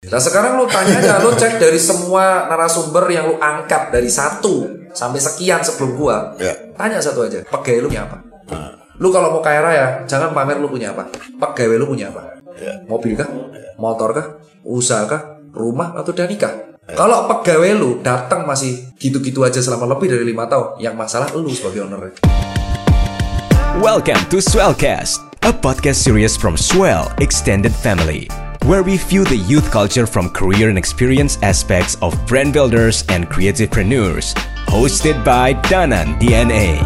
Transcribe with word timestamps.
Nah 0.00 0.16
sekarang 0.16 0.56
lu 0.56 0.64
tanya 0.64 0.96
aja, 0.96 1.20
lu 1.20 1.36
cek 1.36 1.60
dari 1.60 1.76
semua 1.76 2.48
narasumber 2.48 3.04
yang 3.12 3.28
lu 3.28 3.36
angkat 3.36 3.92
dari 3.92 4.08
satu 4.08 4.88
sampai 4.96 5.20
sekian 5.20 5.60
sebelum 5.60 5.92
gua. 5.92 6.32
Ya. 6.40 6.56
Tanya 6.72 7.04
satu 7.04 7.28
aja, 7.28 7.44
pegawai 7.44 7.84
lu 7.84 7.88
punya 7.92 8.08
apa? 8.08 8.16
Lu 8.96 9.12
kalau 9.12 9.28
mau 9.28 9.44
kaya 9.44 9.60
raya, 9.60 9.86
jangan 10.08 10.32
pamer 10.32 10.56
lu 10.56 10.72
punya 10.72 10.96
apa. 10.96 11.04
Pegawai 11.12 11.76
lu 11.76 11.92
punya 11.92 12.08
apa? 12.08 12.40
Mobil 12.88 13.12
kah? 13.12 13.28
Motor 13.76 14.16
kah? 14.16 14.26
Usaha 14.64 15.04
kah? 15.04 15.44
Rumah 15.52 15.92
atau 15.92 16.16
udah 16.16 16.24
nikah? 16.32 16.80
Kalau 16.96 17.28
pegawai 17.28 17.76
lu 17.76 18.00
datang 18.00 18.48
masih 18.48 18.96
gitu-gitu 18.96 19.44
aja 19.44 19.60
selama 19.60 19.84
lebih 19.84 20.16
dari 20.16 20.24
lima 20.24 20.48
tahun, 20.48 20.80
yang 20.80 20.96
masalah 20.96 21.28
lu 21.36 21.52
sebagai 21.52 21.84
owner. 21.84 22.16
Welcome 23.84 24.24
to 24.32 24.40
Swellcast, 24.40 25.20
a 25.44 25.52
podcast 25.52 26.00
series 26.00 26.40
from 26.40 26.56
Swell 26.56 27.12
Extended 27.20 27.76
Family, 27.76 28.32
where 28.64 28.82
we 28.82 28.96
view 28.96 29.24
the 29.24 29.36
youth 29.48 29.70
culture 29.70 30.06
from 30.06 30.28
career 30.30 30.68
and 30.68 30.76
experience 30.76 31.38
aspects 31.42 31.96
of 32.02 32.12
brand 32.26 32.52
builders 32.52 33.04
and 33.08 33.28
creativepreneurs. 33.28 34.36
Hosted 34.68 35.24
by 35.24 35.54
Danan 35.66 36.20
DNA. 36.20 36.84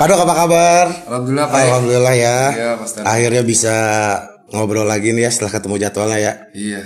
Pak 0.00 0.06
Dok 0.08 0.20
apa 0.24 0.34
kabar? 0.34 0.84
Alhamdulillah, 1.12 1.46
Pak. 1.52 1.60
Alhamdulillah 1.60 2.14
ya. 2.16 2.38
Iya, 2.56 2.70
Mas. 2.80 2.92
Akhirnya 3.04 3.42
bisa 3.44 3.76
ngobrol 4.50 4.88
lagi 4.88 5.12
nih 5.12 5.28
ya 5.28 5.30
setelah 5.30 5.52
ketemu 5.60 5.76
jadwalnya 5.76 6.18
ya. 6.18 6.32
Iya, 6.56 6.80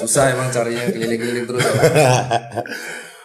susah 0.00 0.32
emang 0.32 0.48
carinya 0.48 0.88
keliling-keliling 0.88 1.44
terus. 1.44 1.62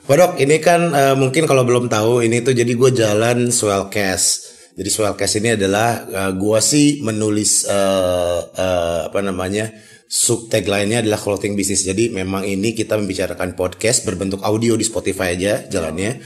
Pak 0.04 0.16
Dok, 0.20 0.32
ini 0.42 0.58
kan 0.60 0.92
eh, 0.92 1.16
mungkin 1.16 1.46
kalau 1.46 1.64
belum 1.64 1.88
tahu 1.88 2.26
ini 2.26 2.44
tuh 2.44 2.58
jadi 2.58 2.68
gue 2.74 2.92
jalan 2.92 3.54
Swellcast. 3.54 4.47
Jadi 4.78 4.90
Swellcast 4.94 5.42
ini 5.42 5.58
adalah 5.58 6.06
eh, 6.06 6.32
gue 6.38 6.60
sih 6.62 7.02
menulis 7.02 7.66
eh, 7.66 8.42
eh, 8.46 9.02
apa 9.10 9.20
namanya 9.26 9.74
sub 10.06 10.48
tagline-nya 10.54 11.02
adalah 11.02 11.18
clothing 11.18 11.58
business. 11.58 11.82
Jadi 11.82 12.14
memang 12.14 12.46
ini 12.46 12.78
kita 12.78 12.94
membicarakan 12.96 13.58
podcast 13.58 14.06
berbentuk 14.06 14.46
audio 14.46 14.78
di 14.78 14.86
Spotify 14.86 15.34
aja 15.34 15.66
jalannya. 15.66 16.22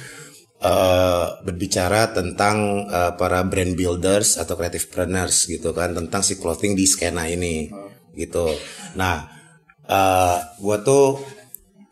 eh, 0.62 1.28
berbicara 1.42 2.14
tentang 2.14 2.86
eh, 2.86 3.12
para 3.17 3.42
brand 3.48 3.73
builders 3.73 4.38
atau 4.38 4.53
creativepreneurs 4.59 5.50
gitu 5.50 5.73
kan 5.73 5.97
tentang 5.97 6.22
si 6.22 6.38
clothing 6.38 6.78
di 6.78 6.86
skena 6.86 7.25
ini 7.25 7.72
gitu. 8.14 8.52
Nah, 9.00 9.25
eh 9.90 10.38
gue 10.62 10.78
tuh 10.86 11.18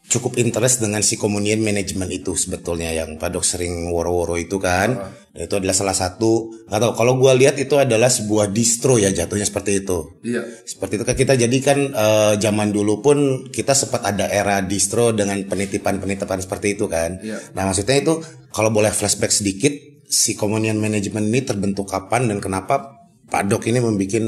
cukup 0.10 0.42
interest 0.42 0.82
dengan 0.82 1.06
si 1.06 1.16
communion 1.22 1.62
management 1.62 2.10
itu 2.10 2.34
sebetulnya 2.34 2.90
yang 2.90 3.22
Pak 3.22 3.30
Dok 3.30 3.46
sering 3.46 3.94
woro-woro 3.94 4.42
itu 4.42 4.58
kan. 4.58 4.98
Dan 5.30 5.46
itu 5.46 5.56
adalah 5.62 5.78
salah 5.78 5.94
satu 5.94 6.66
nggak 6.66 6.80
tahu 6.82 6.92
kalau 6.98 7.14
gue 7.22 7.32
lihat 7.46 7.62
itu 7.62 7.78
adalah 7.78 8.10
sebuah 8.10 8.50
distro 8.50 8.98
ya 8.98 9.14
jatuhnya 9.14 9.46
seperti 9.46 9.86
itu. 9.86 10.18
Iya. 10.26 10.42
Seperti 10.66 10.98
itu 10.98 11.06
kan 11.06 11.16
kita 11.16 11.34
jadi 11.38 11.58
kan 11.62 11.80
eh, 11.94 12.34
zaman 12.42 12.74
dulu 12.74 13.06
pun 13.06 13.18
kita 13.54 13.78
sempat 13.78 14.02
ada 14.10 14.26
era 14.26 14.66
distro 14.66 15.14
dengan 15.14 15.38
penitipan-penitipan 15.46 16.42
seperti 16.42 16.74
itu 16.74 16.90
kan. 16.90 17.22
Iya. 17.22 17.54
Nah 17.54 17.70
maksudnya 17.70 18.02
itu 18.02 18.18
kalau 18.50 18.74
boleh 18.74 18.90
flashback 18.90 19.30
sedikit 19.30 19.72
si 20.10 20.34
communion 20.34 20.82
management 20.82 21.30
ini 21.30 21.46
terbentuk 21.46 21.86
kapan 21.86 22.26
dan 22.26 22.42
kenapa 22.42 22.98
Pak 23.30 23.46
Dok 23.46 23.70
ini 23.70 23.78
membuat 23.78 24.26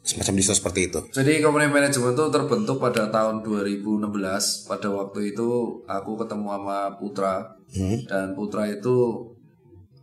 semacam 0.00 0.34
distro 0.36 0.54
seperti 0.56 0.80
itu? 0.88 1.00
Jadi 1.12 1.44
komponen 1.44 1.70
manajemen 1.70 2.16
itu 2.16 2.24
terbentuk 2.32 2.76
pada 2.80 3.12
tahun 3.12 3.44
2016. 3.44 4.08
Pada 4.66 4.88
waktu 4.88 5.36
itu 5.36 5.48
aku 5.84 6.12
ketemu 6.16 6.46
sama 6.56 6.78
Putra 6.96 7.60
dan 8.08 8.34
Putra 8.34 8.66
itu 8.66 8.96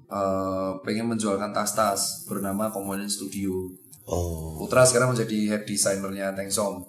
eh, 0.07 0.71
pengen 0.85 1.11
menjualkan 1.11 1.51
tas-tas 1.51 2.23
bernama 2.29 2.71
Komponen 2.71 3.09
Studio. 3.09 3.67
Oh, 4.07 4.55
Putra 4.55 4.87
sekarang 4.87 5.11
menjadi 5.11 5.51
head 5.51 5.63
designernya 5.67 6.31
Tengsom. 6.31 6.79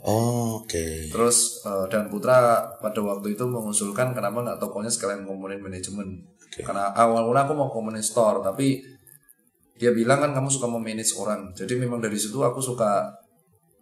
oh 0.00 0.64
oke. 0.64 0.86
Terus 1.10 1.66
eh, 1.66 1.84
dan 1.90 2.06
Putra 2.06 2.62
pada 2.78 3.00
waktu 3.02 3.34
itu 3.34 3.44
mengusulkan 3.48 4.14
kenapa 4.14 4.44
nggak 4.46 4.60
tokonya 4.62 4.88
sekalian 4.92 5.26
komponen 5.26 5.58
manajemen. 5.58 6.22
Karena 6.50 6.94
awal 6.94 7.26
mula 7.26 7.46
aku 7.46 7.54
mau 7.58 7.70
komponen 7.70 8.02
store 8.02 8.42
tapi 8.42 8.82
dia 9.80 9.96
bilang 9.96 10.20
kan 10.20 10.36
kamu 10.36 10.52
suka 10.52 10.68
memanage 10.68 11.16
orang. 11.16 11.56
Jadi 11.56 11.80
memang 11.80 12.04
dari 12.04 12.20
situ 12.20 12.36
aku 12.44 12.60
suka 12.60 13.08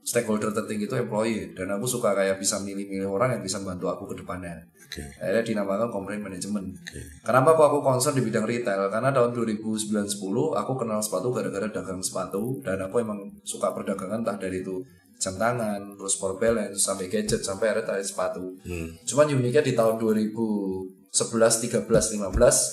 stakeholder 0.06 0.54
tertinggi 0.54 0.88
itu 0.88 0.97
employee 0.97 1.53
dan 1.53 1.75
aku 1.75 1.84
suka 1.84 2.14
kayak 2.16 2.38
bisa 2.41 2.56
milih-milih 2.62 3.10
orang 3.10 3.36
yang 3.36 3.42
bisa 3.42 3.59
membantu 3.60 3.91
aku 3.92 4.14
ke 4.14 4.22
depannya. 4.22 4.56
Oke. 4.88 5.04
Akhirnya 5.20 5.44
dinamakan 5.44 5.92
komponen 5.92 6.25
manajemen. 6.25 6.72
Kenapa 7.20 7.53
kok 7.59 7.66
aku 7.69 7.78
concern 7.84 8.16
di 8.16 8.25
bidang 8.25 8.48
retail? 8.48 8.88
Karena 8.88 9.12
tahun 9.12 9.36
2009-10 9.36 10.56
aku 10.56 10.72
kenal 10.81 11.03
sepatu 11.04 11.28
gara-gara 11.34 11.69
dagang 11.69 12.00
sepatu 12.00 12.62
dan 12.65 12.80
aku 12.80 13.04
emang 13.04 13.19
suka 13.44 13.75
perdagangan 13.75 14.25
entah 14.25 14.41
dari 14.41 14.65
itu 14.65 14.80
jam 15.19 15.34
tangan, 15.34 15.98
terus 15.98 16.15
power 16.15 16.38
balance, 16.38 16.78
sampai 16.78 17.10
gadget, 17.10 17.42
sampai 17.42 17.75
akhirnya 17.75 17.91
tadi 17.91 18.06
sepatu. 18.06 18.54
Cuman 19.03 19.34
uniknya 19.34 19.66
di 19.66 19.75
tahun 19.75 19.98
2011, 19.98 20.94
13, 21.10 21.84
15 21.84 22.22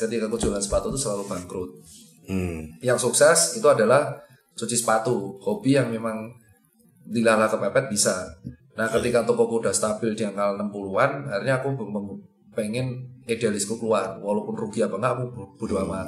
ketika 0.05 0.29
aku 0.29 0.37
jualan 0.37 0.61
sepatu 0.61 0.93
itu 0.93 0.99
selalu 1.01 1.25
bangkrut. 1.25 1.73
Hmm. 2.25 2.73
Yang 2.81 3.09
sukses 3.09 3.57
itu 3.57 3.67
adalah 3.69 4.17
cuci 4.55 4.75
sepatu, 4.77 5.37
hobi 5.41 5.77
yang 5.77 5.91
memang 5.93 6.31
dilalah 7.05 7.45
kepepet 7.45 7.91
bisa. 7.91 8.25
Nah, 8.75 8.91
ketika 8.91 9.23
tokoku 9.23 9.63
udah 9.63 9.71
stabil 9.71 10.11
di 10.17 10.27
angka 10.27 10.57
60-an, 10.57 11.31
akhirnya 11.31 11.63
aku 11.63 11.69
pengen 12.55 13.07
idealisku 13.27 13.79
keluar, 13.79 14.19
walaupun 14.19 14.55
rugi 14.55 14.83
apa 14.83 14.95
enggak 14.99 15.11
aku 15.15 15.23
bo- 15.31 15.51
bodo 15.59 15.75
amat. 15.85 16.07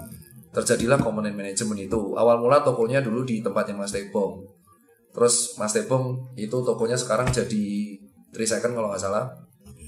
Terjadilah 0.51 0.97
komponen 0.99 1.35
manajemen 1.35 1.77
itu. 1.77 2.17
Awal 2.17 2.41
mula 2.41 2.63
tokonya 2.63 3.03
dulu 3.03 3.23
di 3.27 3.43
tempatnya 3.43 3.77
Mas 3.77 3.93
Tebong. 3.93 4.41
Terus 5.13 5.53
Mas 5.59 5.75
Tebong 5.75 6.33
itu 6.33 6.55
tokonya 6.63 6.97
sekarang 6.97 7.29
jadi 7.29 7.65
3 8.33 8.41
second 8.57 8.73
kalau 8.73 8.89
nggak 8.89 9.03
salah. 9.03 9.29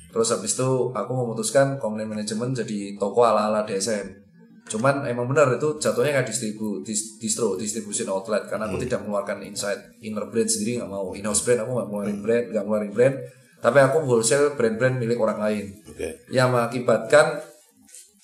Terus 0.09 0.29
habis 0.33 0.53
itu 0.57 0.93
aku 0.93 1.11
memutuskan 1.13 1.77
komponen 1.77 2.09
manajemen 2.09 2.53
jadi 2.53 2.97
toko 2.97 3.25
ala-ala 3.25 3.65
DSM. 3.65 4.28
Cuman 4.69 5.03
emang 5.03 5.25
benar 5.25 5.49
itu 5.51 5.75
jatuhnya 5.75 6.15
kayak 6.15 6.29
distribu, 6.29 6.85
dis- 6.85 7.17
distro, 7.17 7.57
distribution 7.57 8.07
outlet. 8.07 8.45
Karena 8.45 8.69
aku 8.69 8.77
tidak 8.79 9.01
mengeluarkan 9.01 9.41
inside 9.41 9.97
inner 9.99 10.29
brand 10.29 10.45
sendiri 10.45 10.77
nggak 10.77 10.87
mau 10.87 11.11
in-house 11.11 11.41
brand 11.41 11.65
aku 11.65 11.71
nggak 11.73 11.87
ngeluarin 11.89 12.19
brand 12.21 12.45
nggak 12.53 12.63
ngeluarin 12.63 12.93
brand. 12.93 13.15
Tapi 13.59 13.77
aku 13.81 13.97
wholesale 14.07 14.55
brand-brand 14.55 14.95
milik 14.95 15.19
orang 15.19 15.39
lain. 15.41 15.65
Oke. 15.83 16.23
yang 16.31 16.53
mengakibatkan 16.53 17.43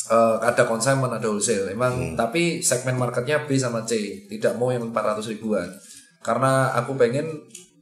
eh, 0.08 0.38
ada 0.40 0.64
consignment 0.64 1.12
ada 1.12 1.28
wholesale. 1.28 1.68
Emang 1.68 2.16
tapi 2.16 2.62
segmen 2.62 2.96
marketnya 2.96 3.44
B 3.44 3.58
sama 3.58 3.84
C 3.84 4.24
tidak 4.30 4.56
mau 4.56 4.72
yang 4.72 4.86
400 4.94 5.26
ribuan. 5.28 5.68
Karena 6.22 6.72
aku 6.72 6.96
pengen 6.96 7.28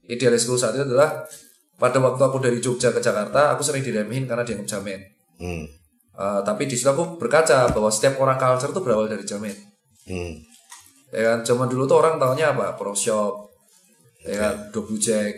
idealisku 0.04 0.56
saat 0.56 0.74
itu 0.74 0.84
adalah 0.84 1.24
pada 1.76 2.00
waktu 2.00 2.22
aku 2.22 2.38
dari 2.40 2.58
Jogja 2.58 2.90
ke 2.90 3.00
Jakarta 3.00 3.52
aku 3.52 3.62
sering 3.62 3.84
diremehin 3.84 4.24
karena 4.24 4.42
dia 4.42 4.56
jamin 4.56 5.00
Hmm. 5.34 5.66
Eh, 6.14 6.42
tapi 6.42 6.70
di 6.70 6.78
situ 6.78 6.86
aku 6.86 7.18
berkaca 7.18 7.66
bahwa 7.68 7.90
setiap 7.90 8.22
orang 8.22 8.38
culture 8.38 8.70
itu 8.70 8.82
berawal 8.82 9.08
dari 9.08 9.24
jamin 9.24 9.56
Hmm. 10.04 10.36
ya 11.10 11.32
kan 11.32 11.40
zaman 11.42 11.66
dulu 11.66 11.84
tuh 11.84 11.98
orang 11.98 12.20
taunya 12.20 12.52
apa 12.52 12.76
pro 12.76 12.92
shop 12.92 13.50
ya 14.22 14.36
kan 14.38 14.56
dobu 14.70 14.94
jack 14.96 15.32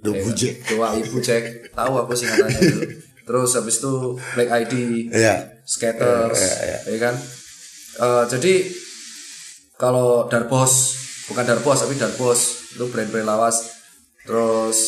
Dobu 0.00 0.16
ya 0.16 0.24
kan? 0.24 0.34
Jack. 0.34 0.54
doa 0.66 0.88
ibu 0.96 1.16
jack 1.20 1.44
tahu 1.70 1.92
aku 1.94 2.10
singkatannya 2.10 2.58
dulu 2.58 2.82
terus 3.28 3.50
habis 3.52 3.76
itu 3.76 3.92
black 4.32 4.50
id 4.58 4.72
Iya. 5.12 5.34
skaters 5.62 6.40
ya 6.84 6.96
kan 6.98 7.14
Eh, 7.92 8.24
jadi 8.26 8.54
kalau 9.76 10.24
darbos 10.26 10.72
bukan 11.26 11.44
darbos 11.44 11.78
tapi 11.80 11.94
darbos 11.94 12.40
itu 12.72 12.84
brand-brand 12.86 13.26
lawas 13.26 13.62
terus 14.22 14.78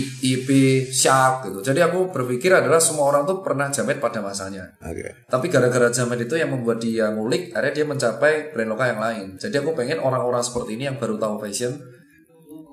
IP 0.00 0.48
Shark 0.88 1.50
gitu 1.50 1.58
jadi 1.60 1.90
aku 1.90 2.14
berpikir 2.14 2.54
adalah 2.54 2.78
semua 2.78 3.10
orang 3.12 3.26
tuh 3.28 3.44
pernah 3.44 3.68
jamet 3.68 3.98
pada 3.98 4.22
masanya 4.22 4.72
Oke. 4.80 5.26
tapi 5.28 5.50
gara-gara 5.50 5.90
zaman 5.92 6.16
itu 6.22 6.38
yang 6.38 6.52
membuat 6.52 6.78
dia 6.82 7.10
ngulik, 7.12 7.54
akhirnya 7.54 7.72
dia 7.72 7.86
mencapai 7.86 8.34
brand 8.50 8.70
lokal 8.74 8.86
yang 8.92 9.00
lain. 9.00 9.26
Jadi 9.38 9.54
aku 9.62 9.70
pengen 9.72 9.98
orang-orang 10.02 10.42
seperti 10.42 10.74
ini 10.74 10.90
yang 10.90 10.96
baru 10.98 11.16
tahu 11.16 11.38
fashion 11.38 11.72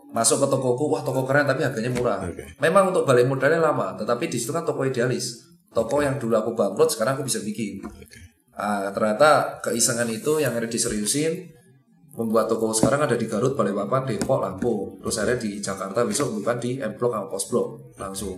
masuk 0.09 0.41
ke 0.41 0.47
tokoku, 0.50 0.90
wah 0.90 1.06
toko 1.06 1.22
keren 1.22 1.46
tapi 1.46 1.61
harganya 1.61 1.94
murah. 1.94 2.20
Oke. 2.26 2.58
Memang 2.58 2.90
untuk 2.90 3.05
balik 3.05 3.29
modalnya 3.29 3.61
lama, 3.61 3.94
tetapi 3.94 4.26
di 4.26 4.41
situ 4.41 4.49
kan 4.49 4.66
toko 4.66 4.82
idealis. 4.82 5.46
Toko 5.70 6.02
yang 6.02 6.17
dulu 6.17 6.34
aku 6.34 6.58
bangkrut, 6.58 6.90
sekarang 6.90 7.22
aku 7.22 7.29
bisa 7.29 7.46
bikin. 7.46 7.78
Ah, 8.58 8.90
ternyata 8.90 9.61
keisengan 9.61 10.09
itu 10.09 10.41
yang 10.41 10.58
akhirnya 10.58 10.73
diseriusin, 10.73 11.53
membuat 12.17 12.50
toko 12.50 12.73
sekarang 12.73 13.06
ada 13.06 13.16
di 13.16 13.29
Garut, 13.29 13.53
Balikpapan, 13.53 14.08
Depok, 14.09 14.40
Lampung. 14.41 14.97
Terus 15.00 15.16
akhirnya 15.22 15.40
di 15.40 15.52
Jakarta 15.61 16.03
besok 16.03 16.41
bukan 16.41 16.58
di 16.58 16.82
M 16.82 16.97
Block 16.97 17.14
sama 17.16 17.28
Post 17.29 17.47
Block 17.50 17.67
langsung. 18.02 18.38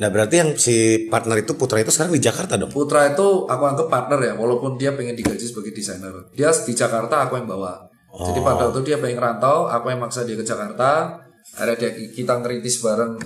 Nah 0.00 0.08
berarti 0.08 0.34
yang 0.40 0.56
si 0.56 1.06
partner 1.10 1.44
itu 1.44 1.52
Putra 1.58 1.82
itu 1.82 1.92
sekarang 1.92 2.14
di 2.16 2.22
Jakarta 2.22 2.56
dong? 2.56 2.72
Putra 2.72 3.10
itu 3.10 3.44
aku 3.44 3.64
anggap 3.68 3.90
partner 3.90 4.32
ya, 4.32 4.32
walaupun 4.38 4.80
dia 4.80 4.96
pengen 4.96 5.12
digaji 5.12 5.44
sebagai 5.44 5.76
desainer. 5.76 6.14
Dia 6.32 6.48
di 6.54 6.72
Jakarta, 6.72 7.26
aku 7.26 7.36
yang 7.36 7.50
bawa. 7.50 7.84
Jadi 8.10 8.40
pada 8.42 8.70
waktu 8.70 8.80
dia 8.86 8.96
pengen 8.96 9.20
rantau, 9.22 9.68
aku 9.68 9.92
yang 9.92 10.00
maksa 10.00 10.24
dia 10.24 10.38
ke 10.38 10.46
Jakarta. 10.46 11.20
Akhirnya 11.58 11.76
dia 11.76 11.90
kita 12.16 12.38
ngeritis 12.40 12.80
bareng. 12.80 13.18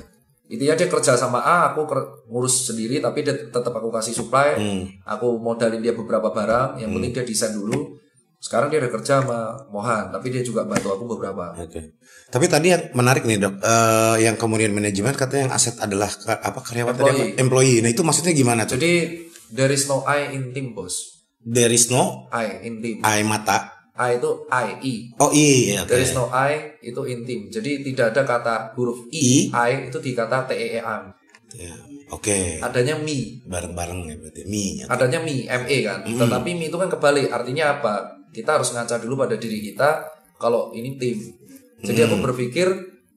Intinya 0.44 0.74
dia 0.76 0.88
kerja 0.92 1.16
sama 1.16 1.40
A, 1.40 1.72
aku 1.72 1.88
ngurus 2.28 2.68
sendiri, 2.68 3.00
tapi 3.00 3.22
dia 3.24 3.32
tetap 3.32 3.70
aku 3.70 3.88
kasih 3.88 4.12
supply. 4.12 4.58
Aku 5.08 5.38
modalin 5.38 5.80
dia 5.80 5.94
beberapa 5.94 6.32
barang. 6.34 6.80
Yang 6.82 6.90
penting 6.90 7.12
dia 7.16 7.24
desain 7.24 7.54
dulu. 7.54 7.96
Sekarang 8.44 8.68
dia 8.68 8.76
udah 8.76 8.92
kerja 8.92 9.24
sama 9.24 9.56
Mohan, 9.72 10.12
tapi 10.12 10.28
dia 10.28 10.44
juga 10.44 10.68
bantu 10.68 10.92
aku 10.92 11.16
beberapa. 11.16 11.56
Oke. 11.56 11.96
Tapi 12.28 12.44
tadi 12.44 12.76
yang 12.76 12.92
menarik 12.92 13.24
nih 13.24 13.40
dok, 13.40 13.56
Eh, 13.56 14.16
yang 14.20 14.36
kemudian 14.36 14.68
manajemen 14.68 15.16
katanya 15.16 15.48
yang 15.48 15.54
aset 15.56 15.80
adalah 15.80 16.12
apa 16.28 16.60
karyawan 16.60 16.92
tadi 16.92 17.00
apa? 17.00 17.08
Employee. 17.08 17.40
employee. 17.40 17.78
Nah 17.80 17.90
itu 17.96 18.04
maksudnya 18.04 18.36
gimana 18.36 18.68
tuh? 18.68 18.76
Jadi 18.76 19.24
there 19.48 19.72
is 19.72 19.88
no 19.88 20.04
I 20.04 20.36
in 20.36 20.52
team 20.52 20.76
bos. 20.76 21.24
There 21.40 21.72
is 21.72 21.88
no 21.88 22.28
I 22.28 22.68
in 22.68 22.84
team. 22.84 23.00
I 23.00 23.24
mata. 23.24 23.88
I 23.96 24.20
itu 24.20 24.44
I 24.52 24.76
I. 24.76 24.94
Oh 25.16 25.32
iya. 25.32 25.88
oke. 25.88 25.96
There 25.96 26.04
is 26.04 26.12
no 26.12 26.28
I 26.28 26.76
itu 26.84 27.00
in 27.08 27.24
team. 27.24 27.48
Jadi 27.48 27.80
tidak 27.80 28.12
ada 28.12 28.28
kata 28.28 28.56
huruf 28.76 29.08
I. 29.08 29.48
I, 29.48 29.56
I 29.56 29.72
itu 29.88 30.04
di 30.04 30.12
kata 30.12 30.44
T 30.44 30.52
E 30.52 30.76
E 30.76 30.80
A. 30.84 31.00
Ya, 31.56 31.72
Oke. 32.12 32.60
Adanya 32.60 32.98
me. 33.00 33.40
Bareng-bareng 33.48 34.10
ya 34.10 34.14
berarti. 34.20 34.42
Mi. 34.44 34.82
ya. 34.82 34.90
Adanya 34.92 35.22
me, 35.22 35.48
ME 35.48 35.78
kan. 35.80 36.04
Tetapi 36.04 36.50
me 36.58 36.68
itu 36.68 36.76
kan 36.76 36.90
kebalik. 36.92 37.30
Artinya 37.32 37.78
apa? 37.78 38.23
Kita 38.34 38.58
harus 38.58 38.74
ngaca 38.74 38.98
dulu 38.98 39.14
pada 39.14 39.38
diri 39.38 39.62
kita 39.62 40.02
kalau 40.42 40.74
ini 40.74 40.98
tim. 40.98 41.22
Jadi 41.78 42.00
aku 42.02 42.18
berpikir 42.18 42.66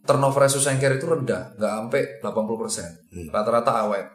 turnover 0.06 0.46
Susan 0.46 0.78
Care 0.78 1.02
itu 1.02 1.10
rendah, 1.10 1.58
nggak 1.58 1.72
sampai 1.74 2.02
80%. 2.22 3.34
Rata-rata 3.34 3.72
awet. 3.84 4.08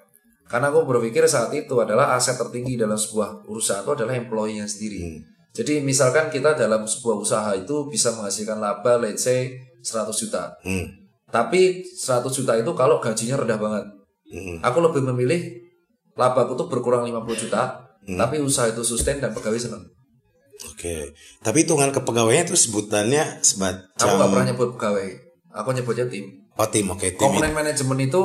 Karena 0.47 0.69
aku 0.69 0.85
berpikir 0.85 1.25
saat 1.27 1.51
itu 1.57 1.75
adalah 1.81 2.13
aset 2.15 2.37
tertinggi 2.37 2.77
dalam 2.77 3.01
sebuah 3.01 3.43
perusahaan 3.43 3.83
itu 3.83 3.93
adalah 3.97 4.15
employee-nya 4.15 4.69
sendiri. 4.69 5.25
Jadi 5.53 5.85
misalkan 5.85 6.33
kita 6.33 6.57
dalam 6.57 6.89
sebuah 6.89 7.17
usaha 7.21 7.51
itu 7.57 7.89
bisa 7.89 8.13
menghasilkan 8.17 8.57
laba 8.57 8.97
let's 9.01 9.25
say 9.25 9.53
100 9.85 10.13
juta. 10.17 10.57
Hmm. 10.65 10.89
Tapi 11.29 11.85
100 11.85 12.29
juta 12.33 12.53
itu 12.57 12.73
kalau 12.77 13.01
gajinya 13.01 13.41
rendah 13.41 13.59
banget. 13.61 13.85
Hmm. 14.33 14.57
Aku 14.65 14.81
lebih 14.81 15.05
memilih 15.13 15.61
labaku 16.17 16.57
tuh 16.57 16.69
berkurang 16.69 17.05
50 17.05 17.43
juta, 17.49 17.89
tapi 18.05 18.37
usaha 18.41 18.69
itu 18.69 18.85
sustain 18.85 19.21
dan 19.21 19.33
pegawai 19.33 19.57
seneng. 19.57 19.85
Oke. 20.71 21.17
Tapi 21.41 21.57
hitungan 21.65 21.91
kepegawaiannya 21.91 22.47
itu 22.47 22.57
sebutannya 22.59 23.43
semacam. 23.43 23.89
Aku 23.99 24.15
gak 24.15 24.31
pernah 24.31 24.47
nyebut 24.47 24.69
pegawai, 24.79 25.09
aku 25.51 25.69
nyebutnya 25.75 26.07
tim. 26.07 26.25
Oh 26.55 26.69
tim, 26.69 26.87
oke 26.93 27.07
tim. 27.17 27.19
Komponen 27.19 27.57
manajemen 27.57 27.99
itu 27.99 28.23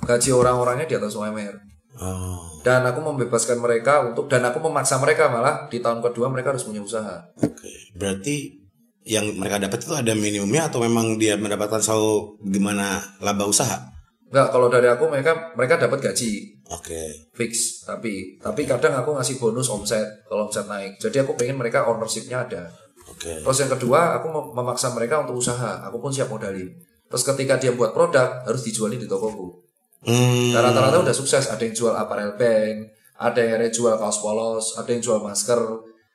gaji 0.00 0.30
orang-orangnya 0.30 0.86
di 0.86 0.94
atas 0.96 1.16
UMR. 1.16 1.56
Oh, 2.00 2.38
Dan 2.62 2.86
aku 2.86 3.02
membebaskan 3.02 3.58
mereka 3.58 4.00
untuk 4.06 4.30
dan 4.30 4.46
aku 4.46 4.62
memaksa 4.62 4.96
mereka 5.02 5.26
malah 5.26 5.66
di 5.66 5.82
tahun 5.82 5.98
kedua 6.00 6.30
mereka 6.30 6.54
harus 6.54 6.62
punya 6.62 6.80
usaha. 6.80 7.18
oke. 7.36 7.70
Berarti 7.98 8.56
yang 9.04 9.26
mereka 9.34 9.58
dapat 9.58 9.80
itu 9.82 9.92
ada 9.96 10.12
minimumnya 10.14 10.70
atau 10.70 10.84
memang 10.84 11.18
dia 11.18 11.34
mendapatkan 11.34 11.82
selalu 11.82 12.38
gimana 12.46 13.00
laba 13.18 13.48
usaha? 13.48 13.90
Enggak, 14.30 14.48
kalau 14.54 14.70
dari 14.70 14.86
aku 14.86 15.10
mereka 15.10 15.50
mereka 15.58 15.82
dapat 15.82 15.98
gaji 15.98 16.59
Oke. 16.70 17.26
fix 17.34 17.82
tapi 17.82 18.38
tapi 18.38 18.62
kadang 18.62 18.94
aku 18.94 19.18
ngasih 19.18 19.42
bonus 19.42 19.66
omset 19.66 20.06
kalau 20.30 20.46
omset 20.46 20.70
naik. 20.70 21.02
Jadi 21.02 21.26
aku 21.26 21.34
pengen 21.34 21.58
mereka 21.58 21.90
ownershipnya 21.90 22.46
ada. 22.46 22.70
Oke. 23.10 23.42
Terus 23.42 23.58
yang 23.60 23.72
kedua, 23.74 24.16
aku 24.16 24.30
mem- 24.30 24.52
memaksa 24.54 24.94
mereka 24.94 25.20
untuk 25.20 25.42
usaha. 25.42 25.82
Aku 25.90 25.98
pun 25.98 26.14
siap 26.14 26.30
modalin. 26.30 26.70
Terus 27.10 27.22
ketika 27.26 27.58
dia 27.58 27.74
buat 27.74 27.90
produk, 27.90 28.46
harus 28.46 28.62
dijualin 28.62 29.02
di 29.02 29.10
tokoku. 29.10 29.60
Hmm. 30.06 30.54
Dan 30.54 30.62
rata-rata 30.70 31.02
udah 31.02 31.12
sukses. 31.12 31.50
Ada 31.50 31.60
yang 31.66 31.74
jual 31.74 31.92
apparel 31.92 32.38
band, 32.38 32.86
ada 33.18 33.40
yang 33.42 33.60
jual 33.68 33.98
kaos 33.98 34.22
polos, 34.22 34.78
ada 34.78 34.88
yang 34.88 35.02
jual 35.02 35.18
masker, 35.20 35.60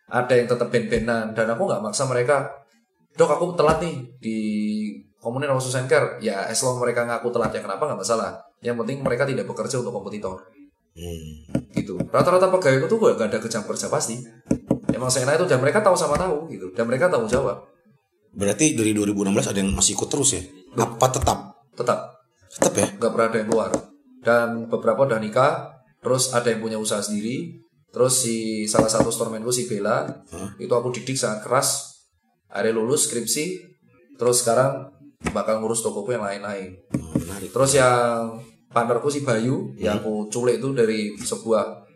ada 0.08 0.34
yang 0.34 0.48
tetap 0.48 0.72
band-bandan. 0.72 1.36
Dan 1.36 1.46
aku 1.52 1.68
nggak 1.68 1.84
maksa 1.84 2.08
mereka, 2.08 2.48
dok 3.14 3.30
aku 3.36 3.46
telat 3.60 3.84
nih 3.84 3.96
di 4.18 4.40
sama 5.20 5.62
Susan 5.62 5.86
Care. 5.90 6.22
Ya, 6.22 6.46
as 6.46 6.62
long 6.62 6.78
mereka 6.78 7.06
ngaku 7.06 7.34
telat 7.34 7.52
ya 7.54 7.62
kenapa 7.62 7.86
nggak 7.86 8.02
masalah. 8.02 8.45
Yang 8.66 8.82
penting 8.82 8.98
mereka 9.06 9.30
tidak 9.30 9.46
bekerja 9.46 9.78
untuk 9.86 9.94
kompetitor. 9.94 10.42
Hmm. 10.98 11.54
Gitu. 11.70 12.02
Rata-rata 12.10 12.50
pegawai 12.50 12.90
itu 12.90 12.96
gue 12.98 13.12
gak 13.14 13.30
ada 13.30 13.38
kejam 13.38 13.62
kerja 13.62 13.86
pasti. 13.94 14.18
Emang 14.90 15.14
saya 15.14 15.30
itu 15.38 15.46
dan 15.46 15.62
mereka 15.62 15.86
tahu 15.86 15.94
sama 15.94 16.18
tahu 16.18 16.50
gitu. 16.50 16.74
Dan 16.74 16.90
mereka 16.90 17.06
tahu 17.14 17.30
jawab. 17.30 17.62
Berarti 18.34 18.74
dari 18.74 18.92
2016 18.98 19.52
ada 19.54 19.60
yang 19.62 19.70
masih 19.78 19.94
ikut 19.94 20.10
terus 20.10 20.34
ya? 20.34 20.42
Apa 20.82 21.08
tetap? 21.14 21.62
Tetap. 21.78 22.00
Tetap 22.56 22.74
ya? 22.74 22.88
nggak 22.96 23.12
pernah 23.12 23.28
ada 23.28 23.38
yang 23.44 23.50
keluar 23.52 23.72
dan 24.24 24.48
beberapa 24.72 25.04
udah 25.04 25.20
nikah 25.20 25.76
terus 26.00 26.32
ada 26.32 26.48
yang 26.48 26.64
punya 26.64 26.80
usaha 26.80 27.04
sendiri 27.04 27.60
terus 27.92 28.24
si 28.24 28.64
salah 28.64 28.88
satu 28.88 29.12
storemanku 29.12 29.52
si 29.52 29.68
Bella 29.68 30.08
itu 30.56 30.72
aku 30.72 30.96
didik 30.96 31.20
sangat 31.20 31.44
keras 31.44 32.00
akhirnya 32.48 32.80
lulus 32.80 33.12
skripsi 33.12 33.60
terus 34.16 34.40
sekarang 34.40 34.88
bakal 35.36 35.60
ngurus 35.60 35.84
tokoku 35.84 36.16
yang 36.16 36.24
lain-lain 36.24 36.80
Oh, 36.96 37.12
menarik. 37.20 37.52
terus 37.52 37.76
yang 37.76 38.40
partnerku 38.76 39.08
si 39.08 39.24
Bayu 39.24 39.72
yang 39.80 40.04
aku 40.04 40.28
culik 40.28 40.60
itu 40.60 40.76
dari 40.76 41.16
sebuah 41.16 41.88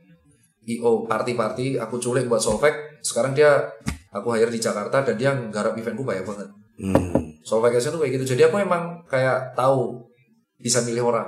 IO 0.63 1.03
party-party 1.03 1.75
aku 1.75 1.99
culik 1.99 2.31
buat 2.31 2.39
Solveig 2.39 3.03
sekarang 3.03 3.35
dia 3.35 3.67
aku 4.15 4.31
hire 4.31 4.47
di 4.47 4.63
Jakarta 4.63 5.03
dan 5.03 5.19
dia 5.19 5.35
nggarap 5.35 5.75
eventku 5.75 6.07
banyak 6.07 6.23
banget 6.23 6.49
Hmm. 6.79 7.35
Vacation 7.43 7.91
tuh 7.91 8.01
kayak 8.01 8.13
gitu. 8.19 8.35
Jadi 8.35 8.47
aku 8.47 8.63
emang 8.63 9.03
kayak 9.11 9.51
tahu 9.53 9.99
bisa 10.63 10.79
milih 10.87 11.11
orang. 11.11 11.27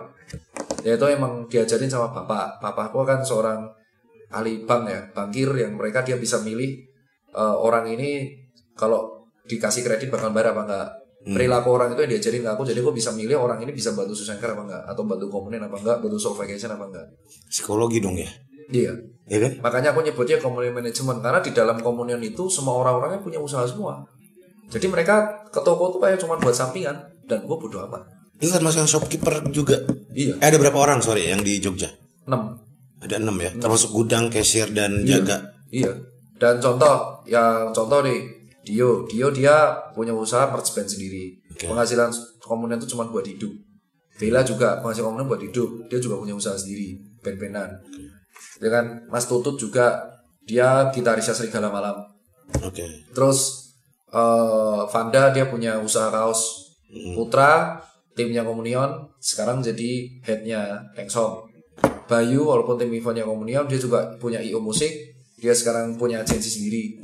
Ya 0.88 0.95
itu 0.95 1.06
emang 1.12 1.45
diajarin 1.51 1.92
sama 1.92 2.09
bapak. 2.15 2.63
Bapakku 2.63 3.03
kan 3.03 3.19
seorang 3.21 3.68
ahli 4.31 4.63
bank 4.63 4.83
ya, 4.88 5.01
bankir 5.12 5.51
yang 5.59 5.75
mereka 5.75 6.07
dia 6.07 6.15
bisa 6.15 6.39
milih 6.39 6.80
eh, 7.36 7.56
orang 7.59 7.92
ini 7.92 8.31
kalau 8.80 9.27
dikasih 9.44 9.83
kredit 9.83 10.07
bakal 10.07 10.31
bayar 10.31 10.56
apa 10.56 10.62
enggak. 10.63 10.89
Perilaku 11.22 11.70
orang 11.78 11.94
itu 11.94 12.02
yang 12.02 12.12
diajarin 12.18 12.42
ke 12.42 12.50
aku, 12.50 12.64
jadi 12.66 12.82
aku 12.82 12.98
bisa 12.98 13.14
milih 13.14 13.38
orang 13.38 13.62
ini 13.62 13.70
bisa 13.70 13.94
bantu 13.94 14.18
Care 14.18 14.58
apa 14.58 14.64
enggak, 14.66 14.84
atau 14.90 15.06
bantu 15.06 15.30
komponen 15.30 15.62
apa 15.62 15.78
enggak, 15.78 16.02
bantu 16.02 16.18
soul 16.18 16.34
vacation 16.34 16.74
apa 16.74 16.90
enggak. 16.90 17.06
Psikologi 17.46 18.02
dong 18.02 18.18
ya? 18.18 18.26
Iya. 18.74 18.94
Ya 19.30 19.38
kan? 19.38 19.52
Makanya 19.62 19.94
aku 19.94 20.02
nyebutnya 20.02 20.42
komunion 20.42 20.74
manajemen 20.74 21.22
karena 21.22 21.40
di 21.46 21.54
dalam 21.54 21.78
komunion 21.78 22.18
itu 22.26 22.50
semua 22.50 22.74
orang-orangnya 22.82 23.22
punya 23.22 23.38
usaha 23.38 23.62
semua. 23.70 24.02
Jadi 24.72 24.88
mereka 24.90 25.46
ke 25.52 25.62
toko 25.62 25.94
tuh 25.94 26.00
kayak 26.02 26.18
cuma 26.18 26.42
buat 26.42 26.56
sampingan 26.58 26.96
dan 27.30 27.46
gue 27.46 27.58
bodo 27.60 27.78
amat. 27.86 28.02
Itu 28.42 28.50
termasuk 28.50 28.82
yang 28.82 28.90
shopkeeper 28.90 29.46
juga. 29.54 29.78
Iya. 30.18 30.42
Eh, 30.42 30.48
ada 30.50 30.58
berapa 30.58 30.80
orang 30.80 31.06
sorry 31.06 31.30
yang 31.30 31.46
di 31.46 31.62
Jogja? 31.62 31.94
6. 32.26 32.34
Ada 33.06 33.22
enam 33.22 33.38
ya? 33.38 33.54
Termasuk 33.62 33.94
gudang, 33.94 34.34
cashier 34.34 34.74
dan 34.74 35.06
jaga. 35.06 35.54
Iya. 35.70 35.94
Dan 36.42 36.58
contoh 36.58 37.22
yang 37.30 37.70
contoh 37.70 38.02
nih 38.02 38.41
Dio, 38.62 39.10
Dio 39.10 39.34
dia 39.34 39.74
punya 39.98 40.13
usaha 40.13 40.46
merch 40.50 40.74
band 40.78 40.90
sendiri. 40.90 41.42
Oke. 41.50 41.66
Penghasilan 41.66 42.13
komunion 42.42 42.78
itu 42.78 42.94
cuma 42.94 43.10
buat 43.10 43.25
hidup. 43.25 43.52
Bella 44.22 44.46
juga 44.46 44.78
penghasilan 44.81 45.13
komunion 45.13 45.30
buat 45.30 45.42
hidup. 45.42 45.69
Dia 45.90 45.98
juga 45.98 46.22
punya 46.22 46.38
usaha 46.38 46.54
sendiri, 46.54 47.02
band-bandan. 47.25 47.81
Ya 48.62 48.69
kan, 48.69 49.10
Mas 49.10 49.25
Tutut 49.25 49.58
juga 49.58 50.06
dia 50.46 50.94
gitarisnya 50.94 51.34
Serigala 51.34 51.74
Malam. 51.74 52.06
Oke. 52.62 52.86
Terus 53.13 53.72
eh 54.12 54.81
Vanda 54.92 55.31
dia 55.31 55.48
punya 55.48 55.80
usaha 55.80 56.12
kaos 56.12 56.69
Putra, 57.16 57.80
timnya 58.12 58.44
Komunion 58.44 59.08
sekarang 59.24 59.63
jadi 59.63 60.22
headnya 60.27 60.91
Engsong. 61.00 61.48
Bayu 62.12 62.44
walaupun 62.44 62.75
tim 62.75 62.91
eventnya 62.91 63.24
Komunion 63.24 63.63
dia 63.72 63.80
juga 63.80 64.20
punya 64.20 64.44
IO 64.44 64.60
musik, 64.60 64.91
dia 65.39 65.56
sekarang 65.56 65.96
punya 65.96 66.20
agensi 66.20 66.51
sendiri. 66.51 67.00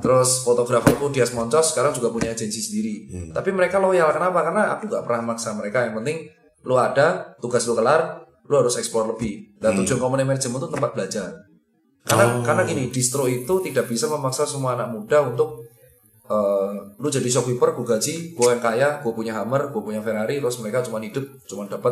Terus 0.00 0.42
fotograferku 0.42 1.12
Dias 1.12 1.30
Moncos 1.36 1.76
sekarang 1.76 1.92
juga 1.92 2.08
punya 2.10 2.32
agensi 2.32 2.60
sendiri. 2.60 2.94
Tapi 3.30 3.52
mereka 3.52 3.78
loyal 3.78 4.10
kenapa? 4.10 4.40
Karena 4.42 4.62
aku 4.74 4.88
nggak 4.88 5.04
pernah 5.04 5.22
maksa 5.32 5.52
mereka. 5.54 5.84
Yang 5.84 5.94
penting 6.02 6.18
lu 6.64 6.74
ada, 6.76 7.36
tugas 7.40 7.64
lu 7.68 7.76
kelar, 7.76 8.24
lu 8.48 8.54
harus 8.58 8.74
eksplor 8.80 9.14
lebih. 9.14 9.56
Dan 9.60 9.78
tujuan 9.80 10.00
komunitas 10.00 10.28
manajemen 10.28 10.58
itu 10.58 10.68
tempat 10.72 10.90
belajar. 10.96 11.28
Karena 12.00 12.40
karena 12.40 12.62
gini, 12.64 12.88
distro 12.88 13.28
itu 13.28 13.60
tidak 13.60 13.86
bisa 13.86 14.08
memaksa 14.08 14.48
semua 14.48 14.74
anak 14.74 14.88
muda 14.90 15.20
untuk 15.30 15.69
eh, 16.30 16.72
lu 16.96 17.08
jadi 17.10 17.26
shopkeeper, 17.26 17.74
gue 17.74 17.86
gaji, 17.86 18.14
gue 18.38 18.46
yang 18.46 18.62
kaya, 18.62 18.88
gue 19.02 19.10
punya 19.10 19.34
Hammer, 19.34 19.74
gue 19.74 19.82
punya 19.82 19.98
Ferrari, 19.98 20.38
terus 20.38 20.62
mereka 20.62 20.86
cuma 20.86 21.02
hidup, 21.02 21.26
cuma 21.44 21.66
dapat 21.66 21.90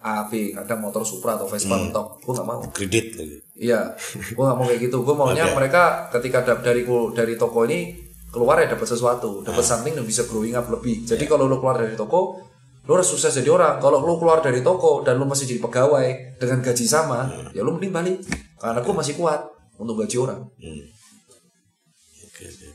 AB, 0.00 0.56
kadang 0.56 0.80
motor 0.80 1.02
Supra 1.04 1.36
atau 1.36 1.44
Vespa 1.44 1.76
mentok, 1.76 2.22
gue 2.22 2.32
nggak 2.32 2.48
mau. 2.48 2.60
Kredit 2.72 3.06
lagi. 3.18 3.36
Iya, 3.60 3.92
gue 4.32 4.40
gak 4.40 4.56
mau 4.56 4.64
kayak 4.64 4.80
gitu. 4.88 5.04
Gue 5.04 5.12
maunya 5.12 5.44
Oke. 5.44 5.60
mereka 5.60 6.08
ketika 6.08 6.40
da- 6.40 6.62
dari 6.64 6.88
dari 7.12 7.34
toko 7.36 7.68
ini 7.68 7.92
keluar 8.32 8.56
ya 8.62 8.72
dapat 8.72 8.88
sesuatu, 8.88 9.44
dapat 9.44 9.60
something 9.60 9.92
dan 9.92 10.06
bisa 10.08 10.24
growing 10.24 10.56
up 10.56 10.64
lebih. 10.72 11.04
Jadi 11.04 11.28
kalau 11.28 11.44
lu 11.44 11.60
keluar 11.60 11.76
dari 11.76 11.92
toko, 11.92 12.40
lu 12.88 12.96
harus 12.96 13.12
sukses 13.12 13.36
jadi 13.36 13.52
orang. 13.52 13.76
Kalau 13.76 14.00
lu 14.00 14.16
keluar 14.16 14.40
dari 14.40 14.64
toko 14.64 15.04
dan 15.04 15.20
lu 15.20 15.28
masih 15.28 15.44
jadi 15.44 15.60
pegawai 15.60 16.06
dengan 16.40 16.64
gaji 16.64 16.86
sama, 16.88 17.28
ya 17.52 17.60
lu 17.60 17.76
mending 17.76 17.92
balik. 17.92 18.16
Karena 18.56 18.80
gue 18.80 18.94
masih 18.96 19.20
kuat 19.20 19.44
untuk 19.76 20.00
gaji 20.00 20.16
orang. 20.16 20.40
Oke. 20.48 20.99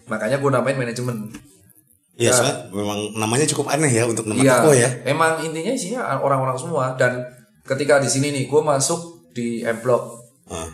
Makanya 0.05 0.37
gue 0.37 0.49
namain 0.49 0.75
manajemen. 0.75 1.29
Iya, 2.15 2.31
soalnya 2.31 2.71
memang 2.71 2.99
namanya 3.13 3.43
cukup 3.45 3.67
aneh 3.69 3.91
ya 3.91 4.03
untuk 4.03 4.23
nama 4.23 4.39
Iya, 4.39 4.53
toko 4.57 4.71
ya. 4.71 4.89
emang 5.03 5.35
intinya 5.41 5.69
isinya 5.69 5.99
orang-orang 6.15 6.55
semua. 6.55 6.95
Dan 6.95 7.19
ketika 7.61 7.99
di 7.99 8.07
sini 8.07 8.31
nih, 8.31 8.45
gue 8.45 8.61
masuk 8.61 8.99
di 9.31 9.59
M 9.61 9.79
Block, 9.79 10.23
Ah, 10.45 10.69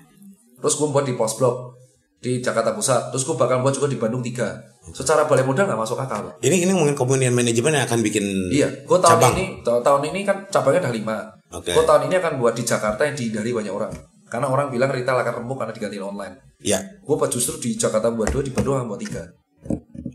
Terus 0.59 0.75
gue 0.75 0.85
buat 0.85 1.01
di 1.01 1.15
pos 1.15 1.33
blok 1.33 1.73
di 2.19 2.38
Jakarta 2.38 2.69
Pusat. 2.71 3.09
Terus 3.09 3.23
gue 3.23 3.33
bakal 3.33 3.59
buat 3.59 3.71
juga 3.71 3.88
di 3.88 3.95
Bandung 3.95 4.21
3. 4.21 4.61
Secara 4.91 5.25
balai 5.25 5.41
modal 5.41 5.65
nggak 5.65 5.79
masuk 5.79 5.97
akal. 5.97 6.38
Ini 6.38 6.61
ini 6.61 6.69
mungkin 6.69 6.93
komunian 6.93 7.31
manajemen 7.31 7.71
yang 7.71 7.88
akan 7.88 8.01
bikin 8.01 8.21
Iya, 8.51 8.67
gue 8.83 8.97
tahun 9.00 9.17
cabang. 9.17 9.33
ini 9.33 9.45
ta- 9.61 9.79
tahun 9.79 10.01
ini 10.11 10.19
kan 10.21 10.45
cabangnya 10.45 10.85
udah 10.85 10.93
lima. 10.93 11.17
Oke. 11.50 11.71
Gue 11.71 11.81
tahun 11.81 12.05
ini 12.05 12.15
akan 12.15 12.33
buat 12.38 12.53
di 12.53 12.61
Jakarta 12.61 13.01
yang 13.01 13.15
dihindari 13.15 13.50
banyak 13.50 13.71
orang. 13.71 13.89
Karena 14.31 14.47
orang 14.47 14.71
bilang 14.71 14.95
retail 14.95 15.19
akan 15.19 15.43
remuk 15.43 15.59
karena 15.59 15.75
diganti 15.75 16.00
online. 16.00 16.55
Ya, 16.63 16.79
Gue 17.03 17.19
justru 17.27 17.59
di 17.59 17.75
Jakarta 17.75 18.07
buat 18.15 18.31
dua, 18.31 18.39
di 18.39 18.55
Bandung 18.55 18.88
buat 18.88 19.01
tiga. 19.03 19.27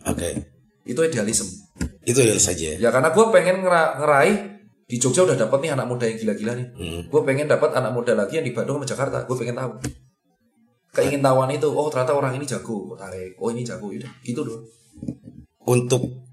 oke. 0.08 0.30
Itu 0.88 1.04
idealisme. 1.04 1.52
Itu 2.06 2.24
ya 2.24 2.32
saja. 2.40 2.80
Ya 2.80 2.88
karena 2.88 3.12
gue 3.12 3.24
pengen 3.28 3.60
ngera- 3.60 4.00
ngeraih 4.00 4.56
di 4.86 4.96
Jogja 4.96 5.26
udah 5.26 5.34
dapat 5.36 5.58
nih 5.66 5.70
anak 5.76 5.86
muda 5.90 6.06
yang 6.06 6.16
gila-gila 6.16 6.52
nih. 6.56 6.66
Hmm. 6.72 7.00
Gue 7.12 7.20
pengen 7.26 7.50
dapat 7.50 7.74
anak 7.76 7.92
muda 7.92 8.16
lagi 8.16 8.38
yang 8.40 8.46
di 8.46 8.54
Bandung 8.56 8.80
sama 8.80 8.86
Jakarta. 8.88 9.26
Gue 9.28 9.36
pengen 9.36 9.58
tahu. 9.58 9.72
Keingintahuan 10.96 11.52
itu, 11.52 11.68
oh 11.68 11.92
ternyata 11.92 12.16
orang 12.16 12.32
ini 12.40 12.48
jago, 12.48 12.96
tarik. 12.96 13.36
Oh 13.36 13.52
ini 13.52 13.60
jago, 13.60 13.92
udah 13.92 14.08
gitu 14.24 14.40
doang. 14.40 14.64
Untuk 15.66 16.24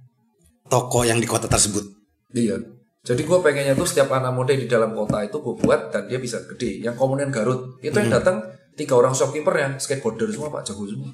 toko 0.71 1.03
yang 1.03 1.19
di 1.19 1.27
kota 1.27 1.51
tersebut. 1.51 1.83
Iya. 2.31 2.61
Jadi 3.03 3.27
gue 3.27 3.35
pengennya 3.43 3.75
tuh 3.75 3.83
setiap 3.83 4.15
anak 4.15 4.31
muda 4.31 4.55
di 4.55 4.63
dalam 4.63 4.95
kota 4.95 5.19
itu 5.27 5.43
gue 5.43 5.59
buat 5.59 5.91
dan 5.91 6.07
dia 6.07 6.23
bisa 6.23 6.39
gede. 6.47 6.79
Yang 6.79 6.95
komunen 6.95 7.27
Garut 7.35 7.75
itu 7.83 7.91
yang 7.91 8.07
datang 8.07 8.39
tiga 8.79 8.95
orang 8.95 9.11
shopkeeper 9.11 9.51
ya 9.59 9.75
skateboarder 9.75 10.31
semua 10.31 10.47
pak 10.47 10.63
jago 10.71 10.87
semua. 10.87 11.11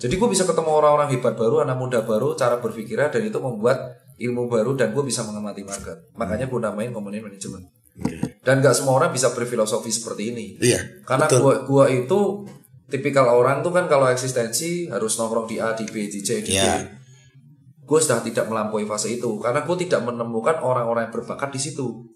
Jadi 0.00 0.14
gue 0.16 0.28
bisa 0.32 0.48
ketemu 0.48 0.72
orang-orang 0.72 1.12
hebat 1.12 1.36
baru, 1.36 1.68
anak 1.68 1.76
muda 1.76 2.00
baru, 2.00 2.32
cara 2.32 2.56
berpikirnya 2.64 3.12
dan 3.12 3.28
itu 3.28 3.36
membuat 3.36 4.00
ilmu 4.16 4.48
baru 4.48 4.72
dan 4.72 4.96
gue 4.96 5.04
bisa 5.04 5.20
mengamati 5.20 5.60
market. 5.68 6.08
Makanya 6.16 6.48
gue 6.48 6.58
namain 6.64 6.88
komunen 6.96 7.28
manajemen. 7.28 7.68
Dan 8.40 8.64
gak 8.64 8.72
semua 8.72 8.96
orang 8.96 9.12
bisa 9.12 9.36
berfilosofi 9.36 9.92
seperti 9.92 10.32
ini. 10.32 10.46
Iya. 10.64 11.04
Karena 11.04 11.28
betul. 11.28 11.44
gua 11.44 11.54
gua 11.68 11.84
itu 11.92 12.48
tipikal 12.88 13.28
orang 13.28 13.60
tuh 13.60 13.68
kan 13.68 13.84
kalau 13.84 14.08
eksistensi 14.08 14.88
harus 14.88 15.12
nongkrong 15.20 15.44
di 15.44 15.60
A, 15.60 15.76
di 15.76 15.84
B, 15.84 16.08
di 16.08 16.24
C, 16.24 16.40
di 16.40 16.56
D. 16.56 16.58
Iya. 16.58 17.01
Gue 17.92 18.00
sudah 18.00 18.24
tidak 18.24 18.48
melampaui 18.48 18.88
fase 18.88 19.20
itu 19.20 19.36
karena 19.36 19.68
gue 19.68 19.76
tidak 19.84 20.00
menemukan 20.08 20.64
orang-orang 20.64 21.04
yang 21.04 21.12
berbakat 21.12 21.52
di 21.52 21.60
situ. 21.60 22.08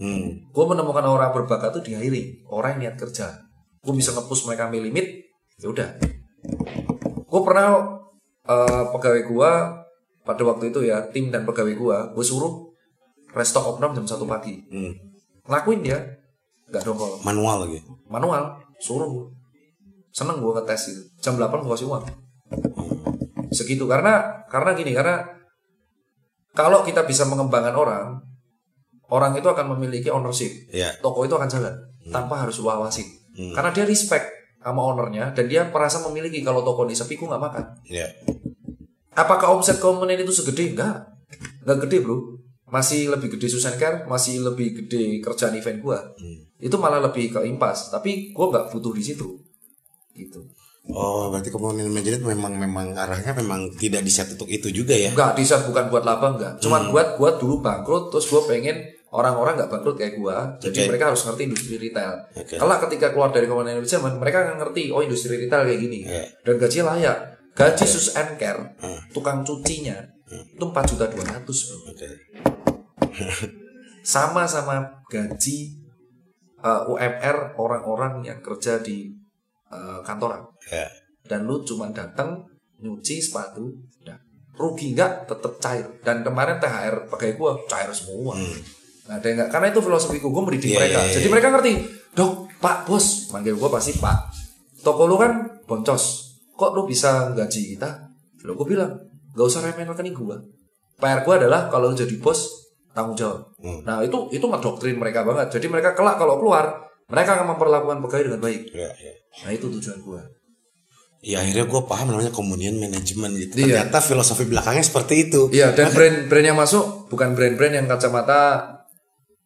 Hmm. 0.00 0.48
Gue 0.48 0.64
menemukan 0.64 1.04
orang 1.04 1.36
berbakat 1.36 1.68
tuh 1.76 1.84
di 1.84 1.92
hiring, 1.92 2.48
orang 2.48 2.80
yang 2.80 2.88
niat 2.88 2.96
kerja. 2.96 3.36
Gue 3.84 3.92
bisa 3.92 4.16
nge-push 4.16 4.48
mereka 4.48 4.72
ambil 4.72 4.88
limit, 4.88 5.28
ya 5.60 5.68
udah. 5.68 6.00
Gue 7.28 7.40
pernah 7.44 8.00
eh, 8.48 8.84
pegawai 8.88 9.22
gue 9.28 9.50
pada 10.24 10.42
waktu 10.48 10.72
itu 10.72 10.88
ya 10.88 11.04
tim 11.12 11.28
dan 11.28 11.44
pegawai 11.44 11.76
gue, 11.76 11.96
gue 12.16 12.24
suruh 12.24 12.72
restock 13.36 13.76
opnam 13.76 13.92
jam 13.92 14.08
1 14.08 14.24
pagi. 14.24 14.64
Hmm. 14.72 14.96
Ngelakuin 15.44 15.84
dia, 15.84 15.98
nggak 16.72 16.88
dongkol. 16.88 17.20
Manual 17.20 17.68
lagi. 17.68 17.84
manual 18.08 18.56
suruh 18.80 19.28
seneng 20.08 20.40
gue 20.40 20.52
ngetes 20.56 20.82
itu 20.88 21.02
jam 21.20 21.36
8 21.36 21.52
gue 21.52 21.68
kasih 21.76 21.92
uang 21.92 22.08
segitu. 23.50 23.84
Karena 23.88 24.44
karena 24.48 24.72
gini 24.72 24.92
karena 24.96 25.38
kalau 26.56 26.82
kita 26.82 27.06
bisa 27.06 27.22
mengembangkan 27.28 27.74
orang 27.76 28.06
orang 29.08 29.32
itu 29.38 29.48
akan 29.48 29.78
memiliki 29.78 30.10
ownership. 30.10 30.50
Iya. 30.74 30.98
toko 31.00 31.24
itu 31.24 31.32
akan 31.38 31.48
jalan 31.48 31.74
tanpa 32.10 32.44
harus 32.44 32.58
lu 32.60 32.68
awasin 32.68 33.06
Hmm. 33.38 33.54
karena 33.54 33.70
dia 33.70 33.86
respect 33.86 34.26
sama 34.58 34.82
ownernya 34.82 35.30
dan 35.30 35.46
dia 35.46 35.62
merasa 35.70 36.02
memiliki 36.02 36.42
kalau 36.42 36.66
toko 36.66 36.82
ini 36.82 36.98
sepi 36.98 37.14
gue 37.14 37.30
nggak 37.30 37.38
makan. 37.38 37.64
Iya. 37.86 38.10
apakah 39.14 39.54
omset 39.54 39.78
komponen 39.78 40.18
itu 40.18 40.34
segede? 40.34 40.74
Enggak 40.74 41.06
enggak 41.62 41.86
gede 41.86 42.02
bro. 42.02 42.18
Masih 42.68 43.08
lebih 43.08 43.38
gede 43.38 43.46
Susan 43.48 43.78
Care 43.78 44.04
masih 44.10 44.42
lebih 44.42 44.82
gede 44.82 45.22
kerjaan 45.22 45.54
event 45.54 45.78
gua. 45.78 46.02
Hmm. 46.18 46.50
itu 46.58 46.74
malah 46.74 46.98
lebih 46.98 47.30
ke 47.30 47.40
impas. 47.46 47.94
Tapi 47.94 48.34
gua 48.34 48.50
nggak 48.50 48.74
butuh 48.74 48.90
di 48.90 49.02
situ. 49.06 49.38
Gitu 50.18 50.42
Oh, 50.88 51.28
berarti 51.28 51.52
komponen 51.52 51.84
manajemen 51.86 52.32
memang 52.32 52.54
memang 52.56 52.86
arahnya 52.96 53.36
memang 53.36 53.68
tidak 53.76 54.00
di 54.00 54.08
set 54.08 54.32
untuk 54.32 54.48
itu 54.48 54.72
juga 54.72 54.96
ya. 54.96 55.12
enggak 55.12 55.36
di 55.36 55.44
saat 55.44 55.68
bukan 55.68 55.92
buat 55.92 56.00
laba 56.00 56.32
enggak 56.32 56.52
cuman 56.58 56.88
buat 56.88 57.20
buat 57.20 57.36
dulu 57.36 57.60
bangkrut 57.60 58.08
terus 58.08 58.24
gua 58.26 58.48
pengen 58.48 58.80
orang-orang 59.12 59.60
nggak 59.60 59.68
bangkrut 59.68 59.96
kayak 59.96 60.16
gua 60.16 60.56
jadi 60.56 60.84
Oke. 60.84 60.88
mereka 60.88 61.04
harus 61.12 61.20
ngerti 61.28 61.42
industri 61.44 61.76
retail 61.76 62.24
Oke. 62.32 62.56
kalau 62.56 62.72
ketika 62.88 63.12
keluar 63.12 63.28
dari 63.28 63.44
komponen 63.44 63.76
manajemen 63.76 64.16
mereka 64.16 64.48
akan 64.48 64.56
ngerti 64.64 64.88
oh 64.88 65.04
industri 65.04 65.36
retail 65.36 65.68
kayak 65.68 65.76
gini 65.76 65.98
Iya. 66.08 66.24
dan 66.44 66.54
gaji 66.56 66.78
layak 66.80 67.18
gaji 67.52 67.84
sus 67.84 68.08
and 68.16 68.40
care 68.40 68.60
Hmm. 68.80 68.96
tukang 69.12 69.44
cucinya 69.44 69.96
itu 70.28 70.64
4 70.64 70.72
juta 70.88 71.04
200 71.04 71.44
bro 71.44 71.78
Oke. 71.92 72.08
sama 74.04 74.48
sama 74.48 75.04
gaji 75.06 75.84
uh, 76.60 76.88
UMR 76.88 77.56
orang-orang 77.56 78.24
yang 78.24 78.40
kerja 78.40 78.80
di 78.80 79.12
uh, 79.72 80.00
kantoran. 80.04 80.42
Ya. 80.68 80.88
dan 81.28 81.44
lu 81.44 81.60
cuma 81.60 81.92
datang 81.92 82.40
nyuci 82.80 83.20
sepatu 83.20 83.68
udah. 84.00 84.16
Rugi 84.56 84.96
nggak? 84.96 85.28
Tetap 85.28 85.52
cair. 85.60 85.86
Dan 86.02 86.24
kemarin 86.24 86.56
THR 86.58 87.06
pakai 87.06 87.36
gua 87.36 87.54
cair 87.68 87.92
semua. 87.92 88.32
Nggak 88.34 89.16
ada 89.20 89.26
yang 89.28 89.36
nggak. 89.38 89.50
Karena 89.52 89.66
itu 89.70 89.80
filosofi 89.84 90.18
gua 90.18 90.42
mendidik 90.42 90.72
Hmm. 90.72 90.74
Iya, 90.74 90.80
mereka. 90.80 90.98
iya, 90.98 91.04
iya. 91.04 91.14
jadi 91.14 91.26
mereka 91.28 91.48
ngerti 91.52 91.72
dok 92.16 92.32
pak 92.58 92.78
bos. 92.88 93.28
Manggil 93.30 93.54
gua 93.60 93.68
pasti 93.76 93.92
pak 94.00 94.18
toko 94.80 95.04
lu 95.04 95.20
kan 95.20 95.32
boncos. 95.68 96.04
Kok 96.56 96.70
lu 96.74 96.82
bisa 96.88 97.36
gaji 97.36 97.76
kita? 97.76 97.90
Lo 98.48 98.56
gua 98.56 98.66
bilang 98.66 98.92
nggak 99.36 99.46
usah 99.46 99.60
remehin 99.62 99.92
rekening 99.92 100.16
gua. 100.16 100.40
PR 100.98 101.22
gua 101.22 101.34
adalah 101.38 101.68
kalau 101.68 101.92
lu 101.92 101.94
jadi 101.94 102.16
bos 102.18 102.48
tanggung 102.96 103.14
jawab. 103.14 103.46
Hmm. 103.62 103.84
nah 103.86 104.02
itu 104.02 104.32
itu 104.32 104.42
ngedoktrin 104.42 104.96
mereka 104.96 105.22
banget. 105.28 105.60
Jadi 105.60 105.68
mereka 105.68 105.92
kelak 105.92 106.16
kalau 106.16 106.40
keluar 106.40 106.87
mereka 107.08 107.40
akan 107.40 107.56
memperlakukan 107.56 107.98
pegawai 108.04 108.24
dengan 108.28 108.40
baik 108.40 108.62
Ya, 108.70 108.90
ya. 108.94 109.12
nah 109.44 109.50
itu 109.50 109.66
tujuan 109.68 109.98
gua 110.04 110.22
Ya 111.18 111.42
akhirnya 111.42 111.66
gue 111.66 111.82
paham 111.82 112.14
namanya 112.14 112.30
communion 112.30 112.78
management 112.78 113.34
gitu. 113.34 113.66
Iya. 113.66 113.82
Ternyata 113.90 113.98
filosofi 114.06 114.46
belakangnya 114.46 114.86
seperti 114.86 115.26
itu. 115.26 115.50
Iya, 115.50 115.74
dan 115.74 115.90
brand-brand 115.90 116.46
yang 116.46 116.54
masuk 116.54 117.10
bukan 117.10 117.34
brand-brand 117.34 117.74
yang 117.74 117.90
kacamata 117.90 118.70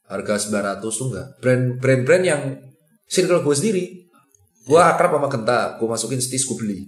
harga 0.04 0.35
900 0.37 0.85
tuh 0.85 1.07
enggak. 1.09 1.26
Brand 1.40 1.64
brand-brand 1.81 2.25
yang 2.28 2.42
circle 3.09 3.40
gue 3.40 3.54
sendiri. 3.57 3.85
Gue 4.69 4.76
akrab 4.76 5.16
sama 5.16 5.33
Genta, 5.33 5.81
gue 5.81 5.88
masukin 5.88 6.21
stis 6.21 6.45
gue 6.45 6.61
beli. 6.61 6.78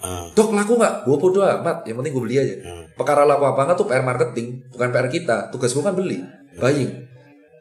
Ah, 0.00 0.32
Dok 0.32 0.56
laku 0.56 0.80
nggak? 0.80 1.04
Gue 1.04 1.16
bodo 1.20 1.44
amat, 1.44 1.84
yang 1.84 2.00
penting 2.00 2.16
gue 2.16 2.24
beli 2.24 2.36
aja. 2.40 2.54
Perkara 2.96 3.28
laku 3.28 3.44
apa 3.44 3.68
enggak 3.68 3.76
tuh 3.76 3.86
PR 3.92 4.00
marketing, 4.00 4.72
bukan 4.72 4.88
PR 4.88 5.08
kita. 5.12 5.36
Tugas 5.52 5.76
gue 5.76 5.84
kan 5.84 5.92
beli, 5.92 6.24
buying. 6.56 6.88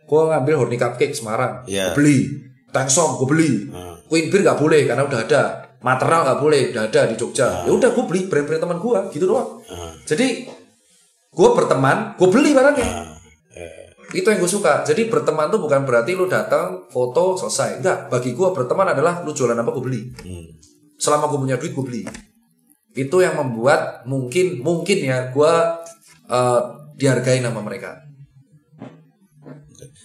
Gue 0.08 0.22
ngambil 0.32 0.56
Horny 0.56 0.80
Cupcake 0.80 1.12
Semarang, 1.12 1.68
gue 1.68 1.92
beli. 1.92 2.48
Tangsong 2.70 3.18
gue 3.18 3.28
beli. 3.28 3.52
Ah. 3.72 3.98
Queen 4.06 4.30
Beer 4.30 4.42
nggak 4.42 4.60
boleh 4.60 4.82
karena 4.86 5.04
udah 5.06 5.20
ada. 5.26 5.44
Material 5.80 6.22
nggak 6.28 6.40
boleh, 6.44 6.62
udah 6.76 6.84
ada 6.92 7.02
di 7.08 7.16
Jogja. 7.16 7.64
Ya 7.64 7.72
udah 7.72 7.90
gue 7.90 8.04
beli 8.04 8.28
brand-brand 8.28 8.60
teman 8.60 8.78
gue, 8.78 9.00
gitu 9.16 9.26
doang. 9.26 9.64
ah, 9.72 9.96
Jadi 10.04 10.44
gue 11.30 11.50
berteman, 11.56 12.14
gue 12.14 12.28
beli 12.28 12.52
barangnya. 12.52 12.84
ah. 12.86 13.16
Eh, 13.56 13.88
Itu 14.12 14.28
yang 14.28 14.42
gue 14.42 14.50
suka. 14.50 14.84
Jadi 14.84 15.08
berteman 15.08 15.48
tuh 15.48 15.62
bukan 15.62 15.86
berarti 15.86 16.18
lu 16.18 16.28
datang 16.28 16.90
foto 16.90 17.38
selesai. 17.38 17.80
Enggak. 17.80 18.10
Bagi 18.10 18.34
gue 18.34 18.48
berteman 18.52 18.92
adalah 18.92 19.22
lu 19.24 19.32
jualan 19.32 19.56
apa 19.56 19.70
gue 19.72 19.84
beli. 19.84 20.02
hmm. 20.20 20.48
Selama 21.00 21.30
gue 21.30 21.40
punya 21.40 21.56
duit 21.56 21.72
gue 21.72 21.86
beli. 21.86 22.04
Itu 22.92 23.22
yang 23.22 23.38
membuat 23.38 24.04
mungkin 24.04 24.60
mungkin 24.60 24.98
ya 25.00 25.30
gue 25.30 25.54
eh, 26.28 26.62
dihargai 27.00 27.40
nama 27.40 27.62
mereka. 27.62 28.02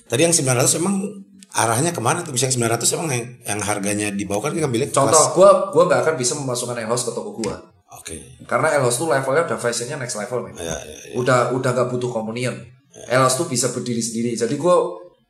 Tadi 0.05 0.21
yang 0.21 0.31
900 0.31 0.79
emang 0.79 1.24
arahnya 1.55 1.95
ke 1.95 2.03
mana 2.03 2.21
tuh? 2.21 2.35
Bisa 2.35 2.51
yang 2.51 2.67
900 2.67 2.95
emang 2.99 3.09
yang, 3.15 3.25
yang 3.47 3.61
harganya 3.63 4.09
di 4.11 4.27
bawah 4.27 4.51
kan 4.51 4.59
Contoh, 4.91 5.25
gue 5.33 5.51
gue 5.71 5.83
nggak 5.87 6.01
akan 6.03 6.15
bisa 6.19 6.35
memasukkan 6.35 6.77
Elos 6.83 7.07
ke 7.07 7.13
toko 7.15 7.31
gue. 7.39 7.55
Oke. 7.95 8.43
Karena 8.45 8.75
Elos 8.75 8.99
tuh 8.99 9.07
levelnya 9.07 9.47
udah 9.47 9.59
fashionnya 9.59 9.97
next 9.97 10.19
level 10.19 10.43
men. 10.43 10.59
Ya, 10.59 10.67
ya, 10.67 10.75
ya. 10.83 11.15
Udah 11.15 11.55
udah 11.55 11.71
gak 11.71 11.89
butuh 11.89 12.11
komunion. 12.11 12.59
Elos 13.07 13.35
tuh 13.35 13.47
bisa 13.47 13.71
berdiri 13.71 14.03
sendiri. 14.03 14.35
Jadi 14.35 14.59
gue 14.59 14.77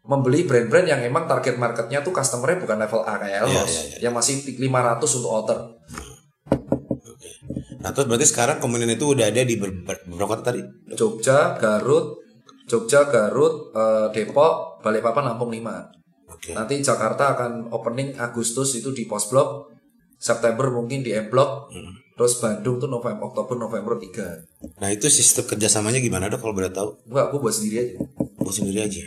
membeli 0.04 0.44
brand-brand 0.44 0.84
yang 0.84 1.00
emang 1.00 1.24
target 1.24 1.56
marketnya 1.56 2.00
tuh 2.00 2.12
customernya 2.12 2.60
bukan 2.60 2.76
level 2.76 3.00
A 3.04 3.16
kayak 3.16 3.44
Elos, 3.44 3.52
Iya, 3.52 3.64
iya, 3.64 3.82
iya. 3.84 3.96
yang 4.08 4.12
masih 4.12 4.40
500 4.56 5.16
untuk 5.16 5.32
outer. 5.32 5.58
Oke. 7.04 7.28
Nah 7.80 7.90
terus 7.92 8.06
berarti 8.08 8.26
sekarang 8.28 8.56
communion 8.60 8.92
itu 8.92 9.12
udah 9.12 9.28
ada 9.28 9.44
di 9.44 9.56
ber- 9.56 9.84
ber- 9.84 10.04
berapa 10.04 10.28
kota 10.30 10.52
tadi? 10.52 10.60
Jogja, 10.92 11.56
Garut, 11.56 12.20
Jogja, 12.64 13.08
Garut, 13.08 13.72
eh, 13.72 14.06
Depok, 14.12 14.80
Balikpapan, 14.80 15.32
Lampung 15.32 15.52
5. 15.52 16.03
Oke. 16.34 16.50
Nanti 16.52 16.74
Jakarta 16.78 17.32
akan 17.32 17.70
opening 17.70 18.14
Agustus 18.16 18.74
itu 18.74 18.90
di 18.90 19.06
Pos 19.06 19.26
Blok, 19.26 19.70
September 20.16 20.68
mungkin 20.68 21.00
di 21.00 21.10
M 21.10 21.28
Block, 21.28 21.70
terus 22.14 22.38
Bandung 22.38 22.76
tuh 22.76 22.88
November, 22.88 23.22
Oktober, 23.24 23.54
November 23.56 23.94
3. 23.96 24.78
Nah 24.80 24.88
itu 24.88 25.06
sistem 25.06 25.46
kerjasamanya 25.46 25.98
gimana 25.98 26.26
dok 26.26 26.40
kalau 26.40 26.52
boleh 26.52 26.70
tahu? 26.70 26.96
Enggak, 27.06 27.26
gue 27.28 27.38
buat 27.38 27.54
sendiri 27.54 27.76
aja. 27.78 27.94
Gue 28.34 28.52
sendiri 28.52 28.78
aja. 28.80 29.02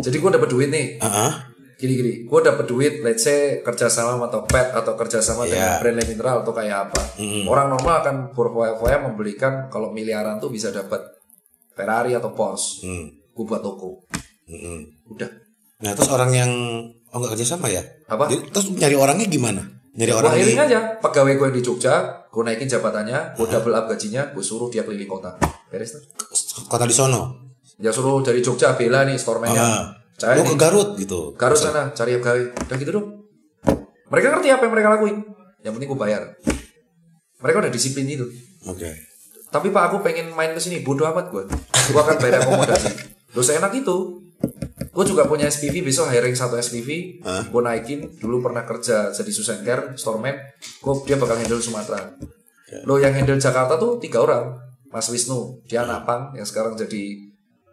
Jadi 0.00 0.16
gue 0.16 0.30
dapet 0.30 0.48
duit 0.48 0.68
nih, 0.68 0.86
Ah, 0.98 1.08
ah. 1.28 1.32
gini-gini, 1.76 2.24
gue 2.24 2.40
dapet 2.40 2.66
duit, 2.66 3.00
let's 3.00 3.22
say 3.22 3.60
kerjasama 3.60 4.16
sama 4.16 4.28
Tokped 4.28 4.68
atau 4.72 4.92
kerjasama 4.94 5.44
dengan 5.44 5.76
Iya. 5.76 5.80
brand 5.80 5.98
mineral 6.02 6.36
atau 6.42 6.52
kayak 6.52 6.90
apa. 6.90 7.00
Orang 7.46 7.70
normal 7.70 7.94
akan 8.00 8.16
berfoya-foya 8.32 9.00
membelikan 9.02 9.68
kalau 9.68 9.88
miliaran 9.88 10.36
tuh 10.36 10.48
bisa 10.48 10.68
dapat 10.68 11.00
Ferrari 11.72 12.12
atau 12.12 12.32
Porsche. 12.32 12.84
Hmm. 12.84 13.06
Gue 13.30 13.44
buat 13.46 13.62
toko. 13.62 14.04
Hmm. 14.44 14.84
Udah. 15.06 15.30
Nah 15.80 15.92
terus 15.96 16.10
orang 16.12 16.30
yang 16.32 16.50
oh 17.10 17.16
nggak 17.16 17.32
kerjasama 17.36 17.66
ya? 17.72 17.82
Apa? 18.08 18.28
Jadi, 18.28 18.52
terus 18.52 18.66
nyari 18.76 18.96
orangnya 18.96 19.26
gimana? 19.26 19.62
Nyari 19.90 20.12
Gue 20.14 20.20
orang 20.22 20.32
di 20.32 20.40
hiring 20.46 20.60
aja 20.70 20.78
pegawai 21.02 21.34
gue 21.34 21.48
di 21.58 21.60
Jogja, 21.66 21.94
gue 22.30 22.42
naikin 22.46 22.70
jabatannya, 22.70 23.34
gue 23.34 23.46
double 23.50 23.74
up 23.74 23.90
gajinya, 23.90 24.30
gue 24.30 24.44
suruh 24.44 24.70
dia 24.70 24.86
keliling 24.86 25.10
kota. 25.10 25.34
Beres 25.66 25.98
tuh. 25.98 26.02
kota 26.70 26.86
di 26.86 26.94
sono. 26.94 27.50
Ya 27.80 27.90
suruh 27.90 28.22
dari 28.22 28.38
Jogja 28.38 28.78
bela 28.78 29.02
nih 29.02 29.18
store 29.18 29.42
Ah. 29.50 29.98
Saya 30.20 30.36
Lu 30.36 30.44
ke 30.44 30.56
Garut 30.60 31.00
gitu. 31.00 31.32
Garut 31.34 31.56
sana 31.56 31.96
cari 31.96 32.20
pegawai. 32.20 32.52
Udah 32.68 32.76
gitu 32.76 32.90
dong. 32.92 33.06
Mereka 34.12 34.36
ngerti 34.36 34.48
apa 34.52 34.62
yang 34.68 34.72
mereka 34.76 34.88
lakuin. 34.92 35.16
Yang 35.64 35.72
penting 35.80 35.88
gue 35.88 36.00
bayar. 36.00 36.22
Mereka 37.40 37.56
udah 37.64 37.72
disiplin 37.72 38.04
itu. 38.04 38.28
Oke. 38.68 38.90
Tapi 39.50 39.72
pak 39.72 39.82
aku 39.90 40.04
pengen 40.04 40.30
main 40.36 40.52
ke 40.52 40.60
sini, 40.60 40.84
bodoh 40.84 41.08
amat 41.08 41.32
gue. 41.32 41.48
Gue 41.90 42.00
akan 42.04 42.20
bayar 42.20 42.44
akomodasi. 42.44 42.92
Lo 43.34 43.40
enak 43.40 43.72
itu. 43.74 43.96
Gue 44.90 45.04
juga 45.06 45.22
punya 45.30 45.46
SPV, 45.46 45.86
besok 45.86 46.10
hiring 46.10 46.34
satu 46.34 46.58
SPV. 46.58 47.22
Hah? 47.22 47.46
Gue 47.46 47.62
naikin, 47.62 48.10
dulu 48.18 48.42
pernah 48.42 48.66
kerja 48.66 49.14
jadi 49.14 49.30
Susan 49.30 49.62
Care, 49.62 49.94
storeman. 49.94 50.34
Gue 50.82 50.94
dia 51.06 51.14
bakal 51.14 51.38
handle 51.38 51.62
Sumatera. 51.62 52.10
Lo 52.86 52.98
yang 52.98 53.14
handle 53.14 53.38
Jakarta 53.38 53.78
tuh 53.78 54.02
tiga 54.02 54.22
orang. 54.22 54.58
Mas 54.90 55.06
Wisnu, 55.06 55.62
dia 55.70 55.86
anak 55.86 56.02
pang 56.02 56.34
yang 56.34 56.42
sekarang 56.42 56.74
jadi 56.74 57.30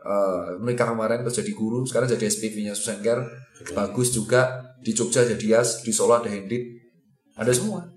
eh 0.08 0.48
menikah 0.62 0.94
kemarin 0.94 1.26
terus 1.26 1.42
jadi 1.42 1.52
guru, 1.58 1.84
sekarang 1.84 2.06
jadi 2.06 2.30
SPV-nya 2.30 2.78
Susan 2.78 3.02
Care. 3.02 3.26
Bagus 3.74 4.14
juga 4.14 4.74
di 4.78 4.94
Jogja 4.94 5.26
jadi 5.26 5.58
Yas, 5.58 5.82
di 5.82 5.90
Solo 5.90 6.22
ada 6.22 6.30
Hendit. 6.30 6.62
Ada 7.34 7.52
semua. 7.58 7.90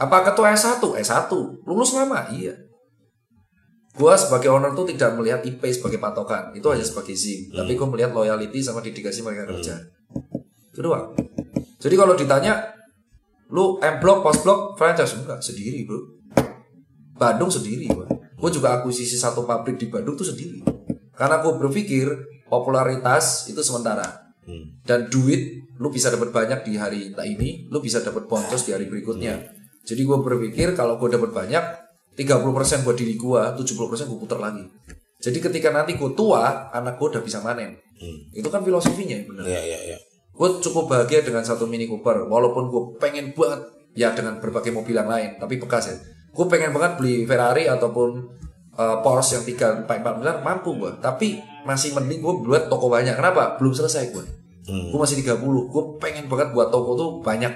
Apa 0.00 0.26
ketua 0.26 0.50
S1? 0.56 0.82
S1. 0.82 1.30
Lulus 1.62 1.94
lama? 1.94 2.26
Iya. 2.34 2.56
Gua 4.00 4.16
sebagai 4.16 4.48
owner 4.48 4.72
tuh 4.72 4.88
tidak 4.88 5.12
melihat 5.20 5.44
IP 5.44 5.60
sebagai 5.76 6.00
patokan. 6.00 6.56
Itu 6.56 6.72
hanya 6.72 6.80
sebagai 6.80 7.12
SIM. 7.12 7.52
Tapi 7.52 7.76
gue 7.76 7.88
melihat 7.92 8.16
loyalty 8.16 8.64
sama 8.64 8.80
dedikasi 8.80 9.20
mereka 9.20 9.52
kerja. 9.52 9.76
Itu 10.72 10.80
doang. 10.80 11.12
Jadi 11.76 11.94
kalau 12.00 12.16
ditanya, 12.16 12.64
lu 13.52 13.76
M 13.84 14.00
block, 14.00 14.24
post 14.24 14.40
block, 14.40 14.80
franchise 14.80 15.12
enggak 15.20 15.44
sendiri 15.44 15.84
bro. 15.84 16.00
Bandung 17.20 17.52
sendiri 17.52 17.84
gua. 17.92 18.08
Gue 18.40 18.48
juga 18.48 18.80
akuisisi 18.80 19.20
satu 19.20 19.44
pabrik 19.44 19.76
di 19.76 19.92
Bandung 19.92 20.16
tuh 20.16 20.24
sendiri. 20.24 20.64
Karena 21.12 21.44
gue 21.44 21.52
berpikir 21.60 22.08
popularitas 22.48 23.52
itu 23.52 23.60
sementara 23.60 24.32
dan 24.88 25.06
duit 25.12 25.68
lu 25.80 25.88
bisa 25.88 26.12
dapat 26.12 26.32
banyak 26.32 26.60
di 26.64 26.76
hari 26.76 27.12
ini, 27.12 27.68
lu 27.68 27.80
bisa 27.80 28.04
dapat 28.04 28.28
boncos 28.28 28.64
di 28.64 28.72
hari 28.72 28.88
berikutnya. 28.88 29.36
Jadi 29.84 30.00
gue 30.04 30.18
berpikir 30.20 30.76
kalau 30.76 31.00
gue 31.00 31.08
dapat 31.08 31.32
banyak, 31.32 31.64
30% 32.18 32.86
buat 32.86 32.96
diri 32.98 33.14
gue, 33.14 33.42
70% 33.58 34.10
gue 34.10 34.18
puter 34.18 34.38
lagi. 34.38 34.64
Jadi 35.20 35.38
ketika 35.38 35.68
nanti 35.68 36.00
gue 36.00 36.10
tua, 36.16 36.72
anak 36.72 36.96
gue 36.96 37.06
udah 37.12 37.22
bisa 37.22 37.44
manen. 37.44 37.76
Itu 38.32 38.48
kan 38.48 38.64
filosofinya 38.64 39.20
bener. 39.28 39.44
Iya 39.44 39.60
iya 39.60 39.78
iya. 39.92 39.98
Gue 40.32 40.56
cukup 40.64 40.88
bahagia 40.88 41.20
dengan 41.20 41.44
satu 41.44 41.68
Mini 41.68 41.84
Cooper, 41.84 42.24
walaupun 42.24 42.72
gue 42.72 42.82
pengen 42.96 43.36
banget 43.36 43.60
ya 43.92 44.16
dengan 44.16 44.40
berbagai 44.40 44.72
mobil 44.72 44.96
yang 44.96 45.10
lain, 45.10 45.36
tapi 45.36 45.60
bekas 45.60 45.92
ya. 45.92 45.96
Gue 46.32 46.46
pengen 46.48 46.72
banget 46.72 46.96
beli 46.96 47.28
Ferrari 47.28 47.68
ataupun 47.68 48.08
uh, 48.80 48.96
Porsche 49.04 49.36
yang 49.36 49.44
3 49.84 49.84
4 49.84 50.18
miliar 50.22 50.40
mampu 50.40 50.72
gue, 50.80 50.96
tapi 51.04 51.36
masih 51.68 51.92
mending 51.92 52.24
gue 52.24 52.34
buat 52.40 52.72
toko 52.72 52.88
banyak. 52.88 53.12
Kenapa? 53.12 53.60
Belum 53.60 53.76
selesai 53.76 54.16
gue. 54.16 54.24
Gue 54.70 54.98
masih 55.02 55.20
30, 55.20 55.36
gue 55.44 55.82
pengen 56.00 56.24
banget 56.30 56.54
buat 56.56 56.72
toko 56.72 56.96
tuh 56.96 57.10
banyak. 57.20 57.52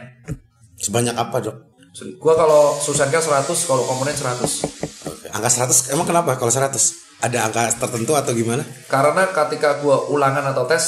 Sebanyak 0.76 1.14
apa 1.16 1.40
dok? 1.40 1.56
Gue 1.94 2.34
kalau 2.34 2.74
Susanka 2.74 3.22
100, 3.22 3.46
kalau 3.64 3.86
komponen 3.86 4.10
100. 4.10 4.66
Oke. 5.06 5.26
Angka 5.30 5.46
100 5.46 5.94
emang 5.94 6.02
kenapa 6.04 6.34
kalau 6.34 6.50
100? 6.50 6.74
Ada 7.22 7.46
angka 7.46 7.62
tertentu 7.78 8.18
atau 8.18 8.34
gimana? 8.34 8.66
Karena 8.90 9.30
ketika 9.30 9.78
gue 9.78 9.96
ulangan 10.10 10.50
atau 10.50 10.66
tes 10.66 10.82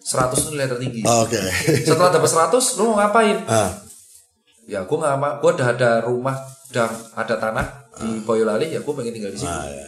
100 0.00 0.38
itu 0.38 0.48
nilai 0.54 0.70
tertinggi. 0.70 1.02
Oh, 1.02 1.26
Oke. 1.26 1.42
Setelah 1.82 2.14
dapat 2.14 2.30
100, 2.30 2.78
lu 2.78 2.94
mau 2.94 3.02
ngapain? 3.02 3.42
Ah, 3.50 3.74
Ya 4.62 4.86
gue 4.86 4.94
nggak 4.94 5.18
mau, 5.18 5.42
gue 5.42 5.50
udah 5.58 5.68
ada 5.74 5.90
rumah 6.06 6.38
dan 6.70 6.86
ada 7.18 7.34
tanah 7.34 7.66
di 7.98 8.22
Boyolali, 8.22 8.70
ya 8.70 8.78
gue 8.78 8.94
pengen 8.94 9.10
tinggal 9.10 9.34
di 9.34 9.42
sini. 9.42 9.50
ah, 9.50 9.66
iya. 9.66 9.84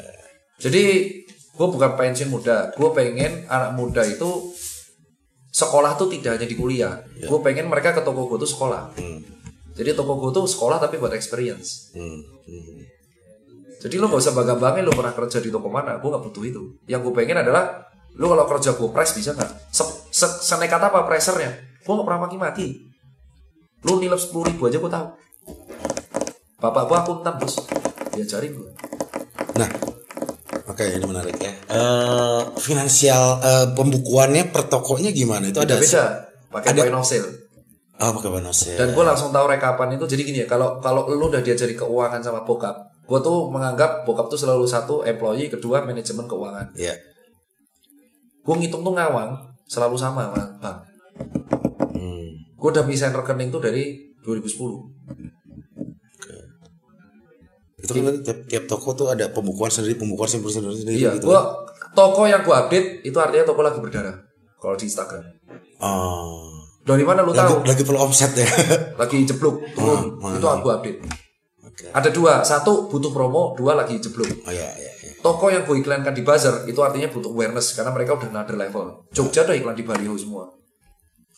Jadi 0.58 0.82
gue 1.30 1.66
bukan 1.70 1.94
pensiun 1.94 2.26
muda, 2.26 2.74
gue 2.74 2.88
pengen 2.90 3.46
anak 3.46 3.78
muda 3.78 4.02
itu 4.02 4.50
sekolah 5.54 5.94
tuh 5.94 6.10
tidak 6.10 6.36
hanya 6.36 6.50
di 6.50 6.58
kuliah. 6.58 6.98
Gue 7.22 7.38
pengen 7.38 7.70
mereka 7.70 7.94
ke 7.94 8.02
toko 8.02 8.26
gue 8.26 8.42
tuh 8.42 8.50
sekolah. 8.50 8.98
Hmm, 8.98 9.22
Jadi 9.74 9.90
toko 9.98 10.16
gue 10.22 10.30
tuh 10.30 10.46
sekolah 10.46 10.78
tapi 10.78 11.02
buat 11.02 11.10
experience. 11.12 11.90
hmm, 11.98 12.20
hmm. 12.46 12.82
Jadi 13.84 14.00
lo 14.00 14.08
gak 14.08 14.16
usah 14.16 14.32
bangga-banggain 14.32 14.80
lo 14.80 14.96
pernah 14.96 15.12
kerja 15.12 15.44
di 15.44 15.52
toko 15.52 15.68
mana, 15.68 16.00
gue 16.00 16.08
gak 16.08 16.24
butuh 16.24 16.42
itu. 16.48 16.62
Yang 16.88 17.10
gue 17.10 17.12
pengen 17.20 17.44
adalah 17.44 17.84
lo 18.16 18.32
kalau 18.32 18.48
kerja 18.48 18.72
gue 18.80 18.88
press 18.88 19.12
bisa 19.12 19.36
nggak? 19.36 19.50
Se 19.68 19.84
se 20.08 20.24
senekat 20.24 20.80
apa 20.80 21.04
pressernya? 21.04 21.52
Gue 21.84 21.92
gak 21.92 22.06
pernah 22.08 22.24
maki-maki. 22.24 22.80
Lo 23.84 24.00
nilai 24.00 24.16
sepuluh 24.16 24.48
ribu 24.48 24.72
aja 24.72 24.80
gue 24.80 24.88
tahu. 24.88 25.06
Bapak 26.64 26.82
gue 26.88 26.96
akuntan 26.96 27.36
bos, 27.36 27.60
diajarin 28.16 28.56
gue. 28.56 28.70
Nah, 29.60 29.68
oke 30.64 30.80
ini 30.80 31.04
menarik 31.04 31.36
ya. 31.36 31.52
Eh, 31.68 32.42
finansial 32.56 33.44
eh, 33.44 33.66
pembukuannya 33.76 34.48
per 34.48 34.64
tokonya 34.72 35.12
gimana? 35.12 35.52
Itu 35.52 35.60
ada 35.60 35.76
Beda, 35.76 36.24
pakai 36.48 36.72
point 36.72 36.96
of 36.96 37.04
sale. 37.04 37.43
Oh, 38.04 38.12
pakai 38.20 38.30
bonus 38.36 38.68
ya. 38.68 38.76
Dan 38.76 38.92
gue 38.92 39.00
langsung 39.00 39.32
tahu 39.32 39.48
rekapan 39.48 39.96
itu. 39.96 40.04
Jadi 40.04 40.22
gini 40.28 40.38
ya, 40.44 40.46
kalau 40.50 40.76
kalau 40.84 41.08
lu 41.08 41.32
udah 41.32 41.40
diajari 41.40 41.72
keuangan 41.72 42.20
sama 42.20 42.44
bokap, 42.44 42.76
gue 43.08 43.18
tuh 43.24 43.48
menganggap 43.48 44.04
bokap 44.04 44.28
tuh 44.28 44.36
selalu 44.36 44.68
satu 44.68 45.00
employee, 45.08 45.48
kedua 45.48 45.80
manajemen 45.88 46.28
keuangan. 46.28 46.68
Iya. 46.76 46.92
Gue 48.44 48.54
ngitung 48.60 48.84
tuh 48.84 48.92
ngawang 48.92 49.40
selalu 49.64 49.96
sama 49.96 50.28
bang. 50.28 50.76
Hmm. 51.96 52.28
Gue 52.60 52.68
udah 52.68 52.84
misain 52.84 53.16
rekening 53.16 53.48
tuh 53.48 53.64
dari 53.64 54.12
2010. 54.20 54.44
Itu 57.84 57.92
kan 57.92 58.02
nanti 58.04 58.20
tiap, 58.24 58.38
tiap 58.48 58.64
toko 58.64 58.96
tuh 58.96 59.12
ada 59.12 59.28
pembukuan 59.28 59.68
sendiri, 59.68 60.00
pembukuan 60.00 60.24
sendiri 60.24 60.52
sendiri, 60.56 60.76
sendiri 60.76 60.96
Iya, 61.04 61.10
gitu. 61.20 61.28
gue 61.28 61.40
toko 61.92 62.24
yang 62.24 62.40
gue 62.40 62.52
update 62.52 63.04
itu 63.04 63.16
artinya 63.20 63.44
toko 63.44 63.60
lagi 63.60 63.80
berdarah. 63.80 64.16
Kalau 64.56 64.76
di 64.76 64.88
Instagram. 64.88 65.24
Oh. 65.84 66.53
Dari 66.84 67.00
mana 67.00 67.24
lu 67.24 67.32
Lagi, 67.32 67.40
tahu? 67.48 67.56
lagi 67.64 67.82
perlu 67.82 68.00
omset 68.04 68.32
ya. 68.36 68.44
Lagi 69.00 69.24
jeblok 69.24 69.56
turun. 69.72 70.20
Ah, 70.20 70.36
itu 70.36 70.44
aku 70.46 70.68
update. 70.68 71.00
Oke. 71.64 71.88
Ada 71.90 72.12
dua, 72.12 72.44
satu 72.44 72.92
butuh 72.92 73.08
promo, 73.10 73.56
dua 73.56 73.72
lagi 73.74 73.96
jeblok. 73.98 74.28
Oh 74.44 74.52
iya 74.52 74.68
iya 74.76 74.92
iya. 75.00 75.10
Toko 75.24 75.48
yang 75.48 75.64
gue 75.64 75.80
iklankan 75.80 76.12
di 76.12 76.20
buzzer 76.20 76.68
itu 76.68 76.76
artinya 76.84 77.08
butuh 77.08 77.32
awareness 77.32 77.72
karena 77.72 77.90
mereka 77.90 78.20
udah 78.20 78.28
another 78.28 78.54
level. 78.60 79.08
Jogja 79.10 79.48
udah 79.48 79.56
iklan 79.56 79.72
di 79.74 79.82
baliho 79.82 80.12
semua. 80.14 80.44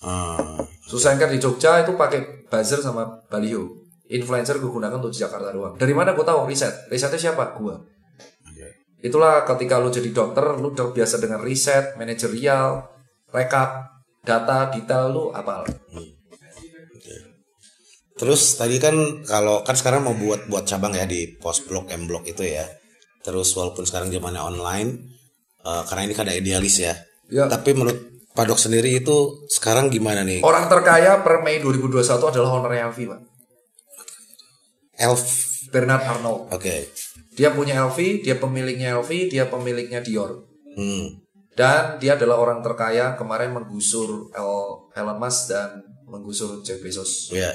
Ah. 0.02 0.58
Susahkan 0.90 1.30
di 1.30 1.38
Jogja 1.38 1.86
itu 1.86 1.94
pakai 1.94 2.50
buzzer 2.50 2.82
sama 2.82 3.06
baliho. 3.30 3.86
Influencer 4.10 4.58
gue 4.58 4.68
gunakan 4.68 4.98
untuk 4.98 5.14
di 5.14 5.22
Jakarta 5.22 5.54
doang. 5.54 5.78
Dari 5.78 5.94
mana 5.94 6.12
gue 6.12 6.26
tahu 6.26 6.46
riset? 6.46 6.90
Risetnya 6.90 7.30
siapa? 7.30 7.54
Gue. 7.54 7.74
Itulah 8.98 9.46
ketika 9.46 9.78
lu 9.78 9.92
jadi 9.92 10.10
dokter, 10.10 10.42
lu 10.58 10.74
udah 10.74 10.90
biasa 10.90 11.22
dengan 11.22 11.38
riset, 11.38 11.94
manajerial, 11.94 12.90
rekap, 13.30 13.95
data, 14.26 14.68
detail 14.74 15.14
lu 15.14 15.24
apal. 15.30 15.62
Terus 18.16 18.56
tadi 18.56 18.80
kan 18.80 18.96
kalau 19.28 19.60
kan 19.62 19.76
sekarang 19.76 20.02
mau 20.02 20.16
buat 20.16 20.48
buat 20.48 20.64
cabang 20.64 20.96
ya 20.96 21.04
di 21.04 21.36
post 21.36 21.68
blok 21.68 21.86
M 21.92 22.10
blok 22.10 22.26
itu 22.26 22.42
ya. 22.42 22.66
Terus 23.22 23.52
walaupun 23.54 23.86
sekarang 23.86 24.10
zamannya 24.10 24.42
online 24.42 24.88
eh, 25.62 25.82
karena 25.86 26.02
ini 26.02 26.12
kan 26.16 26.24
ada 26.26 26.34
idealis 26.34 26.82
ya. 26.82 26.96
Ya. 27.30 27.46
Tapi 27.46 27.76
menurut 27.76 28.16
Pak 28.36 28.44
Dok 28.52 28.60
sendiri 28.60 28.92
itu 28.92 29.48
sekarang 29.48 29.88
gimana 29.88 30.20
nih? 30.20 30.44
Orang 30.44 30.68
terkaya 30.68 31.24
per 31.24 31.40
Mei 31.40 31.56
2021 31.56 32.04
adalah 32.36 32.60
ownernya 32.60 32.92
LV, 32.92 32.98
Pak. 33.08 33.20
Elf. 35.00 35.24
Bernard 35.72 36.04
Arnold. 36.04 36.52
Oke. 36.52 36.92
Dia 37.32 37.50
punya 37.56 37.80
LV, 37.88 38.22
dia 38.22 38.36
pemiliknya 38.36 39.00
LV, 39.00 39.10
dia 39.32 39.48
pemiliknya 39.48 40.04
Dior. 40.04 40.44
Hmm. 40.76 41.25
Dan 41.56 41.96
dia 41.96 42.14
adalah 42.14 42.36
orang 42.36 42.60
terkaya 42.60 43.16
kemarin 43.16 43.50
menggusur 43.50 44.28
El- 44.30 44.92
Elon 44.92 45.16
Musk 45.16 45.48
dan 45.48 45.80
menggusur 46.04 46.60
Jeff 46.60 46.78
Bezos. 46.78 47.32
Ya. 47.32 47.48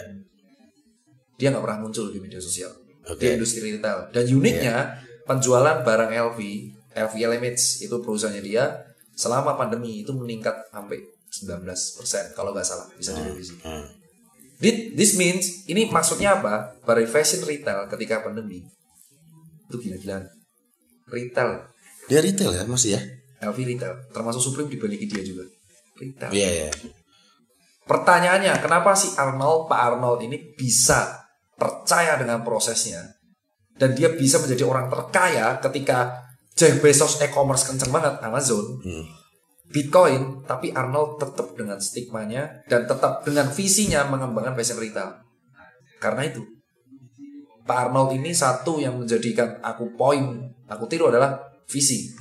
Dia 1.37 1.53
nggak 1.53 1.61
pernah 1.61 1.79
muncul 1.79 2.09
di 2.09 2.17
media 2.17 2.41
sosial. 2.41 2.73
Oke. 3.05 3.21
Dia 3.21 3.37
industri 3.37 3.61
retail. 3.63 4.09
Dan 4.09 4.25
uniknya 4.27 4.97
penjualan 5.23 5.81
barang 5.81 6.11
LV, 6.11 6.39
LV 6.91 7.13
LMH 7.15 7.57
itu 7.81 7.95
perusahaannya 7.95 8.41
dia 8.41 8.65
selama 9.13 9.53
pandemi 9.53 10.01
itu 10.01 10.11
meningkat 10.11 10.53
sampai 10.67 10.97
19% 11.31 12.33
kalau 12.33 12.51
nggak 12.51 12.65
salah 12.65 12.89
bisa 12.91 13.13
direvisi. 13.13 13.53
Hmm. 13.61 13.85
Thi- 14.57 14.93
This 14.93 15.13
means 15.15 15.65
ini 15.65 15.87
maksudnya 15.87 16.37
apa? 16.37 16.73
Para 16.81 17.01
fashion 17.05 17.41
retail 17.41 17.85
ketika 17.87 18.21
pandemi 18.21 18.65
itu 19.63 19.77
gila-gilaan. 19.79 20.25
Retail, 21.07 21.69
Dia 22.07 22.19
retail 22.19 22.51
ya 22.51 22.63
masih 22.65 22.97
ya? 22.97 23.01
LV 23.41 23.57
retail, 23.57 23.93
termasuk 24.13 24.41
Supreme 24.41 24.69
dibandingin 24.69 25.09
dia 25.09 25.23
juga. 25.25 25.43
Retail. 25.97 26.31
Iya 26.31 26.49
iya. 26.49 26.69
Pertanyaannya, 27.89 28.53
kenapa 28.61 28.93
si 28.93 29.17
Arnold, 29.17 29.67
Pak 29.67 29.79
Arnold 29.81 30.21
ini 30.23 30.53
bisa 30.53 31.25
percaya 31.57 32.15
dengan 32.17 32.45
prosesnya 32.45 33.01
dan 33.77 33.97
dia 33.97 34.13
bisa 34.13 34.37
menjadi 34.37 34.63
orang 34.65 34.87
terkaya 34.89 35.57
ketika 35.57 36.21
Jeff 36.53 36.77
Bezos 36.77 37.17
e-commerce 37.21 37.65
kenceng 37.65 37.89
banget 37.89 38.21
Amazon, 38.21 38.77
Hmm. 38.85 39.05
Bitcoin, 39.71 40.43
tapi 40.43 40.75
Arnold 40.75 41.15
tetap 41.15 41.55
dengan 41.55 41.79
stigmanya 41.79 42.61
dan 42.67 42.83
tetap 42.85 43.23
dengan 43.23 43.47
visinya 43.49 44.03
mengembangkan 44.03 44.51
fashion 44.59 44.77
retail. 44.83 45.15
Karena 45.97 46.27
itu, 46.27 46.43
Pak 47.63 47.87
Arnold 47.87 48.19
ini 48.19 48.35
satu 48.35 48.83
yang 48.83 48.99
menjadikan 48.99 49.63
aku 49.63 49.95
poin, 49.95 50.51
aku 50.67 50.83
tiru 50.91 51.07
adalah 51.07 51.39
visi. 51.71 52.11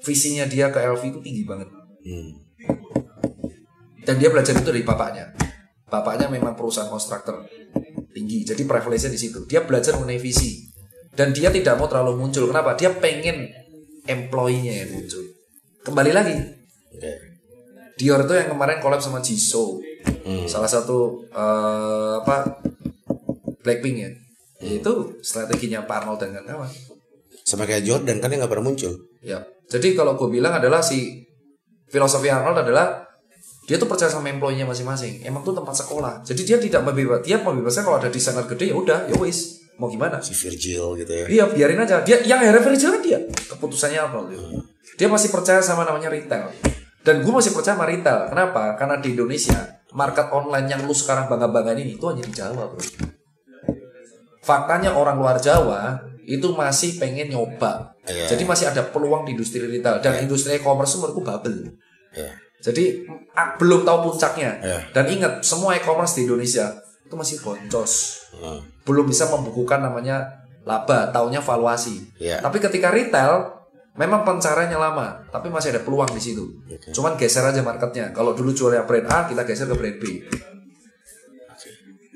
Visinya 0.00 0.48
dia 0.48 0.72
ke 0.72 0.80
LV 0.80 1.02
itu 1.04 1.20
tinggi 1.20 1.44
banget. 1.44 1.68
Hmm. 2.00 2.32
dan 4.00 4.16
dia 4.16 4.32
belajar 4.32 4.56
itu 4.56 4.64
dari 4.64 4.80
bapaknya. 4.80 5.36
bapaknya 5.84 6.32
memang 6.32 6.56
perusahaan 6.56 6.88
kontraktor 6.88 7.44
tinggi 8.14 8.42
jadi 8.42 8.62
prevalence 8.64 9.10
di 9.10 9.20
situ. 9.20 9.44
Dia 9.44 9.62
belajar 9.62 10.00
mengenai 10.00 10.18
visi. 10.18 10.70
Dan 11.12 11.34
dia 11.36 11.52
tidak 11.52 11.76
mau 11.76 11.90
terlalu 11.90 12.24
muncul. 12.24 12.48
Kenapa? 12.48 12.78
Dia 12.78 12.94
pengen 12.94 13.50
employee-nya 14.06 14.86
yang 14.86 14.90
muncul. 14.96 15.24
Kembali 15.84 16.10
lagi. 16.14 16.36
Oke. 16.94 17.12
Dior 18.00 18.24
itu 18.24 18.32
yang 18.32 18.48
kemarin 18.54 18.80
collab 18.80 19.02
sama 19.02 19.20
Jisoo. 19.20 19.82
Salah 20.48 20.70
satu 20.70 21.28
eh, 21.28 22.14
apa 22.24 22.64
Blackpink 23.60 23.96
ya. 24.00 24.10
Itu 24.60 25.20
strateginya 25.20 25.84
Pak 25.84 26.06
Arnold 26.06 26.20
dan 26.24 26.40
kawan-kawan 26.40 26.89
Sama 27.50 27.66
kayak 27.66 27.82
Jordan 27.82 28.22
kan 28.22 28.30
dia 28.30 28.38
nggak 28.38 28.52
pernah 28.54 28.70
muncul. 28.70 28.94
Ya. 29.26 29.42
Jadi 29.66 29.98
kalau 29.98 30.14
gue 30.14 30.30
bilang 30.30 30.54
adalah 30.54 30.78
si 30.86 31.26
filosofi 31.90 32.30
Arnold 32.30 32.62
adalah 32.62 33.02
dia 33.66 33.74
tuh 33.74 33.90
percaya 33.90 34.06
sama 34.06 34.30
employee-nya 34.30 34.70
masing-masing. 34.70 35.26
Emang 35.26 35.42
tuh 35.42 35.50
tempat 35.50 35.74
sekolah. 35.74 36.22
Jadi 36.22 36.42
dia 36.46 36.58
tidak 36.62 36.86
membebas, 36.86 37.26
dia 37.26 37.42
membebaskan 37.42 37.82
kalau 37.86 37.98
ada 37.98 38.06
desainer 38.06 38.46
gede 38.46 38.70
ya 38.70 38.76
udah, 38.78 38.98
ya 39.10 39.18
wis. 39.18 39.66
Mau 39.82 39.90
gimana? 39.90 40.22
Si 40.22 40.36
Virgil 40.36 40.94
gitu 41.02 41.10
ya. 41.10 41.26
Iya, 41.26 41.44
biarin 41.50 41.80
aja. 41.82 42.04
Dia 42.06 42.22
yang 42.22 42.38
akhirnya 42.38 42.62
Virgil 42.62 42.90
kan 42.94 43.02
dia. 43.02 43.18
Keputusannya 43.50 43.98
Arnold. 43.98 44.26
gitu. 44.30 44.46
Dia 45.00 45.08
masih 45.10 45.32
percaya 45.32 45.58
sama 45.64 45.82
namanya 45.88 46.12
retail. 46.12 46.52
Dan 47.00 47.24
gue 47.24 47.32
masih 47.32 47.56
percaya 47.56 47.74
sama 47.74 47.88
retail. 47.88 48.28
Kenapa? 48.28 48.76
Karena 48.76 49.00
di 49.00 49.16
Indonesia 49.16 49.80
market 49.96 50.30
online 50.30 50.66
yang 50.70 50.80
lu 50.84 50.94
sekarang 50.94 51.26
bangga-banggain 51.26 51.80
ini 51.82 51.96
itu 51.96 52.04
hanya 52.06 52.22
di 52.22 52.34
Jawa, 52.34 52.62
bro. 52.70 52.82
Faktanya 54.44 54.94
orang 54.96 55.16
luar 55.16 55.36
Jawa 55.40 56.10
itu 56.30 56.46
masih 56.54 56.94
pengen 57.02 57.34
nyoba. 57.34 57.90
Iya. 58.06 58.30
Jadi 58.30 58.46
masih 58.46 58.70
ada 58.70 58.86
peluang 58.86 59.26
di 59.26 59.34
industri 59.34 59.58
retail 59.58 59.98
dan 59.98 60.22
industri 60.22 60.54
e-commerce 60.62 60.94
menurutku 61.02 61.26
bubble. 61.26 61.74
Iya. 62.14 62.30
Jadi 62.62 63.02
ah, 63.34 63.58
belum 63.58 63.82
tahu 63.82 64.14
puncaknya. 64.14 64.62
Iya. 64.62 64.78
Dan 64.94 65.10
ingat 65.10 65.42
semua 65.42 65.74
e-commerce 65.74 66.14
di 66.14 66.30
Indonesia 66.30 66.70
itu 67.02 67.14
masih 67.18 67.42
boncos. 67.42 67.92
Hmm. 68.38 68.62
Belum 68.86 69.10
bisa 69.10 69.26
membukukan 69.26 69.82
namanya 69.82 70.46
laba, 70.62 71.10
taunya 71.10 71.42
valuasi. 71.42 71.98
Iya. 72.22 72.38
Tapi 72.38 72.62
ketika 72.62 72.94
retail 72.94 73.50
memang 73.98 74.22
pencariannya 74.22 74.78
lama, 74.78 75.26
tapi 75.34 75.50
masih 75.50 75.74
ada 75.74 75.82
peluang 75.82 76.14
di 76.14 76.22
situ. 76.22 76.46
Cuman 76.94 77.18
geser 77.18 77.42
aja 77.42 77.58
marketnya. 77.66 78.14
Kalau 78.14 78.38
dulu 78.38 78.54
jualnya 78.54 78.86
brand 78.86 79.10
A, 79.10 79.26
kita 79.26 79.42
geser 79.42 79.66
ke 79.66 79.74
brand 79.74 79.98
B. 79.98 80.04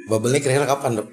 Bubble-nya 0.07 0.39
kira-kira 0.39 0.69
kapan 0.69 1.03
dok? 1.03 1.09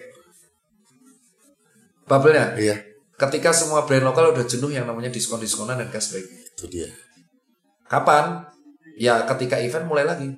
Bubble-nya 2.06 2.60
Iya. 2.60 2.91
Ketika 3.22 3.54
semua 3.54 3.86
brand 3.86 4.02
lokal 4.02 4.34
udah 4.34 4.42
jenuh 4.50 4.74
yang 4.74 4.90
namanya 4.90 5.14
diskon-diskonan 5.14 5.78
dan 5.78 5.94
cashback. 5.94 6.26
Itu 6.58 6.66
dia. 6.66 6.90
Kapan? 7.86 8.50
Ya 8.98 9.22
ketika 9.30 9.62
event 9.62 9.86
mulai 9.86 10.10
lagi. 10.10 10.34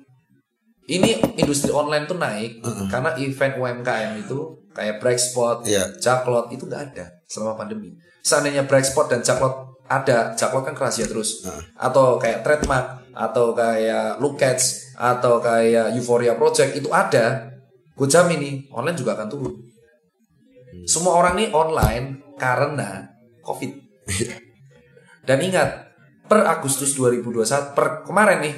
Ini 0.84 1.40
industri 1.40 1.72
online 1.72 2.04
tuh 2.04 2.20
naik 2.20 2.60
karena 2.92 3.16
event 3.16 3.56
UMKM 3.56 4.20
itu 4.20 4.68
kayak 4.76 5.00
Breakspot, 5.00 5.64
Iya. 5.64 5.88
Jacklot 5.96 6.52
itu 6.52 6.68
nggak 6.68 6.92
ada 6.92 7.08
selama 7.24 7.56
pandemi. 7.56 7.96
Seandainya 8.20 8.68
Breakspot 8.68 9.08
dan 9.08 9.24
Jacklot 9.24 9.80
ada, 9.88 10.36
Jacklot 10.36 10.64
kan 10.68 10.76
rahasia 10.76 11.08
terus. 11.08 11.40
Atau 11.76 12.20
kayak 12.20 12.44
Trademark, 12.44 13.00
atau 13.16 13.56
kayak 13.56 14.20
Lookats, 14.20 14.92
atau 14.96 15.40
kayak 15.40 15.96
Euphoria 15.96 16.36
Project 16.36 16.76
itu 16.76 16.92
ada. 16.92 17.48
Gue 17.96 18.08
jamin 18.10 18.40
nih 18.40 18.54
online 18.74 18.98
juga 18.98 19.16
akan 19.16 19.28
turun. 19.32 19.54
Semua 20.84 21.16
orang 21.16 21.38
nih 21.38 21.48
online 21.54 22.23
karena 22.38 23.14
COVID. 23.44 23.72
Dan 25.24 25.38
ingat, 25.40 25.92
per 26.28 26.44
Agustus 26.44 26.92
2021, 26.96 27.72
per 27.72 28.04
kemarin 28.04 28.38
nih, 28.44 28.54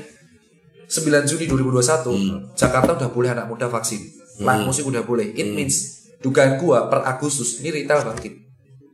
9 0.87 1.31
Juni 1.31 1.45
2021, 1.51 2.55
Jakarta 2.55 2.95
udah 2.95 3.11
boleh 3.11 3.31
anak 3.35 3.47
muda 3.51 3.67
vaksin. 3.67 4.03
Live 4.39 4.65
musik 4.67 4.85
udah 4.87 5.03
boleh. 5.03 5.35
It 5.35 5.51
means, 5.55 6.07
dugaan 6.23 6.59
gua 6.59 6.87
per 6.87 7.03
Agustus, 7.07 7.63
ini 7.63 7.71
retail 7.75 8.07
bangkit. 8.07 8.35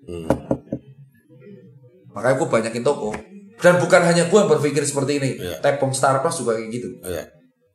Hmm. 0.09 0.29
Makanya 2.12 2.35
gua 2.40 2.49
banyakin 2.49 2.85
toko. 2.85 3.12
Dan 3.62 3.79
bukan 3.79 4.03
hanya 4.05 4.27
gua 4.29 4.45
yang 4.45 4.51
berpikir 4.59 4.83
seperti 4.85 5.23
ini. 5.23 5.31
Iya. 5.38 5.57
Tepung 5.62 5.95
Star 5.95 6.21
Plus 6.21 6.40
juga 6.40 6.59
kayak 6.59 6.71
gitu. 6.73 6.88
Iya. 7.05 7.25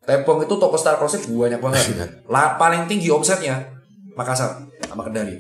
Tepung 0.04 0.44
itu 0.44 0.56
toko 0.58 0.78
Star 0.78 0.98
Plus 1.00 1.18
banyak 1.26 1.62
banget. 1.62 1.84
Lah 2.30 2.56
paling 2.60 2.86
tinggi 2.86 3.12
omsetnya 3.12 3.78
Makassar 4.18 4.66
sama 4.90 5.06
Kendari. 5.06 5.38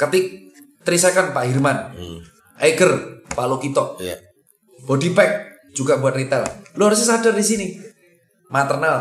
Ketik 0.00 0.48
Trisekan 0.80 1.36
Pak 1.36 1.44
Hirman, 1.44 1.92
Eiger 2.56 3.20
Pak 3.28 3.44
Lokito, 3.44 4.00
Iya. 4.00 4.16
Body 4.88 5.12
Pack 5.12 5.32
juga 5.76 6.00
buat 6.00 6.16
retail. 6.16 6.48
Lo 6.80 6.88
harusnya 6.88 7.14
sadar 7.14 7.36
di 7.36 7.44
sini. 7.44 7.66
Maternal 8.48 8.96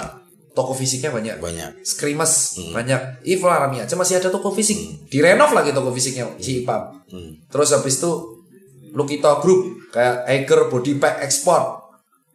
toko 0.52 0.76
fisiknya 0.76 1.10
banyak. 1.10 1.40
Banyak. 1.40 1.88
Skrimes 1.88 2.60
banyak. 2.76 3.24
Evil 3.24 3.48
Arami 3.48 3.80
aja 3.80 3.96
masih 3.96 4.20
ada 4.20 4.28
toko 4.28 4.52
fisik. 4.52 5.08
Direnov 5.08 5.56
lagi 5.56 5.72
toko 5.72 5.90
fisiknya 5.96 6.28
si 6.38 6.62
Ipam. 6.62 7.00
Terus 7.48 7.72
habis 7.72 7.96
itu 7.98 8.12
Lukito 8.92 9.40
Group 9.40 9.90
kayak 9.96 10.28
Eiger 10.28 10.68
Body 10.68 11.00
Pack 11.00 11.24
Export. 11.24 11.80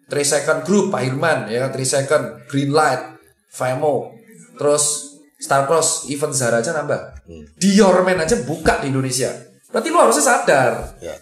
3 0.04 0.20
Second 0.20 0.60
Group 0.68 0.92
Pak 0.92 1.00
Hirman 1.00 1.48
ya 1.48 1.72
3 1.72 1.80
Second 1.80 2.24
Greenlight 2.44 3.16
Famo 3.48 4.12
terus 4.60 5.13
Star 5.44 5.68
Cross 5.68 6.08
event 6.08 6.32
Zara 6.32 6.64
aja 6.64 6.72
nambah 6.72 7.28
Dior 7.60 8.00
Men 8.00 8.16
aja 8.18 8.40
buka 8.40 8.80
di 8.80 8.88
Indonesia 8.88 9.28
berarti 9.68 9.88
lu 9.92 9.98
harusnya 10.00 10.24
sadar 10.24 10.72
Iya. 10.98 11.20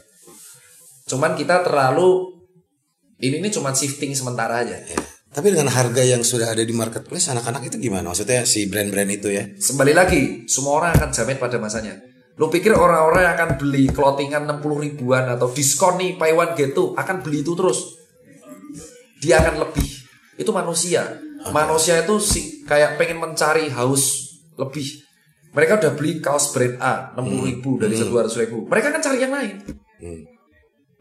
cuman 1.10 1.34
kita 1.34 1.66
terlalu 1.66 2.38
ini 3.18 3.42
nih 3.42 3.50
cuman 3.50 3.74
shifting 3.74 4.14
sementara 4.14 4.62
aja 4.62 4.78
Iya. 4.78 5.02
Tapi 5.32 5.48
dengan 5.48 5.72
harga 5.72 6.04
yang 6.04 6.20
sudah 6.20 6.52
ada 6.52 6.60
di 6.60 6.76
marketplace 6.76 7.32
anak-anak 7.32 7.72
itu 7.72 7.80
gimana? 7.80 8.12
Maksudnya 8.12 8.44
si 8.44 8.68
brand-brand 8.68 9.08
itu 9.08 9.32
ya? 9.32 9.48
Kembali 9.48 9.96
lagi, 9.96 10.44
semua 10.44 10.76
orang 10.76 10.92
akan 10.92 11.08
jamin 11.08 11.40
pada 11.40 11.56
masanya. 11.56 11.96
Lu 12.36 12.52
pikir 12.52 12.76
orang-orang 12.76 13.24
yang 13.24 13.34
akan 13.40 13.50
beli 13.56 13.88
clothingan 13.88 14.44
60 14.44 14.60
ribuan 14.84 15.24
atau 15.32 15.48
diskon 15.48 15.96
nih 15.96 16.20
buy 16.20 16.36
one 16.36 16.52
get 16.52 16.76
two 16.76 16.92
akan 17.00 17.24
beli 17.24 17.40
itu 17.40 17.56
terus? 17.56 17.96
Dia 19.24 19.40
akan 19.40 19.64
lebih. 19.64 19.88
Itu 20.36 20.52
manusia. 20.52 21.00
Manusia 21.50 21.98
itu 21.98 22.22
sih 22.22 22.62
kayak 22.62 22.94
pengen 22.94 23.18
mencari 23.18 23.66
haus 23.72 24.36
lebih. 24.54 25.02
Mereka 25.52 25.82
udah 25.82 25.92
beli 25.92 26.22
kaos 26.22 26.54
brand 26.54 26.78
A 26.78 27.12
60 27.18 27.48
ribu 27.50 27.76
dari 27.76 27.98
200 27.98 28.40
ribu. 28.46 28.70
Mereka 28.70 28.88
kan 28.88 29.02
cari 29.02 29.18
yang 29.20 29.34
lain. 29.34 29.56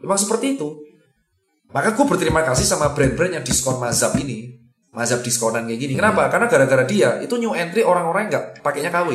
Memang 0.02 0.18
seperti 0.18 0.58
itu. 0.58 0.68
Maka 1.72 1.96
gue 1.96 2.04
berterima 2.04 2.44
kasih 2.44 2.68
sama 2.68 2.92
brand-brand 2.92 3.40
yang 3.40 3.44
diskon 3.46 3.80
mazhab 3.80 4.12
ini. 4.20 4.60
Mazhab 4.92 5.24
diskonan 5.24 5.64
kayak 5.64 5.80
gini. 5.80 5.92
Kenapa? 5.96 6.28
Karena 6.28 6.52
gara-gara 6.52 6.84
dia 6.84 7.16
itu 7.24 7.40
new 7.40 7.56
entry 7.56 7.80
orang-orang 7.80 8.28
nggak 8.28 8.60
pakainya 8.60 8.92
KW. 8.92 9.08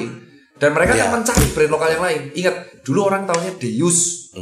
Dan 0.57 0.73
mereka 0.73 0.97
Iya. 0.97 1.05
kan 1.05 1.21
mencari 1.21 1.45
brand 1.53 1.69
lokal 1.69 1.89
yang 1.93 2.01
lain. 2.01 2.21
Ingat, 2.33 2.55
dulu 2.81 3.05
orang 3.05 3.29
tahunya 3.29 3.61
Deus. 3.61 4.33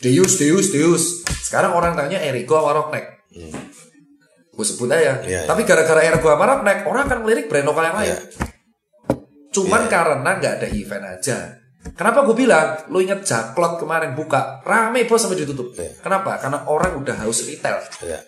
Deus, 0.00 0.32
Deus, 0.40 0.66
Deus. 0.72 1.02
Sekarang 1.44 1.76
orang 1.76 1.92
tahunya 1.92 2.24
Erigo 2.24 2.56
sama 2.56 2.72
Rockneck. 2.72 3.06
Gue 4.62 4.70
sebut 4.70 4.86
aja. 4.94 5.18
Iya, 5.26 5.42
Tapi 5.50 5.66
gara-gara 5.66 5.98
Erigo 6.06 6.30
sama 6.30 6.46
Rockneck, 6.46 6.86
orang 6.86 7.02
akan 7.10 7.18
melirik 7.26 7.50
brand 7.50 7.66
lokal 7.66 7.90
yang 7.90 7.98
lain. 7.98 8.14
Iya. 8.14 8.18
Cuman 9.50 9.82
karena 9.90 10.30
nggak 10.38 10.54
ada 10.62 10.68
event 10.70 11.04
aja. 11.18 11.38
Kenapa 11.98 12.22
gue 12.22 12.36
bilang, 12.38 12.86
lo 12.94 13.02
inget 13.02 13.26
Jaklot 13.26 13.82
kemarin 13.82 14.14
buka, 14.14 14.62
rame 14.62 15.02
bos 15.02 15.18
sampai 15.18 15.42
ditutup. 15.42 15.74
Iya. 15.74 15.98
Kenapa? 15.98 16.38
Karena 16.38 16.62
orang 16.70 16.94
udah 16.94 17.26
haus 17.26 17.42
retail. 17.42 17.82
Iya. 18.06 18.22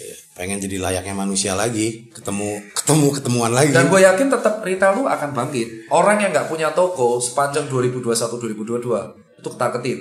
Iya. 0.00 0.16
Pengen 0.32 0.64
jadi 0.64 0.80
layaknya 0.80 1.12
manusia 1.12 1.52
lagi, 1.52 2.08
ketemu 2.08 2.72
ketemu 2.72 3.20
ketemuan 3.20 3.52
lagi. 3.52 3.76
Dan 3.76 3.92
gue 3.92 4.00
yakin 4.00 4.32
tetap 4.32 4.64
retail 4.64 4.96
lu 4.96 5.04
akan 5.04 5.36
bangkit. 5.36 5.92
Orang 5.92 6.24
yang 6.24 6.32
nggak 6.32 6.48
punya 6.48 6.72
toko 6.72 7.20
sepanjang 7.20 7.68
2021-2022 7.68 9.44
itu 9.44 9.48
ketar-ketir. 9.52 9.98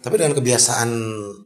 Tapi 0.00 0.14
dengan 0.16 0.32
kebiasaan 0.32 0.90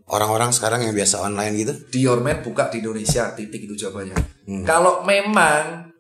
orang-orang 0.07 0.55
sekarang 0.55 0.87
yang 0.87 0.95
biasa 0.95 1.27
online 1.27 1.55
gitu, 1.59 1.73
Dior 1.91 2.23
Men 2.23 2.39
buka 2.39 2.71
di 2.71 2.79
Indonesia, 2.79 3.35
titik 3.35 3.67
itu 3.67 3.75
jawabannya. 3.75 4.15
Hmm. 4.47 4.63
Kalau 4.63 5.03
memang 5.03 5.91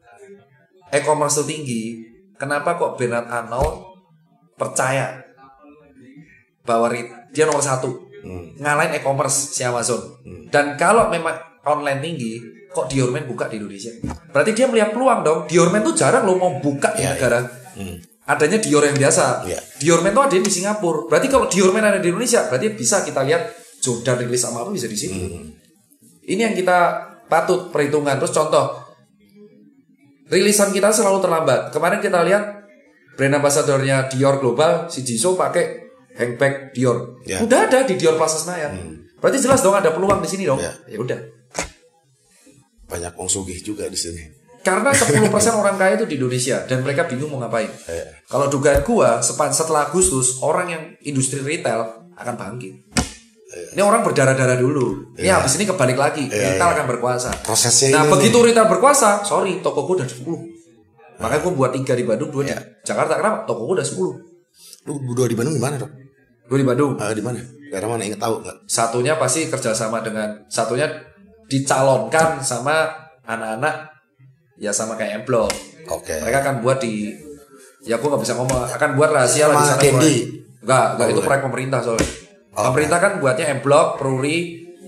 e-commerce 0.89 1.43
itu 1.43 1.45
tinggi, 1.51 1.83
kenapa 2.39 2.79
kok 2.79 2.95
Bernard 2.95 3.27
Arnold 3.27 3.99
percaya 4.55 5.19
bahwa 6.63 6.95
dia 7.35 7.45
nomor 7.45 7.61
satu 7.61 7.91
Hmm. 8.25 8.57
ngalahin 8.57 8.97
e-commerce 8.97 9.53
si 9.53 9.61
Amazon. 9.61 10.01
Dan 10.49 10.81
kalau 10.81 11.13
memang 11.13 11.37
online 11.69 12.01
tinggi, 12.01 12.41
kok 12.73 12.89
Dior 12.89 13.13
Men 13.13 13.29
buka 13.29 13.53
di 13.53 13.61
Indonesia? 13.61 13.93
Berarti 14.33 14.57
dia 14.57 14.65
melihat 14.65 14.97
peluang 14.97 15.21
dong. 15.21 15.39
Dior 15.45 15.69
Men 15.69 15.85
tuh 15.85 15.93
jarang 15.93 16.25
lo 16.25 16.41
mau 16.41 16.57
buka 16.57 16.97
di 16.97 17.05
Iya, 17.05 17.19
negara. 17.19 17.45
Adanya 18.25 18.57
Dior 18.57 18.81
yang 18.89 18.97
biasa. 18.97 19.45
Iya. 19.45 19.61
Dior 19.77 20.01
Men 20.01 20.17
tuh 20.17 20.25
ada 20.25 20.33
di 20.33 20.49
Singapura. 20.49 21.05
Berarti 21.13 21.29
kalau 21.29 21.45
Dior 21.45 21.77
Men 21.77 21.85
ada 21.85 22.01
di 22.01 22.09
Indonesia, 22.09 22.49
berarti 22.49 22.73
bisa 22.73 23.05
kita 23.05 23.21
lihat 23.21 23.53
Jordan 23.85 24.25
rilis 24.25 24.41
sama 24.41 24.65
apa 24.65 24.73
bisa 24.73 24.89
di 24.89 24.97
sini. 24.97 25.29
Ini 26.25 26.41
yang 26.41 26.57
kita 26.57 26.79
patut 27.29 27.69
perhitungan. 27.69 28.17
Terus 28.17 28.33
contoh, 28.33 28.81
rilisan 30.33 30.73
kita 30.73 30.89
selalu 30.89 31.21
terlambat. 31.21 31.69
Kemarin 31.69 32.01
kita 32.01 32.25
lihat 32.25 32.65
brand 33.13 33.37
ambassadornya 33.37 34.09
Dior 34.09 34.41
Global, 34.41 34.89
si 34.89 35.05
Jisoo 35.05 35.37
pakai 35.37 35.85
handbag 36.17 36.73
Dior. 36.73 37.21
Ya. 37.29 37.45
Udah 37.45 37.69
ada 37.69 37.85
di 37.85 38.01
Dior 38.01 38.17
Plaza 38.17 38.41
Senayan. 38.41 39.05
Berarti 39.21 39.41
jelas 39.41 39.61
dong 39.61 39.77
ada 39.77 39.93
peluang 39.93 40.25
di 40.25 40.29
sini 40.33 40.49
dong. 40.49 40.65
Ya. 40.65 40.73
Ya 40.89 40.97
udah. 40.97 41.21
Banyak 42.89 43.13
wong 43.17 43.29
sugih 43.29 43.61
juga 43.61 43.85
di 43.89 43.97
sini. 43.97 44.44
Karena 44.65 44.91
10% 44.97 45.29
orang 45.61 45.77
kaya 45.77 46.01
itu 46.01 46.09
di 46.09 46.17
Indonesia 46.17 46.65
dan 46.65 46.81
mereka 46.81 47.05
bingung 47.05 47.29
mau 47.29 47.45
ngapain. 47.45 47.69
Iya. 47.69 48.25
Kalau 48.25 48.49
dugaan 48.49 48.81
gua 48.81 49.21
sepan 49.21 49.53
setelah 49.53 49.93
Agustus 49.93 50.41
orang 50.41 50.67
yang 50.73 50.83
industri 51.05 51.45
retail 51.45 52.09
akan 52.17 52.35
bangkit. 52.41 52.73
Ini 53.77 53.83
orang 53.85 54.03
berdarah-darah 54.03 54.59
dulu. 54.59 55.15
Ini 55.15 55.31
habis 55.31 55.61
ini 55.61 55.69
kebalik 55.69 56.01
lagi. 56.01 56.27
retail 56.27 56.75
akan 56.75 56.87
berkuasa. 56.97 57.31
Prosesnya 57.45 57.93
Nah 57.93 58.09
begitu 58.09 58.41
retail 58.41 58.67
berkuasa, 58.67 59.21
sorry 59.23 59.61
toko 59.61 59.85
gua 59.85 60.01
udah 60.01 60.09
10. 60.09 60.25
Makanya 61.21 61.41
gua 61.45 61.53
buat 61.53 61.71
tiga 61.77 61.93
di 61.93 62.09
Bandung, 62.09 62.33
dua 62.33 62.43
di 62.49 62.53
Jakarta. 62.83 63.21
Kenapa? 63.21 63.45
Toko 63.45 63.69
gua 63.69 63.85
udah 63.85 63.87
10. 63.87 64.89
Lu 64.89 64.93
berdua 65.05 65.29
di 65.29 65.37
Bandung 65.37 65.55
di 65.55 65.63
mana 65.63 65.77
dok? 65.77 65.93
Dua 66.49 66.57
di 66.57 66.67
Bandung. 66.67 66.93
Ah, 66.97 67.13
di 67.13 67.21
mana? 67.21 67.39
Daerah 67.69 67.89
mana? 67.91 68.03
Ingat 68.07 68.21
tahu 68.23 68.35
nggak? 68.41 68.57
Satunya 68.65 69.13
pasti 69.21 69.51
kerjasama 69.51 70.01
dengan 70.01 70.47
satunya 70.49 70.87
dicalonkan 71.53 72.41
sama 72.41 72.87
anak-anak 73.27 73.94
ya 74.57 74.71
sama 74.71 74.95
kayak 74.95 75.23
Emblok. 75.23 75.51
Oke. 75.89 76.15
Mereka 76.21 76.39
akan 76.41 76.57
buat 76.61 76.79
di 76.79 77.11
ya 77.85 78.01
aku 78.01 78.09
nggak 78.09 78.23
bisa 78.23 78.35
ngomong 78.35 78.65
akan 78.65 78.91
buat 78.97 79.11
rahasia 79.11 79.47
lah 79.47 79.57
di 79.57 79.67
sana. 79.69 79.81
Candy? 79.83 80.15
Enggak, 80.65 80.87
enggak 80.97 81.05
Oh, 81.05 81.11
itu 81.11 81.17
bukan. 81.17 81.29
proyek 81.29 81.43
pemerintah 81.45 81.81
soalnya. 81.81 82.09
Oh, 82.55 82.63
pemerintah 82.71 82.99
kan 82.99 83.13
buatnya 83.19 83.47
Emblok, 83.51 83.99
Pruri, 83.99 84.39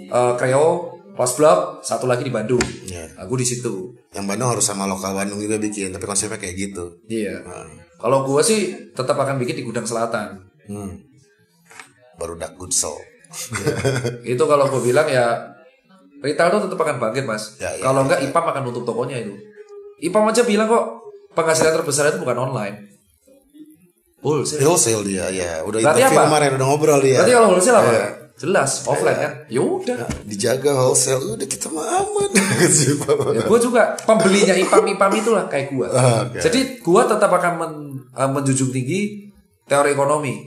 eh, 0.06 0.32
Kreo, 0.38 0.66
Plus 1.12 1.32
Block, 1.34 1.82
satu 1.82 2.06
lagi 2.06 2.22
di 2.22 2.32
Bandung. 2.32 2.62
Iya. 2.86 3.12
Aku 3.20 3.34
di 3.34 3.44
situ. 3.44 3.92
Yang 4.12 4.24
Bandung 4.24 4.48
harus 4.52 4.64
sama 4.64 4.86
lokal 4.86 5.12
Bandung 5.12 5.36
juga 5.36 5.56
bikin, 5.56 5.90
tapi 5.90 6.04
konsepnya 6.04 6.36
kayak 6.36 6.56
gitu. 6.56 6.84
Iya. 7.06 7.42
Nah, 7.42 7.68
Kalau 7.96 8.22
gua 8.22 8.40
sih 8.40 8.92
tetap 8.92 9.16
akan 9.16 9.36
bikin 9.36 9.56
di 9.56 9.64
gudang 9.64 9.84
selatan. 9.84 10.46
hmm. 10.68 10.92
Baru 12.16 12.36
dak 12.36 12.56
good 12.56 12.72
soul. 12.72 12.96
itu 14.24 14.40
kalau 14.40 14.64
gue 14.70 14.80
bilang 14.80 15.04
ya 15.04 15.36
retail 16.22 16.48
tuh 16.48 16.70
tetap 16.70 16.80
akan 16.80 16.96
bangkit 16.96 17.28
mas. 17.28 17.60
Ya, 17.60 17.68
ya, 17.76 17.84
kalau 17.84 18.08
enggak 18.08 18.24
IPAM 18.24 18.44
akan 18.46 18.62
nutup 18.64 18.84
tokonya 18.84 19.20
itu. 19.20 19.34
IPAM 19.98 20.24
aja 20.26 20.42
bilang 20.42 20.66
kok 20.66 20.84
penghasilan 21.32 21.72
terbesar 21.74 22.08
itu 22.08 22.18
bukan 22.18 22.36
online. 22.42 22.76
Wholesale. 24.20 24.60
Wholesale 24.60 25.02
dia, 25.06 25.26
ya. 25.30 25.62
Udah 25.62 25.78
Berarti 25.78 26.02
interview 26.02 26.18
apa? 26.18 26.26
kemarin 26.26 26.50
udah 26.56 26.66
ngobrol 26.66 27.00
dia. 27.00 27.16
Berarti 27.20 27.32
kalau 27.32 27.48
wholesale 27.48 27.78
apa? 27.78 27.90
Iya. 27.90 28.06
Jelas 28.36 28.70
offline 28.84 29.16
kan. 29.16 29.32
Ya 29.48 29.60
udah. 29.62 29.96
Dijaga 30.22 30.72
wholesale, 30.74 31.22
udah 31.32 31.46
kita 31.46 31.66
mah 31.70 31.86
aman. 31.96 32.30
Ya, 33.36 33.42
gue 33.42 33.58
juga 33.60 33.96
pembelinya 34.02 34.52
IPAM 34.52 34.96
IPAM 34.96 35.12
itulah 35.14 35.44
kayak 35.46 35.68
gua. 35.70 35.86
Ah, 35.88 36.24
oke. 36.24 36.40
Jadi 36.40 36.80
gua 36.80 37.04
tetap 37.04 37.28
akan 37.28 37.52
men- 37.56 37.84
eh, 38.10 38.24
menjunjung 38.26 38.72
tinggi 38.72 39.28
teori 39.64 39.92
ekonomi, 39.92 40.40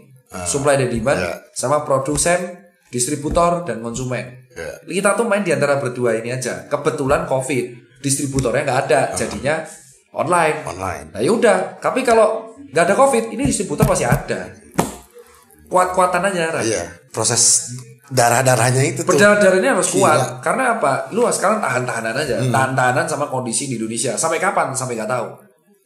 supply 0.43 0.75
dan 0.75 0.89
demand, 0.89 1.19
Ya. 1.19 1.33
sama 1.51 1.81
produsen, 1.81 2.57
distributor 2.89 3.61
dan 3.63 3.79
konsumen. 3.79 4.49
Ya. 4.53 4.73
Kita 4.83 5.13
tuh 5.13 5.25
main 5.25 5.41
di 5.41 5.53
antara 5.53 5.77
berdua 5.77 6.17
ini 6.17 6.29
aja. 6.29 6.65
Kebetulan 6.65 7.25
COVID, 7.25 7.65
distributornya 7.99 8.63
nggak 8.65 8.81
ada, 8.89 9.01
jadinya 9.15 9.61
online. 10.15 10.65
Online. 10.65 11.05
Nah 11.13 11.21
yaudah, 11.21 11.79
tapi 11.79 12.01
kalau 12.01 12.55
nggak 12.71 12.83
ada 12.83 12.95
COVID, 12.95 13.31
ini 13.35 13.43
distributor 13.47 13.85
masih 13.85 14.07
ada. 14.07 14.51
Kuat-kuatan 15.69 16.25
aja. 16.25 16.49
Ran. 16.49 16.63
Iya, 16.65 16.83
proses 17.13 17.69
darah-darahnya 18.09 18.81
itu 18.89 19.05
tuh. 19.05 19.13
Berdarah-darah 19.13 19.57
ini 19.61 19.69
harus 19.69 19.93
kuat. 19.93 20.17
Gila. 20.17 20.41
Karena 20.41 20.63
apa? 20.81 21.13
Lu 21.13 21.29
sekarang 21.29 21.61
tahan-tahanan 21.61 22.15
aja. 22.17 22.35
Tahan-tahanan 22.41 23.05
sama 23.05 23.29
kondisi 23.29 23.69
di 23.69 23.77
Indonesia. 23.77 24.17
Sampai 24.17 24.41
kapan? 24.41 24.73
Sampai 24.73 24.97
nggak 24.97 25.11
tahu. 25.13 25.27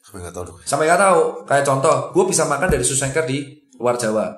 Sampai 0.08 0.20
nggak 0.24 0.36
tahu. 0.40 0.56
Sampai 0.64 0.86
nggak 0.88 1.02
tahu. 1.04 1.22
Kayak 1.44 1.66
contoh, 1.68 1.96
gue 2.16 2.24
bisa 2.32 2.48
makan 2.48 2.72
dari 2.72 2.84
susu 2.88 3.04
anchor 3.04 3.28
di 3.28 3.44
luar 3.76 4.00
Jawa. 4.00 4.32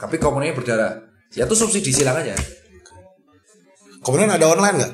Tapi 0.00 0.16
komuninya 0.16 0.56
berdarah. 0.56 0.92
Ya 1.36 1.44
tuh 1.44 1.60
subsidi 1.60 1.92
silang 1.92 2.16
aja. 2.16 2.32
Kemudian 4.00 4.32
ada 4.32 4.48
online 4.48 4.76
nggak? 4.80 4.92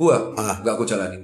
Gua 0.00 0.32
Ah. 0.32 0.56
nggak 0.64 0.74
gue 0.80 0.86
jalanin. 0.88 1.22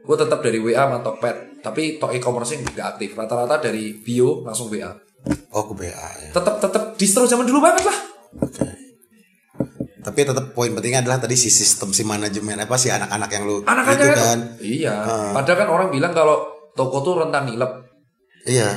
Gue 0.00 0.16
tetap 0.16 0.40
dari 0.40 0.56
WA 0.56 0.88
sama 0.88 1.04
Tokped. 1.04 1.60
Tapi 1.60 2.00
tok 2.00 2.16
e-commerce 2.16 2.56
nggak 2.56 2.96
aktif. 2.96 3.12
Rata-rata 3.12 3.60
dari 3.60 3.92
bio 3.92 4.40
langsung 4.40 4.72
WA. 4.72 4.88
Oh, 5.52 5.66
ke 5.66 5.74
BA 5.76 5.90
ya. 5.92 6.30
Tetap 6.32 6.56
tetap 6.56 6.96
distro 6.96 7.26
zaman 7.26 7.44
dulu 7.44 7.60
banget 7.60 7.84
lah. 7.84 7.98
Oke. 8.40 8.64
Tapi 10.00 10.20
tetap 10.22 10.54
poin 10.54 10.70
pentingnya 10.70 11.02
adalah 11.02 11.18
tadi 11.18 11.34
si 11.34 11.50
sistem 11.50 11.90
si 11.90 12.06
manajemen 12.06 12.54
apa 12.54 12.78
sih 12.78 12.94
anak-anak 12.94 13.26
yang 13.28 13.42
lu 13.42 13.56
Anak-anak 13.66 13.98
itu 13.98 14.06
kan. 14.14 14.38
Iya. 14.62 14.94
Padahal 15.34 15.58
kan 15.66 15.68
orang 15.68 15.88
bilang 15.90 16.14
kalau 16.14 16.46
toko 16.72 17.02
tuh 17.02 17.26
rentan 17.26 17.50
nilep. 17.50 17.90
Iya. 18.46 18.70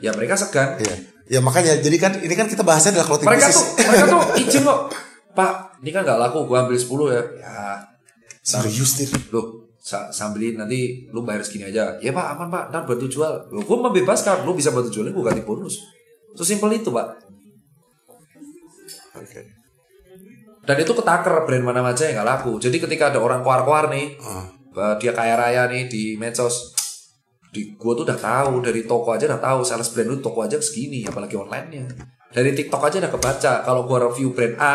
Ya 0.00 0.10
mereka 0.16 0.34
segan. 0.34 0.80
Iya. 0.80 0.96
Ya 1.28 1.38
makanya 1.38 1.78
jadi 1.78 1.94
kan 2.00 2.12
ini 2.18 2.32
kan 2.32 2.48
kita 2.48 2.64
bahasnya 2.64 2.96
adalah 2.96 3.06
clothing 3.06 3.28
mereka 3.28 3.52
tuh 3.52 3.62
mereka 3.78 4.06
tuh 4.08 4.22
izin 4.42 4.62
kok 4.66 4.80
pak 5.30 5.52
ini 5.78 5.94
kan 5.94 6.02
nggak 6.02 6.18
laku 6.18 6.42
gua 6.42 6.66
ambil 6.66 6.74
10 6.74 6.90
ya 7.06 7.22
ya 7.38 7.54
serius 8.40 8.96
nih. 8.98 9.08
loh 9.32 9.68
sa 9.80 10.12
sambilin 10.12 10.60
nanti 10.60 11.08
lu 11.08 11.24
bayar 11.24 11.40
segini 11.40 11.72
aja. 11.72 11.96
Ya 12.04 12.12
pak 12.12 12.36
aman 12.36 12.48
pak. 12.52 12.64
Ntar 12.68 12.84
bantu 12.84 13.08
jual. 13.08 13.48
Loh 13.48 13.64
gua 13.64 13.88
membebaskan. 13.88 14.44
Lu 14.44 14.52
bisa 14.52 14.68
bantu 14.72 14.92
jualin 14.92 15.16
gua 15.16 15.32
ganti 15.32 15.40
bonus. 15.40 15.80
Sesimpel 16.36 16.76
itu 16.76 16.92
pak. 16.92 17.08
Oke. 19.16 19.42
dan 20.60 20.76
itu 20.76 20.92
ketaker 20.92 21.48
brand 21.48 21.64
mana 21.64 21.80
aja 21.82 22.04
yang 22.06 22.20
nggak 22.20 22.28
laku. 22.28 22.60
Jadi 22.60 22.76
ketika 22.78 23.08
ada 23.10 23.18
orang 23.18 23.40
keluar-keluar 23.40 23.88
nih 23.90 24.14
Ah. 24.20 24.44
eh, 24.76 24.94
dia 25.00 25.10
kaya 25.16 25.34
raya 25.34 25.66
nih 25.66 25.88
di 25.88 26.14
medsos 26.20 26.76
di 27.50 27.74
gua 27.74 27.96
tuh 27.96 28.04
udah 28.04 28.20
tahu. 28.20 28.60
Dari 28.62 28.84
toko 28.84 29.08
aja 29.16 29.24
udah 29.26 29.40
tahu. 29.40 29.64
Sales 29.64 29.88
brand 29.90 30.12
lu 30.12 30.16
toko 30.20 30.44
aja 30.44 30.60
segini 30.60 31.02
apalagi 31.08 31.34
online 31.34 31.66
nya 31.72 31.84
dari 32.30 32.52
TikTok 32.52 32.82
aja 32.86 33.00
udah 33.00 33.10
kebaca. 33.10 33.52
Kalau 33.64 33.88
gua 33.88 34.12
review 34.12 34.30
brand 34.36 34.54
A 34.60 34.74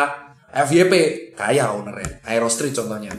FYP 0.66 0.92
kaya 1.38 1.70
ownernya. 1.72 2.20
Aero 2.26 2.50
Street 2.50 2.74
contohnya 2.74 3.14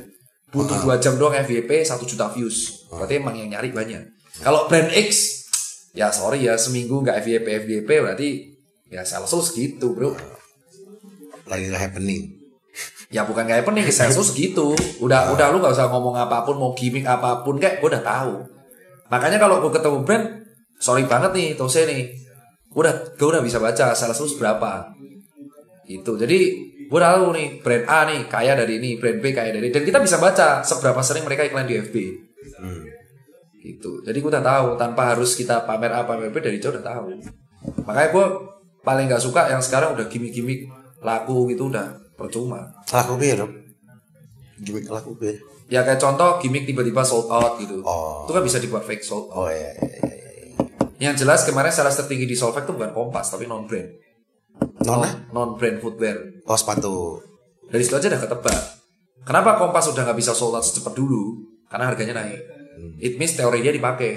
butuh 0.51 0.77
dua 0.83 0.95
jam 0.99 1.19
doang 1.19 1.36
FYP 1.36 1.83
satu 1.83 2.07
juta 2.07 2.31
views. 2.31 2.88
Berarti 2.88 3.19
emang 3.19 3.36
yang 3.36 3.51
nyari 3.51 3.75
banyak. 3.75 4.03
Kalau 4.39 4.69
brand 4.71 4.88
X 4.93 5.43
ya 5.97 6.13
sorry 6.13 6.45
ya 6.45 6.55
seminggu 6.55 7.01
nggak 7.01 7.25
FYP 7.25 7.47
FYP 7.65 7.89
berarti 8.05 8.29
ya 8.88 9.03
sales 9.03 9.31
lu 9.33 9.43
segitu 9.43 9.91
bro. 9.91 10.15
Lagi 11.47 11.67
nggak 11.67 11.83
happening. 11.83 12.23
ya 13.07 13.23
bukan 13.23 13.47
kayak 13.47 13.63
pening 13.63 13.88
sales 13.91 14.15
lu 14.15 14.23
segitu. 14.23 14.75
Udah 15.03 15.36
udah 15.36 15.51
lu 15.51 15.60
nggak 15.60 15.73
usah 15.75 15.91
ngomong 15.91 16.15
apa 16.15 16.47
pun 16.47 16.55
mau 16.60 16.71
gimmick 16.71 17.03
apa 17.03 17.43
pun 17.43 17.60
kayak 17.60 17.83
gue 17.83 17.89
udah 17.91 18.03
tahu. 18.03 18.33
Makanya 19.12 19.39
kalau 19.39 19.63
gue 19.63 19.71
ketemu 19.71 19.99
brand 20.03 20.25
sorry 20.79 21.03
banget 21.07 21.31
nih 21.36 21.47
Tose 21.60 21.83
nih. 21.83 22.13
Udah 22.71 22.93
gue 23.15 23.27
udah 23.27 23.43
bisa 23.43 23.60
baca 23.60 23.91
sales 23.91 24.19
lu 24.19 24.27
berapa. 24.39 24.95
Itu 25.88 26.19
jadi 26.19 26.67
gue 26.88 27.00
tahu 27.00 27.23
nih 27.32 27.47
brand 27.60 27.86
A 27.86 28.00
nih 28.06 28.19
kaya 28.26 28.56
dari 28.56 28.80
ini 28.80 28.95
brand 28.95 29.19
B 29.19 29.32
kaya 29.32 29.52
dari 29.52 29.67
dan 29.69 29.84
kita 29.84 30.00
bisa 30.00 30.17
baca 30.17 30.62
seberapa 30.62 31.00
sering 31.00 31.23
mereka 31.23 31.43
iklan 31.43 31.67
di 31.67 31.76
FB 31.78 31.95
gitu 33.58 34.00
jadi 34.02 34.15
gue 34.15 34.30
udah 34.30 34.45
tahu 34.45 34.67
tanpa 34.76 35.12
harus 35.12 35.36
kita 35.36 35.67
pamer 35.67 35.91
A 35.91 36.08
pamer 36.08 36.32
B 36.32 36.39
dari 36.39 36.58
jauh 36.58 36.71
udah 36.71 36.86
tahu 36.86 37.12
makanya 37.84 38.10
gue 38.10 38.26
paling 38.82 39.06
nggak 39.06 39.19
suka 39.19 39.52
yang 39.52 39.60
sekarang 39.60 39.91
udah 39.91 40.08
gimmick-gimmick 40.08 40.71
laku 41.00 41.52
gitu 41.52 41.67
udah 41.67 42.00
percuma 42.15 42.71
Laku 42.88 43.13
B 43.13 43.23
dok. 43.36 43.52
Gimik 44.58 44.89
laku 44.89 45.13
B. 45.13 45.38
ya 45.67 45.84
kayak 45.84 46.00
contoh 46.00 46.39
gimmick 46.39 46.63
tiba-tiba 46.63 47.04
sold 47.04 47.28
out 47.28 47.60
gitu 47.60 47.84
Oh. 47.84 48.23
itu 48.26 48.32
kan 48.32 48.41
bisa 48.41 48.58
dibuat 48.58 48.82
fake 48.82 49.04
sold 49.04 49.28
out 49.30 49.38
Oh 49.38 49.50
iya. 49.52 49.76
iya, 49.76 49.97
iya, 50.02 50.17
iya. 50.23 50.56
yang 51.04 51.13
jelas 51.13 51.43
kemarin 51.43 51.69
sales 51.69 51.93
tertinggi 51.93 52.23
di 52.23 52.34
Solveig 52.34 52.63
itu 52.63 52.71
bukan 52.71 52.89
Kompas 52.89 53.30
tapi 53.30 53.45
non 53.45 53.67
brand 53.67 53.86
Nona? 54.86 55.10
non 55.36 55.58
brand 55.60 55.78
footwear. 55.82 56.17
Oh 56.48 56.58
sepatu. 56.58 57.22
dari 57.67 57.84
situ 57.84 58.00
aja 58.00 58.08
udah 58.08 58.22
ketebak. 58.24 58.63
Kenapa 59.28 59.60
Kompas 59.60 59.91
udah 59.91 60.08
nggak 60.08 60.20
bisa 60.24 60.32
sold 60.32 60.56
out 60.56 60.63
secepat 60.63 60.96
dulu? 60.96 61.36
Karena 61.67 61.91
harganya 61.91 62.24
naik. 62.24 62.39
It 63.04 63.20
means 63.20 63.36
teori 63.36 63.60
dia 63.60 63.76
dipakai. 63.76 64.15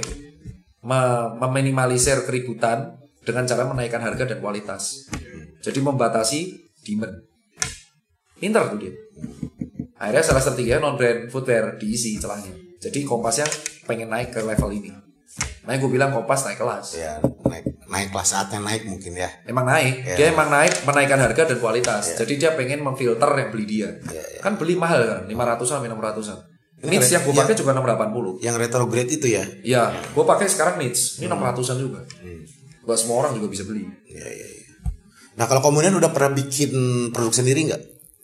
Me- 0.87 1.31
meminimalisir 1.37 2.25
keributan 2.25 2.95
dengan 3.27 3.45
cara 3.45 3.67
menaikkan 3.67 4.01
harga 4.01 4.25
dan 4.25 4.39
kualitas. 4.39 5.11
Jadi 5.61 5.83
membatasi 5.83 6.41
demand. 6.87 7.27
Pinter 8.39 8.71
tuh 8.71 8.79
dia. 8.79 8.95
Akhirnya 10.01 10.25
salah 10.25 10.41
tertinggi 10.41 10.79
non 10.79 10.95
brand 10.95 11.29
footwear 11.29 11.75
diisi 11.77 12.17
celahnya. 12.17 12.55
Jadi 12.81 13.05
kompasnya 13.05 13.45
pengen 13.85 14.09
naik 14.09 14.33
ke 14.33 14.41
level 14.41 14.73
ini 14.73 15.10
makanya 15.63 15.79
gue 15.79 15.91
bilang 15.91 16.11
kompas 16.11 16.43
naik 16.43 16.59
kelas 16.59 16.87
Ya 16.97 17.13
naik 17.45 17.65
naik 17.85 18.09
kelas 18.11 18.29
saatnya 18.29 18.59
naik 18.59 18.83
mungkin 18.85 19.15
ya. 19.15 19.31
emang 19.45 19.63
naik 19.65 20.03
Ya. 20.03 20.15
dia 20.15 20.27
emang 20.31 20.49
naik 20.49 20.83
menaikkan 20.83 21.19
harga 21.19 21.43
dan 21.47 21.59
kualitas 21.59 22.05
jadi 22.17 22.33
dia 22.37 22.51
pengen 22.55 22.81
memfilter 22.81 23.31
yang 23.31 23.51
beli 23.51 23.67
dia 23.69 23.89
Ya, 24.07 24.23
kan 24.41 24.55
beli 24.55 24.75
mahal 24.75 25.01
kan 25.01 25.21
500an 25.25 25.67
sampai 25.79 25.89
600an 25.89 26.39
Ini 26.81 26.89
Needs 26.91 27.05
keren. 27.05 27.13
yang 27.13 27.23
gue 27.23 27.35
Ya. 27.35 27.41
pakai 27.45 27.55
juga 27.55 27.71
680 27.73 28.41
Yang 28.41 28.57
retrograde 28.59 29.11
itu 29.13 29.27
ya. 29.29 29.45
Iya, 29.61 29.83
gue 29.93 30.25
pakai 30.25 30.49
sekarang 30.49 30.81
Needs. 30.81 31.21
Ini 31.21 31.29
600-an 31.29 31.77
juga. 31.77 32.01
Hmm. 32.17 32.41
Gak 32.81 32.97
semua 32.97 33.21
orang 33.21 33.37
juga 33.37 33.53
bisa 33.53 33.69
beli. 33.69 33.85
Iya 34.07 34.25
iya. 34.25 34.49
iya. 34.49 34.65
Nah 35.37 35.45
kalau 35.45 35.61
kemudian 35.61 35.93
udah 35.93 36.09
pernah 36.09 36.33
bikin 36.33 36.73
produk 37.13 37.37
sendiri 37.37 37.69
nggak? 37.69 37.83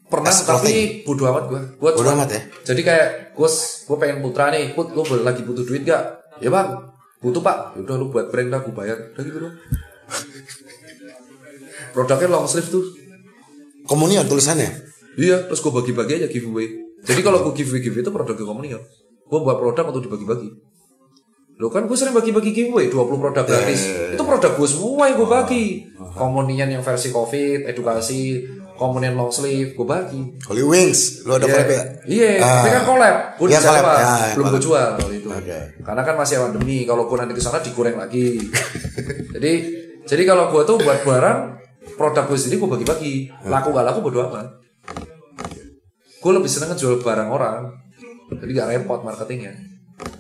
Pernah 0.09 0.33
As 0.33 0.41
tapi 0.41 1.05
bodo 1.05 1.29
amat 1.29 1.45
gue. 1.47 1.61
Gua 1.77 1.91
Bodo 1.93 2.09
amat 2.11 2.29
ya? 2.33 2.41
Jadi 2.65 2.81
kayak 2.81 3.09
gue 3.37 3.49
gue 3.85 3.97
pengen 4.01 4.19
putra 4.21 4.49
nih, 4.49 4.73
put 4.73 4.89
lu 4.89 5.05
lagi 5.21 5.45
butuh 5.45 5.61
duit 5.63 5.85
gak? 5.85 6.03
Ya 6.41 6.49
bang, 6.49 6.81
butuh 7.21 7.43
pak. 7.43 7.77
Ya 7.77 7.81
udah 7.85 7.95
lu 7.97 8.07
buat 8.13 8.29
dah, 8.33 8.61
gue 8.61 8.75
bayar. 8.75 8.99
Udah 9.13 9.23
gitu 9.25 9.39
doang. 9.41 9.57
Produknya 11.97 12.29
long 12.29 12.47
sleeve 12.49 12.69
tuh. 12.69 12.85
Komunian 13.87 14.27
tulisannya. 14.29 14.69
Iya, 15.17 15.49
terus 15.49 15.65
gue 15.65 15.73
bagi-bagi 15.73 16.21
aja 16.21 16.29
giveaway. 16.29 16.69
Jadi 17.07 17.21
kalau 17.25 17.41
gue 17.47 17.55
giveaway 17.57 17.81
giveaway 17.81 18.05
itu 18.05 18.13
produk 18.13 18.37
komunion. 18.37 18.83
Gue 19.27 19.39
buat 19.41 19.57
produk 19.57 19.89
untuk 19.95 20.05
dibagi-bagi. 20.11 20.51
Lo 21.57 21.73
kan 21.73 21.89
gue 21.89 21.97
sering 21.97 22.13
bagi-bagi 22.13 22.53
giveaway 22.53 22.93
20 22.93 23.17
produk 23.17 23.45
gratis. 23.49 24.13
Itu 24.13 24.23
produk 24.29 24.53
gue 24.61 24.69
semua 24.69 25.09
yang 25.09 25.17
gue 25.17 25.29
bagi. 25.29 25.65
Komunion 26.13 26.69
yang 26.69 26.85
versi 26.85 27.09
covid, 27.09 27.65
edukasi, 27.65 28.45
komunion 28.77 29.17
long 29.17 29.29
sleeve 29.29 29.73
gue 29.73 29.83
bagi. 29.83 30.21
Holy 30.45 30.63
Wings, 30.63 31.25
lu 31.25 31.33
ada 31.33 31.45
Iya, 31.45 31.53
collab 31.53 31.69
ya? 31.69 31.83
Iya, 32.07 32.31
Ah. 32.39 32.47
tapi 32.63 32.69
kan 32.71 32.85
collab. 32.85 33.17
Gue 33.35 33.47
Iya, 33.49 33.59
di 33.59 33.65
collab. 33.65 33.83
Jawa, 33.83 33.95
Ya, 33.97 34.15
belum 34.33 34.47
gue 34.47 34.63
jual 34.63 34.87
kalau 34.95 35.13
itu. 35.13 35.29
Oke. 35.29 35.59
Karena 35.81 36.03
kan 36.05 36.15
masih 36.15 36.37
pandemi. 36.39 36.79
Kalau 36.85 37.03
gue 37.05 37.17
nanti 37.17 37.33
ke 37.33 37.43
sana 37.43 37.59
digoreng 37.59 37.97
lagi. 37.97 38.27
jadi, 39.35 39.53
jadi 40.05 40.23
kalau 40.25 40.49
gue 40.49 40.63
tuh 40.63 40.77
buat 40.79 41.01
barang 41.03 41.39
produk 41.97 42.25
gue 42.25 42.39
sendiri 42.39 42.57
gue 42.59 42.71
bagi-bagi. 42.71 43.15
Laku 43.45 43.69
gak 43.73 43.85
laku 43.85 43.99
bodo 44.01 44.19
amat. 44.29 44.47
Gue 46.17 46.33
lebih 46.33 46.51
seneng 46.51 46.73
ngejual 46.73 47.01
barang 47.01 47.29
orang. 47.29 47.63
Jadi 48.33 48.51
gak 48.53 48.69
repot 48.73 49.01
marketingnya. 49.01 49.55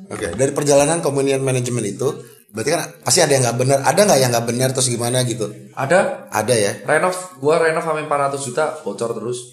Oke, 0.07 0.33
dari 0.33 0.55
perjalanan 0.55 1.03
communion 1.03 1.43
management 1.43 1.85
itu, 1.85 2.09
berarti 2.57 2.71
kan 2.73 2.81
pasti 3.05 3.21
ada 3.21 3.33
yang 3.37 3.45
nggak 3.45 3.59
benar. 3.61 3.79
Ada 3.85 4.01
nggak 4.09 4.19
yang 4.25 4.31
nggak 4.33 4.47
benar 4.49 4.69
terus 4.73 4.89
gimana 4.89 5.21
gitu? 5.29 5.53
Ada 5.77 6.25
Ada 6.33 6.55
ya. 6.57 6.73
renov, 6.89 7.13
gue 7.37 7.55
renov 7.61 7.85
sampai 7.85 8.09
400 8.09 8.41
juta 8.49 8.65
bocor 8.81 9.13
terus. 9.13 9.53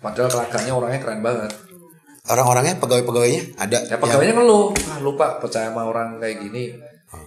Padahal 0.00 0.32
kelaganya 0.32 0.72
orangnya 0.72 1.00
keren 1.04 1.20
banget. 1.20 1.52
Orang-orangnya 2.24 2.80
pegawai-pegawainya 2.80 3.60
ada. 3.60 3.78
Ya 3.84 4.00
pegawainya 4.00 4.40
ngeluh, 4.40 4.72
ah 4.88 4.98
lupa 5.04 5.36
percaya 5.36 5.68
sama 5.68 5.84
orang 5.84 6.16
kayak 6.16 6.48
gini. 6.48 6.72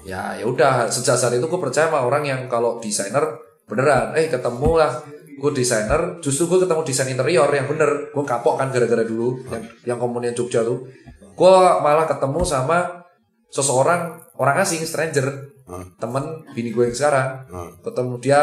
Ya 0.02 0.34
ya 0.34 0.50
udah 0.50 0.90
sejak 0.90 1.14
saat 1.14 1.38
itu 1.38 1.46
gue 1.46 1.62
percaya 1.62 1.94
sama 1.94 2.02
orang 2.02 2.26
yang 2.26 2.42
kalau 2.50 2.82
desainer 2.82 3.38
beneran, 3.70 4.18
eh 4.18 4.34
ketemu 4.34 4.82
lah 4.82 4.92
gue 5.34 5.52
desainer, 5.52 6.24
justru 6.24 6.48
gue 6.48 6.64
ketemu 6.64 6.82
desain 6.88 7.10
interior 7.10 7.50
yang 7.52 7.68
bener, 7.68 8.16
gue 8.16 8.24
kapok 8.24 8.56
kan 8.64 8.72
gara-gara 8.72 9.04
dulu 9.04 9.44
yang 9.52 9.64
yang 9.84 9.98
komunian 10.00 10.32
Jogja 10.32 10.64
tuh, 10.64 10.88
gue 11.20 11.56
malah 11.84 12.08
ketemu 12.08 12.42
sama 12.48 13.04
seseorang 13.52 14.23
orang 14.40 14.56
asing 14.62 14.82
stranger, 14.86 15.54
temen 15.98 16.24
bini 16.54 16.74
gue 16.74 16.90
yang 16.90 16.96
sekarang, 16.96 17.46
ketemu 17.82 18.14
dia 18.20 18.42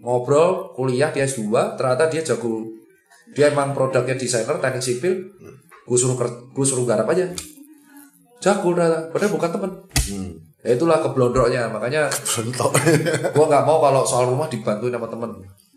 ngobrol 0.00 0.72
kuliah 0.72 1.12
dia 1.12 1.28
S2 1.28 1.76
ternyata 1.76 2.08
dia 2.08 2.24
jago. 2.24 2.64
Dia 3.30 3.54
emang 3.54 3.76
produknya 3.76 4.18
desainer 4.18 4.58
teknik 4.58 4.82
sipil. 4.82 5.14
Gue 5.86 5.98
suruh 5.98 6.18
gue 6.50 6.66
suruh 6.66 6.84
garap 6.86 7.06
aja. 7.10 7.30
Jago 8.40 8.74
ternyata 8.74 9.12
padahal 9.12 9.32
bukan 9.32 9.50
temen. 9.52 9.70
Ya 10.60 10.76
itulah 10.76 11.00
keblondroknya 11.00 11.72
makanya 11.72 12.12
gue 13.36 13.44
nggak 13.48 13.64
mau 13.64 13.80
kalau 13.80 14.04
soal 14.04 14.28
rumah 14.28 14.50
dibantuin 14.50 14.92
sama 14.92 15.08
temen. 15.08 15.30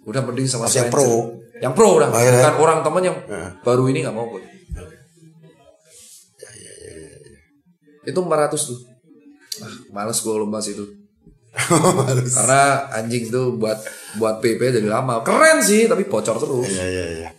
Udah 0.03 0.19
mending 0.19 0.47
sama 0.49 0.67
Harus 0.67 0.75
yang 0.75 0.91
pro. 0.91 1.39
yang 1.63 1.71
pro 1.71 1.95
udah 1.95 2.11
iya. 2.11 2.43
bukan 2.43 2.55
orang 2.59 2.79
temen 2.83 3.03
yang 3.07 3.17
baru 3.63 3.87
ini 3.87 4.03
nggak 4.03 4.11
mau 4.11 4.27
gue 4.27 4.43
itu 8.03 8.19
400 8.19 8.51
tuh 8.51 8.79
ah, 9.63 9.71
males 9.95 10.19
gue 10.19 10.33
lomba 10.35 10.59
situ. 10.59 10.83
Karena 12.37 12.89
anjing 12.91 13.29
tuh 13.31 13.55
buat 13.55 13.79
buat 14.19 14.43
PP 14.43 14.81
dari 14.81 14.89
lama. 14.89 15.23
Keren 15.23 15.63
sih 15.63 15.87
tapi 15.87 16.03
bocor 16.09 16.35
terus. 16.41 16.67
Iya 16.67 16.85
iya 16.85 17.05
iya. 17.23 17.29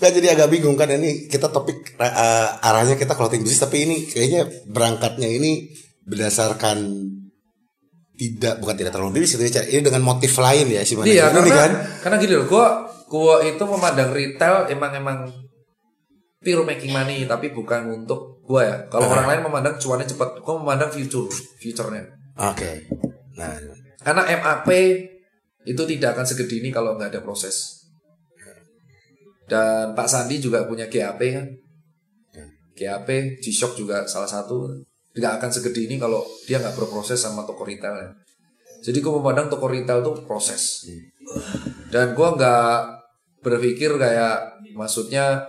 Nggak, 0.00 0.12
jadi 0.16 0.26
agak 0.32 0.48
bingung 0.48 0.80
kan 0.80 0.88
ini 0.88 1.28
kita 1.28 1.52
topik 1.52 1.92
eh, 2.00 2.48
arahnya 2.64 2.96
kita 2.96 3.12
clothing 3.12 3.44
bisnis 3.44 3.60
tapi 3.60 3.84
ini 3.84 4.08
kayaknya 4.08 4.48
berangkatnya 4.64 5.28
ini 5.28 5.68
berdasarkan 6.08 7.04
tidak 8.16 8.64
bukan 8.64 8.76
tidak 8.80 8.92
terlalu 8.96 9.20
bisnis 9.20 9.36
itu 9.44 9.60
ya, 9.60 9.64
ini 9.68 9.84
dengan 9.84 10.00
motif 10.00 10.32
lain 10.40 10.72
ya 10.72 10.80
sih 10.88 10.96
Iya, 10.96 11.36
ini 11.36 11.52
karena 11.52 11.52
kan. 11.52 11.72
karena 12.00 12.16
gini 12.16 12.32
loh, 12.36 12.46
gua 12.48 12.88
gua 13.12 13.44
itu 13.44 13.60
memandang 13.60 14.12
retail 14.16 14.72
emang 14.72 14.92
emang 14.96 15.18
pure 16.40 16.64
making 16.64 16.96
money 16.96 17.28
tapi 17.28 17.52
bukan 17.52 18.00
untuk 18.00 18.39
gua 18.50 18.66
ya. 18.66 18.76
Kalau 18.90 19.06
orang 19.06 19.30
lain 19.30 19.40
memandang 19.46 19.78
cuannya 19.78 20.10
cepat, 20.10 20.42
gua 20.42 20.58
memandang 20.58 20.90
future, 20.90 21.30
future-nya. 21.62 22.02
oke 22.34 22.70
nah 23.38 23.54
Karena 24.02 24.26
MAP 24.26 24.68
itu 25.68 25.82
tidak 25.86 26.18
akan 26.18 26.26
segede 26.26 26.58
ini 26.58 26.74
kalau 26.74 26.98
nggak 26.98 27.14
ada 27.14 27.20
proses. 27.22 27.86
Dan 29.50 29.92
Pak 29.98 30.08
Sandi 30.08 30.38
juga 30.40 30.64
punya 30.64 30.86
GAP 30.86 31.20
kan. 31.36 31.46
GAP, 32.78 33.38
G-Shock 33.44 33.76
juga 33.76 34.08
salah 34.08 34.30
satu. 34.30 34.72
Tidak 35.10 35.32
akan 35.36 35.50
segede 35.52 35.90
ini 35.90 36.00
kalau 36.00 36.22
dia 36.46 36.62
nggak 36.62 36.78
berproses 36.78 37.20
sama 37.20 37.44
toko 37.44 37.66
retailnya. 37.66 38.14
Jadi 38.80 39.04
gue 39.04 39.12
memandang 39.12 39.52
toko 39.52 39.68
retail 39.68 40.00
itu 40.00 40.24
proses. 40.24 40.88
Dan 41.92 42.16
gue 42.16 42.28
nggak 42.40 42.76
berpikir 43.44 44.00
kayak 44.00 44.64
maksudnya 44.72 45.44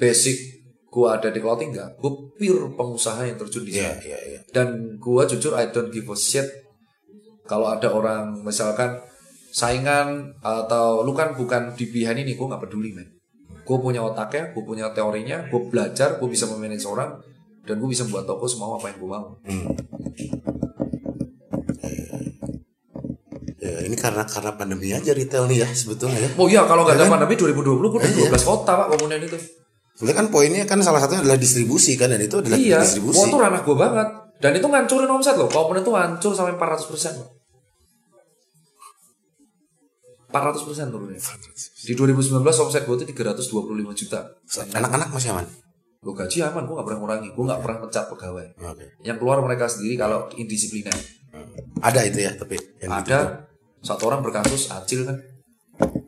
basic 0.00 0.53
gue 0.94 1.06
ada 1.10 1.26
di 1.26 1.42
clothing 1.42 1.74
nggak. 1.74 1.90
Gue 1.98 2.12
pure 2.38 2.70
pengusaha 2.72 3.26
yang 3.26 3.34
terjun 3.34 3.66
di 3.66 3.74
iya 3.74 3.90
sana 3.90 4.02
iya 4.06 4.18
iya 4.30 4.38
dan 4.50 4.98
gua 4.98 5.22
jujur 5.22 5.54
I 5.54 5.70
don't 5.70 5.90
give 5.90 6.06
a 6.06 6.14
shit 6.14 6.46
kalau 7.44 7.66
ada 7.66 7.90
orang 7.90 8.42
misalkan 8.42 8.98
saingan 9.50 10.34
atau 10.38 11.02
lu 11.02 11.10
kan 11.10 11.34
bukan 11.34 11.74
di 11.74 11.86
behind 11.86 12.18
ini 12.18 12.34
gua 12.34 12.54
nggak 12.54 12.66
peduli 12.66 12.90
men 12.90 13.06
gue 13.64 13.78
punya 13.80 14.02
otaknya 14.02 14.52
gue 14.52 14.60
punya 14.60 14.92
teorinya 14.92 15.48
gue 15.48 15.60
belajar 15.72 16.20
gue 16.20 16.28
bisa 16.28 16.44
memanage 16.46 16.84
orang 16.84 17.16
dan 17.64 17.80
gue 17.80 17.88
bisa 17.88 18.04
buat 18.04 18.28
toko 18.28 18.44
semau 18.44 18.76
apa 18.76 18.92
yang 18.92 18.98
gue 19.00 19.08
mau 19.08 19.24
Ya, 23.56 23.80
ini 23.80 23.96
karena 23.96 24.28
karena 24.28 24.52
pandemi 24.52 24.92
aja 24.92 25.16
retail 25.16 25.48
nih 25.48 25.64
ya 25.64 25.68
sebetulnya 25.72 26.20
ya. 26.20 26.28
oh 26.36 26.44
iya 26.44 26.68
kalau 26.68 26.84
nggak 26.84 27.00
ada 27.00 27.04
Ya 27.04 27.08
kan? 27.08 27.16
pandemi 27.16 27.40
2020 27.40 27.64
gue 27.64 27.96
udah 27.96 28.12
12 28.36 28.44
kota 28.44 28.72
pak 28.76 28.88
komunian 28.92 29.24
itu 29.24 29.38
Sebenarnya 29.94 30.18
kan 30.18 30.28
poinnya 30.34 30.64
kan 30.66 30.78
salah 30.82 30.98
satunya 30.98 31.22
adalah 31.22 31.38
distribusi 31.38 31.94
kan 31.94 32.10
dan 32.10 32.18
itu 32.18 32.42
adalah 32.42 32.58
iya. 32.58 32.82
distribusi. 32.82 33.30
tuh 33.30 33.38
ranah 33.38 33.62
gue 33.62 33.76
banget. 33.78 34.08
Dan 34.42 34.52
itu 34.58 34.66
ngancurin 34.66 35.06
omset 35.06 35.38
loh. 35.38 35.46
Komunian 35.46 35.86
tuh 35.86 35.94
hancur 35.94 36.34
sampai 36.34 36.58
400 36.58 36.90
persen 36.90 37.14
400 40.34 40.66
persen 40.66 40.90
turunnya 40.90 41.22
di 41.86 41.94
2019 41.94 42.42
omset 42.42 42.82
gue 42.82 42.96
tuh 42.98 43.06
325 43.06 44.00
juta. 44.02 44.20
Anak-anak 44.74 45.14
masih 45.14 45.30
aman. 45.30 45.46
gue 46.04 46.12
gaji 46.12 46.44
aman 46.44 46.68
gue 46.68 46.74
gak 46.74 46.86
pernah 46.90 47.00
ngurangi. 47.00 47.28
Gue 47.32 47.44
gak 47.46 47.62
pernah 47.62 47.78
pecat 47.86 48.04
pegawai. 48.10 48.46
Oke. 48.66 48.86
yang 49.06 49.16
keluar 49.16 49.38
mereka 49.46 49.70
sendiri 49.70 49.94
kalau 49.94 50.26
indisipliner. 50.34 50.92
Ada 51.78 52.00
itu 52.10 52.18
ya 52.18 52.34
tapi 52.34 52.58
yang 52.82 52.98
gitu. 52.98 53.14
ada 53.14 53.46
satu 53.78 54.10
orang 54.10 54.26
berkasus 54.26 54.74
acil 54.74 55.06
kan 55.06 55.16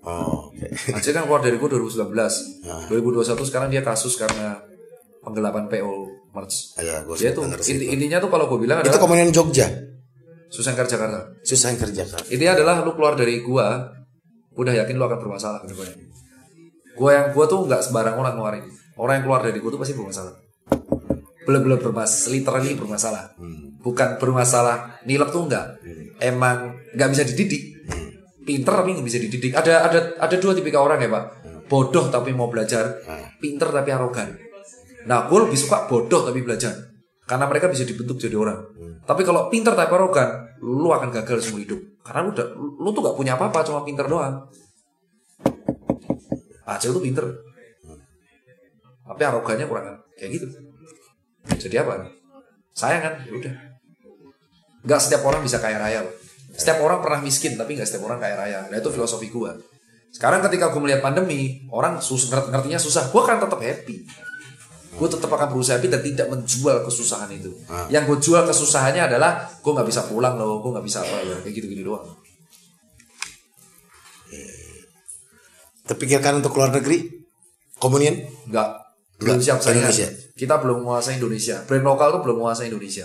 Oh, 0.07 0.49
oke. 0.49 0.67
acil 0.95 1.11
kan 1.11 1.27
keluar 1.27 1.43
dari 1.43 1.59
gue 1.59 1.67
2019 1.67 2.07
2021 2.63 3.43
sekarang 3.43 3.69
dia 3.69 3.83
kasus 3.83 4.15
karena 4.15 4.55
penggelapan 5.21 5.67
PO 5.67 5.95
merch. 6.31 6.79
Ya, 6.79 7.03
gue 7.03 7.19
dia 7.19 7.35
tuh 7.35 7.43
inti- 7.43 7.91
intinya 7.91 8.23
tuh 8.23 8.31
kalau 8.31 8.47
gue 8.47 8.63
bilang 8.63 8.79
Itu 8.81 8.89
adalah 8.89 9.03
komunian 9.03 9.35
Jogja. 9.35 9.67
Susengkar 10.47 10.87
Jakarta. 10.87 11.27
Susah 11.43 11.75
kerja 11.75 12.07
kan. 12.07 12.23
intinya 12.31 12.55
adalah 12.55 12.75
lu 12.81 12.95
keluar 12.95 13.19
dari 13.19 13.43
gua 13.43 13.83
udah 14.55 14.73
yakin 14.73 14.95
lu 14.95 15.05
akan 15.05 15.19
bermasalah 15.19 15.59
ke 15.61 15.75
depannya. 15.75 15.99
Gua 16.95 17.11
yang 17.13 17.27
gua 17.35 17.45
tuh 17.45 17.67
nggak 17.67 17.83
sembarang 17.83 18.15
orang 18.15 18.35
ngeluarin. 18.39 18.65
Orang 18.95 19.15
yang 19.19 19.25
keluar 19.27 19.43
dari 19.43 19.59
gua 19.59 19.75
tuh 19.75 19.81
pasti 19.83 19.93
bermasalah. 19.93 20.33
Belum-belum 21.43 21.83
bermasalah 21.83 22.31
literally 22.31 22.73
bermasalah. 22.75 23.25
Bukan 23.83 24.09
bermasalah 24.17 25.03
nilep 25.03 25.29
tuh 25.29 25.45
enggak 25.45 25.83
emang 26.19 26.79
nggak 26.95 27.09
bisa 27.11 27.23
dididik 27.27 27.76
pinter 28.47 28.73
tapi 28.79 28.95
nggak 28.95 29.07
bisa 29.07 29.19
dididik. 29.19 29.53
Ada 29.59 29.91
ada 29.91 29.99
ada 30.23 30.37
dua 30.39 30.55
tipikal 30.55 30.87
orang 30.87 31.03
ya 31.03 31.11
pak. 31.11 31.25
Bodoh 31.67 32.07
tapi 32.09 32.31
mau 32.31 32.47
belajar. 32.47 33.03
Pinter 33.43 33.75
tapi 33.75 33.91
arogan. 33.91 34.39
Nah 35.11 35.27
gue 35.27 35.39
lebih 35.43 35.59
suka 35.59 35.91
bodoh 35.91 36.23
tapi 36.23 36.41
belajar. 36.47 36.95
Karena 37.27 37.51
mereka 37.51 37.67
bisa 37.67 37.83
dibentuk 37.83 38.23
jadi 38.23 38.39
orang. 38.39 38.63
Tapi 39.03 39.27
kalau 39.27 39.51
pinter 39.51 39.75
tapi 39.75 39.91
arogan 39.91 40.55
lu 40.63 40.89
akan 40.95 41.11
gagal 41.11 41.43
semua 41.43 41.67
hidup. 41.67 41.83
Karena 42.07 42.23
lu 42.23 42.31
udah 42.31 42.47
lu 42.55 42.89
tuh 42.95 43.03
gak 43.03 43.17
punya 43.19 43.35
apa-apa 43.35 43.67
cuma 43.67 43.83
pinter 43.83 44.07
doang. 44.07 44.47
Acil 46.63 46.95
tuh 46.95 47.03
pinter. 47.03 47.27
Tapi 49.07 49.23
arogannya 49.27 49.67
kurang. 49.67 50.07
Kayak 50.15 50.31
gitu. 50.39 50.47
Jadi 51.67 51.77
apa? 51.83 52.07
Sayang 52.75 53.03
kan? 53.03 53.15
Ya 53.27 53.33
udah. 53.35 53.55
Nggak 54.87 55.01
setiap 55.03 55.27
orang 55.27 55.43
bisa 55.43 55.59
kaya 55.59 55.83
raya 55.83 56.07
loh 56.07 56.26
setiap 56.57 56.81
orang 56.81 57.05
pernah 57.05 57.21
miskin 57.21 57.55
tapi 57.61 57.77
nggak 57.77 57.85
setiap 57.85 58.09
orang 58.09 58.19
kaya 58.19 58.35
raya. 58.35 58.61
Nah 58.73 58.81
itu 58.81 58.89
filosofi 58.89 59.29
gua. 59.29 59.53
Sekarang 60.09 60.41
ketika 60.49 60.73
gue 60.73 60.81
melihat 60.81 61.05
pandemi 61.05 61.69
orang 61.69 62.01
susah 62.01 62.33
ngerti 62.33 62.49
ngertinya 62.49 62.81
susah. 62.81 63.13
Gua 63.13 63.29
akan 63.29 63.45
tetap 63.45 63.61
happy. 63.61 63.97
Gue 64.97 65.09
tetap 65.13 65.29
akan 65.29 65.53
berusaha 65.53 65.77
happy 65.77 65.93
dan 65.93 66.01
tidak 66.01 66.27
menjual 66.33 66.81
kesusahan 66.89 67.29
itu. 67.29 67.53
Yang 67.93 68.03
gue 68.09 68.19
jual 68.33 68.43
kesusahannya 68.49 69.13
adalah 69.13 69.45
gue 69.61 69.69
nggak 69.69 69.85
bisa 69.85 70.09
pulang 70.09 70.41
loh 70.41 70.65
gue 70.65 70.73
nggak 70.73 70.87
bisa 70.89 71.05
apa 71.05 71.21
ya. 71.21 71.37
Kayak 71.45 71.55
gitu 71.61 71.67
gitu 71.77 71.83
doang. 71.93 72.09
Terpikirkan 75.85 76.41
untuk 76.41 76.57
keluar 76.57 76.73
negeri? 76.73 77.13
Komunian? 77.77 78.25
nggak. 78.49 78.69
Belum 79.21 79.37
siap 79.37 79.61
saya. 79.61 79.85
Indonesia. 79.85 80.09
kita 80.33 80.61
belum 80.65 80.81
menguasai 80.81 81.21
Indonesia. 81.21 81.61
Brand 81.69 81.85
lokal 81.85 82.17
tuh 82.17 82.21
belum 82.25 82.41
menguasai 82.41 82.73
Indonesia 82.73 83.05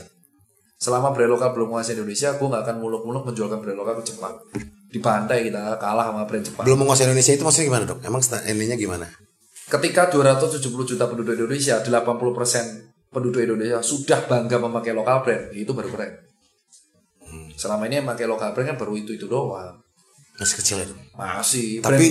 selama 0.82 1.13
brand 1.13 1.29
lokal 1.29 1.53
belum 1.53 1.69
menguasai 1.69 1.93
Indonesia 1.93 2.34
gue 2.34 2.47
nggak 2.49 2.63
akan 2.65 2.75
muluk-muluk 2.82 3.23
menjualkan 3.29 3.61
brand 3.61 3.77
lokal 3.77 4.01
ke 4.01 4.09
Jepang 4.09 4.34
di 4.89 4.97
pantai 4.97 5.45
kita 5.45 5.77
kalah 5.77 6.09
sama 6.09 6.25
brand 6.25 6.41
Jepang 6.41 6.65
Belum 6.65 6.82
menguasai 6.82 7.05
Indonesia 7.05 7.32
itu 7.38 7.43
maksudnya 7.45 7.67
gimana 7.69 7.84
dok? 7.86 7.99
Emang 8.01 8.21
ininya 8.49 8.75
gimana? 8.75 9.05
ketika 9.71 10.11
270 10.11 10.59
juta 10.84 11.07
penduduk 11.07 11.32
Indonesia 11.32 11.79
80% 11.79 13.07
penduduk 13.07 13.39
Indonesia 13.39 13.79
sudah 13.79 14.27
bangga 14.27 14.59
memakai 14.59 14.91
lokal 14.91 15.23
brand 15.23 15.53
itu 15.55 15.71
baru 15.71 15.88
keren 15.93 16.11
selama 17.55 17.88
ini 17.88 18.01
yang 18.01 18.07
pakai 18.09 18.25
lokal 18.27 18.51
brand 18.51 18.75
kan 18.75 18.77
baru 18.82 18.97
itu 18.99 19.15
itu 19.15 19.29
doang 19.32 19.79
Masih 20.36 20.55
kecil 20.57 20.77
itu. 20.82 20.95
masih 21.13 21.67
Tapi 21.86 22.07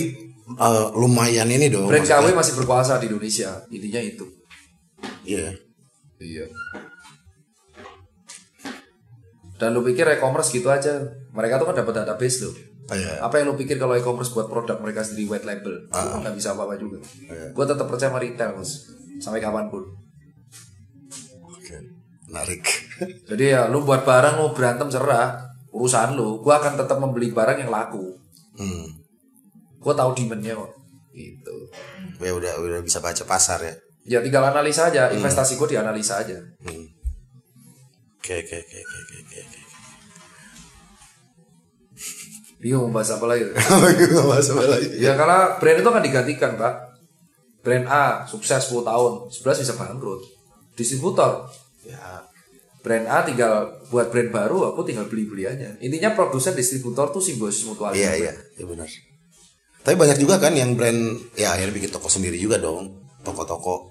eh, 0.55 0.87
lumayan 0.95 1.51
ini 1.51 1.67
dong. 1.67 1.85
brand, 1.91 2.01
brand 2.01 2.07
maksudnya. 2.07 2.31
KW 2.31 2.39
masih 2.39 2.53
berkuasa 2.63 2.93
di 2.97 3.05
Indonesia 3.11 3.49
intinya 3.69 4.01
itu 4.01 4.25
Iya. 5.21 5.51
Iya. 6.17 6.45
Dan 9.61 9.77
lu 9.77 9.85
pikir 9.85 10.09
e-commerce 10.09 10.49
gitu 10.49 10.73
aja. 10.73 11.05
Mereka 11.37 11.61
tuh 11.61 11.69
kan 11.69 11.77
dapat 11.77 12.01
database 12.01 12.49
loh. 12.49 12.57
Oh, 12.89 12.97
iya. 12.97 13.21
Apa 13.21 13.37
yang 13.37 13.53
lu 13.53 13.55
pikir 13.55 13.77
kalau 13.77 13.93
e-commerce 13.93 14.33
buat 14.33 14.49
produk 14.49 14.81
mereka 14.81 15.05
sendiri 15.05 15.29
white 15.29 15.45
label? 15.45 15.85
Lu 15.85 16.17
nggak 16.25 16.33
bisa 16.33 16.57
apa-apa 16.57 16.81
juga. 16.81 16.97
Gue 17.53 17.65
tetap 17.69 17.85
percaya 17.85 18.09
sama 18.09 18.17
retail, 18.17 18.57
Mas. 18.57 18.89
Sampai 19.21 19.37
kapan 19.37 19.69
pun. 19.69 19.85
Oke. 21.45 21.77
Menarik. 22.25 22.65
Jadi 23.29 23.53
ya 23.53 23.69
lu 23.69 23.85
buat 23.85 24.01
barang 24.01 24.41
lu 24.41 24.49
berantem 24.57 24.89
cerah, 24.89 25.53
urusan 25.69 26.17
lu. 26.17 26.41
Gue 26.41 26.57
akan 26.57 26.81
tetap 26.81 26.97
membeli 26.97 27.29
barang 27.29 27.61
yang 27.61 27.69
laku. 27.69 28.17
Hmm. 28.57 28.97
Gue 29.77 29.93
tahu 29.93 30.17
demandnya 30.17 30.57
kok. 30.57 30.73
Gitu. 31.13 31.57
Ya 32.17 32.33
udah 32.33 32.57
udah 32.65 32.81
bisa 32.81 32.97
baca 32.97 33.21
pasar 33.29 33.61
ya. 33.61 33.73
Ya 34.09 34.19
tinggal 34.25 34.41
analisa 34.41 34.89
aja. 34.89 35.13
Investasi 35.13 35.53
gue 35.61 35.77
dianalisa 35.77 36.17
aja. 36.17 36.41
Hmm. 36.65 36.85
Oke 38.21 38.41
oke 38.41 38.53
oke 38.57 38.77
oke 38.77 38.97
oke 39.01 39.15
oke. 39.21 39.37
oke. 39.41 39.50
Bingung 42.61 42.93
mau 42.93 43.01
bahas 43.01 43.09
apa 43.17 43.25
lagi? 43.25 43.49
Gak 43.49 44.25
bahas 44.31 44.47
apa 44.53 44.65
lagi. 44.69 44.87
Ya 45.01 45.17
karena 45.17 45.57
brand 45.57 45.77
itu 45.81 45.89
akan 45.89 46.03
digantikan 46.05 46.51
pak 46.61 46.73
Brand 47.61 47.85
A 47.89 48.25
sukses 48.25 48.69
10 48.69 48.85
tahun 48.85 49.11
11 49.29 49.61
bisa 49.65 49.73
bangkrut 49.77 50.21
Distributor 50.73 51.45
Ya 51.85 52.25
Brand 52.81 53.05
A 53.05 53.21
tinggal 53.21 53.69
buat 53.93 54.09
brand 54.09 54.33
baru 54.33 54.73
Aku 54.73 54.81
tinggal 54.81 55.05
beli-beli 55.05 55.45
aja 55.45 55.69
Intinya 55.77 56.13
produsen 56.17 56.57
distributor 56.57 57.13
tuh 57.13 57.21
simbiosis 57.21 57.65
mutualisme 57.69 58.01
Iya 58.01 58.13
iya, 58.17 58.33
iya 58.33 58.65
benar. 58.65 58.89
Tapi 59.81 59.97
banyak 59.97 60.17
juga 60.21 60.37
kan 60.37 60.53
yang 60.53 60.77
brand 60.77 61.17
ya 61.33 61.57
akhirnya 61.57 61.73
bikin 61.73 61.89
toko 61.89 62.05
sendiri 62.05 62.37
juga 62.37 62.61
dong. 62.61 63.01
Toko-toko 63.25 63.89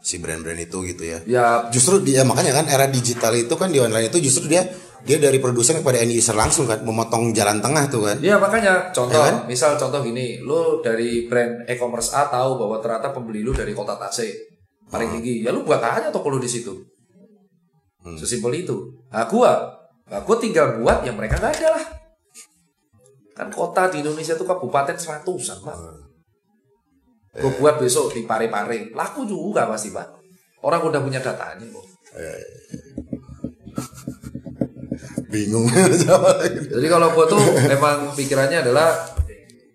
si 0.00 0.16
brand-brand 0.16 0.56
itu 0.56 0.80
gitu 0.86 1.02
ya. 1.04 1.18
Ya 1.28 1.46
Justru 1.68 2.00
dia 2.00 2.24
makanya 2.24 2.56
kan 2.62 2.66
era 2.72 2.88
digital 2.88 3.36
itu 3.36 3.52
kan 3.58 3.68
di 3.68 3.80
online 3.80 4.08
itu 4.08 4.16
justru 4.24 4.48
dia 4.48 4.64
dia 5.06 5.22
dari 5.22 5.38
produsen 5.38 5.78
kepada 5.78 6.02
end 6.02 6.10
user 6.10 6.34
langsung 6.34 6.66
kan 6.66 6.82
memotong 6.82 7.30
jalan 7.30 7.62
tengah 7.62 7.86
tuh 7.86 8.10
kan. 8.10 8.18
Iya 8.18 8.42
makanya 8.42 8.90
contoh 8.90 9.22
Ya 9.22 9.30
kan? 9.30 9.46
misal 9.46 9.78
contoh 9.78 10.02
gini 10.02 10.42
lu 10.42 10.82
dari 10.82 11.30
brand 11.30 11.62
e-commerce 11.70 12.10
A 12.10 12.26
tahu 12.26 12.58
bahwa 12.58 12.82
ternyata 12.82 13.14
pembeli 13.14 13.46
lu 13.46 13.54
dari 13.54 13.70
kota 13.70 13.94
Tasik 13.94 14.34
paling 14.90 15.14
tinggi. 15.14 15.46
Ya 15.46 15.54
lu 15.54 15.62
buat 15.62 15.78
aja 15.78 16.10
toko 16.10 16.26
lu 16.34 16.42
di 16.42 16.50
situ. 16.50 16.74
Sesimpel 18.18 18.66
itu. 18.66 18.74
Nah 19.14 19.30
gua 19.30 19.70
nah, 20.10 20.20
gua 20.26 20.36
tinggal 20.42 20.82
buat 20.82 21.06
yang 21.06 21.14
mereka 21.14 21.38
nggak 21.38 21.54
ada 21.62 21.68
lah. 21.78 21.84
Kan 23.38 23.48
kota 23.54 23.86
di 23.94 24.02
Indonesia 24.02 24.34
tuh 24.34 24.44
kabupaten 24.44 24.98
seratusan 24.98 25.62
pak. 25.62 25.76
Gua 27.38 27.52
buat 27.62 27.78
besok 27.78 28.10
di 28.10 28.26
Pare-Pare. 28.26 28.90
Laku 28.90 29.22
juga 29.22 29.70
pasti 29.70 29.94
pak. 29.94 30.18
Orang 30.66 30.90
udah 30.90 30.98
punya 30.98 31.22
datanya 31.22 31.62
kok 31.62 31.86
Bingung. 35.26 35.66
Jadi 36.74 36.86
kalau 36.86 37.08
gua 37.12 37.26
tuh 37.26 37.40
emang 37.66 38.14
pikirannya 38.14 38.62
adalah 38.62 38.94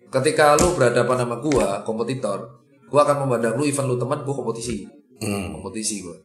ketika 0.08 0.56
lu 0.56 0.72
berhadapan 0.72 1.24
sama 1.24 1.36
gua, 1.38 1.80
kompetitor, 1.82 2.64
gua 2.88 3.00
akan 3.04 3.24
memandang 3.28 3.56
lu 3.56 3.64
event 3.64 3.88
lu 3.88 3.96
teman, 3.96 4.24
gua 4.24 4.34
kompetisi. 4.34 4.88
Kompetisi 5.22 6.02
gua. 6.02 6.16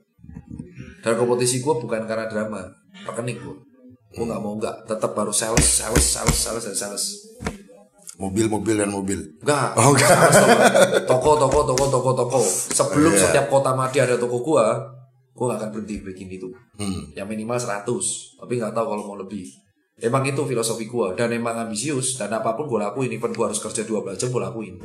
Dan 1.04 1.14
kompetisi 1.16 1.60
gua 1.60 1.78
bukan 1.78 2.04
karena 2.04 2.28
drama, 2.28 2.64
rekening 3.04 3.40
gua. 3.44 3.56
Gua 4.16 4.24
nggak 4.32 4.42
mau 4.42 4.54
nggak, 4.56 4.76
tetap 4.88 5.12
baru 5.12 5.32
sales, 5.32 5.68
sales, 5.68 6.04
sales, 6.04 6.36
sales, 6.36 6.64
dan 6.64 6.76
sales. 6.76 7.06
Mobil-mobil 8.18 8.82
dan 8.82 8.90
mobil. 8.90 9.22
Enggak. 9.46 9.78
Oh, 9.78 9.94
enggak. 9.94 10.10
Toko. 11.06 11.38
Toko, 11.38 11.70
toko, 11.70 11.86
toko, 11.86 12.12
toko. 12.18 12.40
Sebelum 12.74 13.14
Iya. 13.14 13.30
setiap 13.30 13.46
kota 13.46 13.78
mati 13.78 14.02
ada 14.02 14.18
toko 14.18 14.42
gua, 14.42 14.74
gua 15.38 15.54
nggak 15.54 15.60
akan 15.62 15.70
berhenti 15.70 15.96
bikin 16.02 16.28
itu. 16.34 16.50
Hmm. 16.82 17.14
yang 17.14 17.30
minimal 17.30 17.62
100 17.62 17.86
tapi 18.42 18.58
nggak 18.58 18.74
tahu 18.74 18.86
kalau 18.90 19.04
mau 19.06 19.18
lebih. 19.22 19.46
Emang 19.98 20.22
itu 20.30 20.46
filosofi 20.46 20.86
gua. 20.86 21.18
Dan 21.18 21.34
emang 21.34 21.58
ambisius. 21.58 22.22
Dan 22.22 22.30
apa 22.30 22.54
pun 22.54 22.70
gue 22.70 22.78
lakuin 22.78 23.10
even 23.10 23.34
gue 23.34 23.46
harus 23.46 23.58
kerja 23.58 23.82
12 23.82 24.14
jam 24.14 24.30
gue 24.30 24.42
lakuin. 24.46 24.78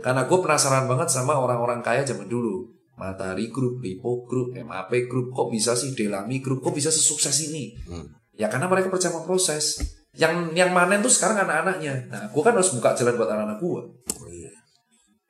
Karena 0.00 0.24
gue 0.24 0.38
penasaran 0.40 0.88
banget 0.88 1.12
sama 1.12 1.36
orang-orang 1.36 1.84
kaya 1.84 2.00
zaman 2.00 2.24
dulu. 2.24 2.72
Matahari 2.96 3.52
Group, 3.52 3.84
Lipo 3.84 4.24
Group, 4.24 4.56
MAP 4.56 5.04
Group. 5.04 5.36
Kok 5.36 5.52
bisa 5.52 5.76
sih 5.76 5.92
Delami 5.92 6.40
Group? 6.40 6.64
Kok 6.64 6.72
bisa 6.72 6.88
sesukses 6.88 7.36
ini? 7.52 7.76
Ya 8.40 8.48
karena 8.48 8.64
mereka 8.64 8.88
percaya 8.88 9.12
sama 9.12 9.28
proses. 9.28 9.84
Yang 10.16 10.56
yang 10.56 10.72
manen 10.72 11.04
tuh 11.04 11.12
sekarang 11.12 11.44
anak-anaknya. 11.44 12.08
Nah 12.08 12.22
gue 12.32 12.42
kan 12.42 12.56
harus 12.56 12.72
buka 12.72 12.96
jalan 12.96 13.20
buat 13.20 13.28
anak-anak 13.28 13.60
gue 13.60 13.80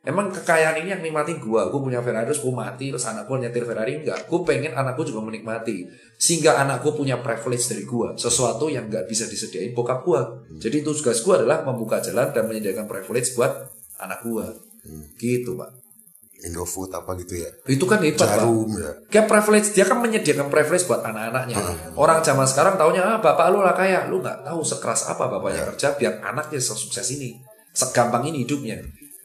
Emang 0.05 0.29
kekayaan 0.29 0.85
ini 0.85 0.93
yang 0.93 1.01
nikmatin 1.01 1.41
gua, 1.41 1.73
gua 1.73 1.81
punya 1.81 2.05
Ferrari 2.05 2.29
terus 2.29 2.45
gua 2.45 2.69
mati 2.69 2.93
terus 2.93 3.09
anak 3.09 3.25
gua 3.25 3.41
nyetir 3.41 3.65
Ferrari 3.65 4.05
enggak. 4.05 4.29
Gua 4.29 4.45
pengen 4.45 4.77
anak 4.77 5.01
gua 5.01 5.07
juga 5.09 5.25
menikmati. 5.25 5.89
Sehingga 6.21 6.61
anak 6.61 6.85
gua 6.85 6.93
punya 6.93 7.25
privilege 7.25 7.73
dari 7.73 7.89
gua, 7.89 8.13
sesuatu 8.13 8.69
yang 8.69 8.93
nggak 8.93 9.09
bisa 9.09 9.25
disediain 9.25 9.73
bokap 9.73 10.05
gua. 10.05 10.45
Jadi 10.61 10.85
tugas 10.85 11.25
gua 11.25 11.41
adalah 11.41 11.65
membuka 11.65 12.05
jalan 12.05 12.37
dan 12.37 12.45
menyediakan 12.45 12.85
privilege 12.85 13.33
buat 13.33 13.73
anak 13.97 14.21
gua. 14.21 14.53
Gitu, 15.17 15.57
Pak. 15.57 15.73
Indofood 16.45 16.93
apa 16.93 17.17
gitu 17.25 17.41
ya. 17.41 17.49
Itu 17.65 17.89
kan 17.89 18.05
hebat, 18.05 18.21
Pak. 18.21 18.45
Jarum 18.45 18.69
ya. 18.77 18.93
Kayak 19.09 19.27
privilege, 19.33 19.73
dia 19.73 19.89
kan 19.89 20.05
menyediakan 20.05 20.53
privilege 20.53 20.85
buat 20.85 21.01
anak-anaknya. 21.01 21.57
Orang 21.97 22.21
zaman 22.21 22.45
sekarang 22.45 22.77
taunya 22.77 23.01
ah 23.01 23.17
bapak 23.17 23.49
lu 23.49 23.65
lah 23.65 23.73
kaya, 23.73 24.05
lu 24.13 24.21
nggak 24.21 24.45
tahu 24.45 24.61
sekeras 24.61 25.09
apa 25.09 25.33
bapaknya 25.33 25.65
kerja 25.73 25.97
biar 25.97 26.21
anaknya 26.21 26.61
sesukses 26.61 27.09
ini, 27.17 27.41
segampang 27.73 28.29
ini 28.29 28.45
hidupnya. 28.45 28.85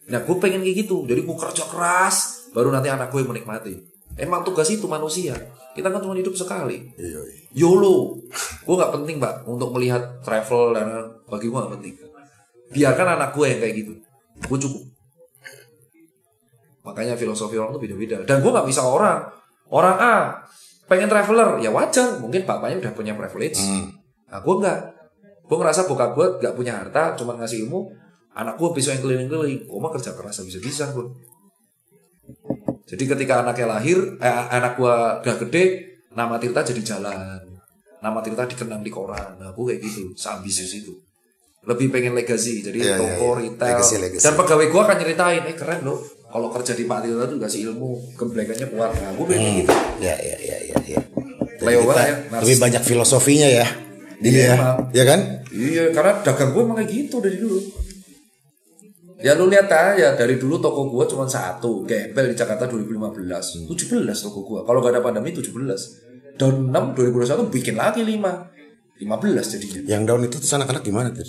Nah, 0.09 0.19
gue 0.25 0.35
pengen 0.41 0.65
kayak 0.65 0.77
gitu. 0.85 1.05
Jadi 1.05 1.21
gue 1.21 1.37
kerja 1.37 1.63
keras, 1.69 2.49
baru 2.53 2.73
nanti 2.73 2.89
anak 2.89 3.13
gue 3.13 3.21
menikmati. 3.21 3.77
Emang 4.19 4.43
tugas 4.43 4.67
itu 4.67 4.89
manusia. 4.89 5.37
Kita 5.77 5.87
kan 5.93 6.03
cuma 6.03 6.17
hidup 6.17 6.35
sekali. 6.35 6.91
Iya, 6.97 7.21
iya. 7.23 7.39
YOLO. 7.55 8.19
Gue 8.67 8.75
nggak 8.75 8.91
penting, 8.99 9.21
Pak, 9.21 9.47
untuk 9.47 9.71
melihat 9.77 10.19
travel 10.25 10.75
dan 10.75 10.87
bagi 11.29 11.47
gue 11.47 11.55
nggak 11.55 11.73
penting. 11.79 11.93
Biarkan 12.73 13.07
anak 13.15 13.31
gue 13.31 13.45
yang 13.47 13.59
kayak 13.63 13.75
gitu. 13.79 13.93
Gue 14.49 14.57
cukup. 14.59 14.83
Makanya 16.83 17.13
filosofi 17.15 17.55
orang 17.55 17.71
tuh 17.77 17.81
beda-beda. 17.81 18.25
Dan 18.25 18.41
gue 18.41 18.51
nggak 18.51 18.67
bisa 18.67 18.81
orang. 18.83 19.23
Orang 19.69 19.95
A 20.01 20.41
pengen 20.89 21.07
traveler, 21.07 21.61
ya 21.61 21.69
wajar. 21.69 22.17
Mungkin 22.17 22.43
bapaknya 22.49 22.81
udah 22.81 22.91
punya 22.97 23.13
privilege. 23.13 23.61
Nah, 24.27 24.41
gue 24.41 24.55
nggak. 24.57 24.79
Gue 25.49 25.57
ngerasa 25.57 25.89
bokap 25.89 26.13
gue 26.13 26.27
nggak 26.43 26.53
punya 26.53 26.77
harta, 26.77 27.17
cuma 27.17 27.33
ngasih 27.39 27.65
ilmu. 27.65 27.89
Anak 28.37 28.61
gue 28.61 28.69
besok 28.73 28.97
yang 28.97 29.03
keliling-keliling. 29.03 29.65
Gue 29.65 29.79
mah 29.81 29.91
kerja 29.93 30.13
keras 30.13 30.41
bisa-bisa 30.45 30.93
gue. 30.93 31.05
Jadi 32.89 33.03
ketika 33.05 33.45
anaknya 33.45 33.67
lahir, 33.77 33.97
eh, 34.17 34.45
anak 34.49 34.73
gue 34.77 34.95
udah 35.21 35.35
gede, 35.45 35.63
nama 36.17 36.41
Tirta 36.41 36.65
jadi 36.65 36.81
jalan. 36.81 37.17
Nama 38.01 38.19
Tirta 38.25 38.49
dikenang 38.49 38.81
di 38.81 38.89
koran. 38.89 39.37
Nah, 39.37 39.53
gue 39.53 39.63
kayak 39.69 39.81
gitu, 39.85 40.13
seambisius 40.17 40.73
itu. 40.81 40.93
Lebih 41.69 41.91
pengen 41.91 42.15
legacy, 42.15 42.63
jadi 42.63 42.79
Iya, 42.79 42.95
toko, 42.97 43.37
iya. 43.37 43.45
retail. 43.45 43.77
Legacy, 43.77 43.95
legacy. 44.01 44.23
Dan 44.25 44.33
pegawai 44.39 44.67
gue 44.71 44.81
akan 44.81 44.95
nyeritain, 45.03 45.43
eh 45.45 45.55
keren 45.57 45.81
loh. 45.85 45.99
Kalau 46.29 46.47
kerja 46.49 46.73
di 46.73 46.85
Pak 46.89 46.99
Tirta 47.05 47.25
tuh 47.29 47.37
kasih 47.37 47.59
ilmu, 47.69 47.89
gemblekannya 48.17 48.67
kuat. 48.73 48.91
Nah, 48.95 49.11
gue 49.13 49.25
pengen 49.27 49.41
kayak 49.43 49.57
gitu. 49.61 49.73
Ya, 50.01 50.15
ya, 50.17 50.37
ya, 50.39 50.57
ya, 50.65 50.77
ya. 50.87 50.99
Leo 51.59 51.83
kita 51.83 51.91
banget 51.91 52.07
ya, 52.07 52.15
lebih 52.39 52.57
banyak 52.57 52.83
filosofinya 52.87 53.49
ya. 53.51 53.67
Iya, 54.23 54.43
ya. 54.47 54.55
Ya 54.95 55.03
kan? 55.03 55.19
Iya, 55.51 55.83
karena 55.91 56.11
dagang 56.23 56.55
gue 56.55 56.61
emang 56.63 56.77
kayak 56.79 56.89
gitu 56.89 57.19
dari 57.19 57.37
dulu. 57.37 57.59
Ya 59.19 59.35
lu 59.35 59.51
lihat 59.51 59.67
aja 59.67 60.15
dari 60.15 60.39
dulu 60.39 60.63
toko 60.63 60.87
gue 60.87 61.03
cuma 61.11 61.27
satu, 61.27 61.83
gembel 61.83 62.31
di 62.31 62.35
Jakarta 62.39 62.71
2015. 62.71 63.67
17 63.67 63.67
toko 64.23 64.39
gue. 64.47 64.59
Kalau 64.63 64.79
gak 64.79 64.95
ada 64.95 65.03
pandemi 65.03 65.35
17. 65.35 65.51
Tahun 66.39 66.55
6 66.71 66.95
2021 66.95 67.51
bikin 67.51 67.75
lagi 67.75 67.99
5. 67.99 68.15
15 69.03 69.51
jadinya. 69.51 69.79
Yang 69.91 70.03
down 70.07 70.21
itu 70.23 70.35
tuh 70.39 70.49
anak-anak 70.55 70.83
gimana 70.87 71.07
tuh? 71.11 71.27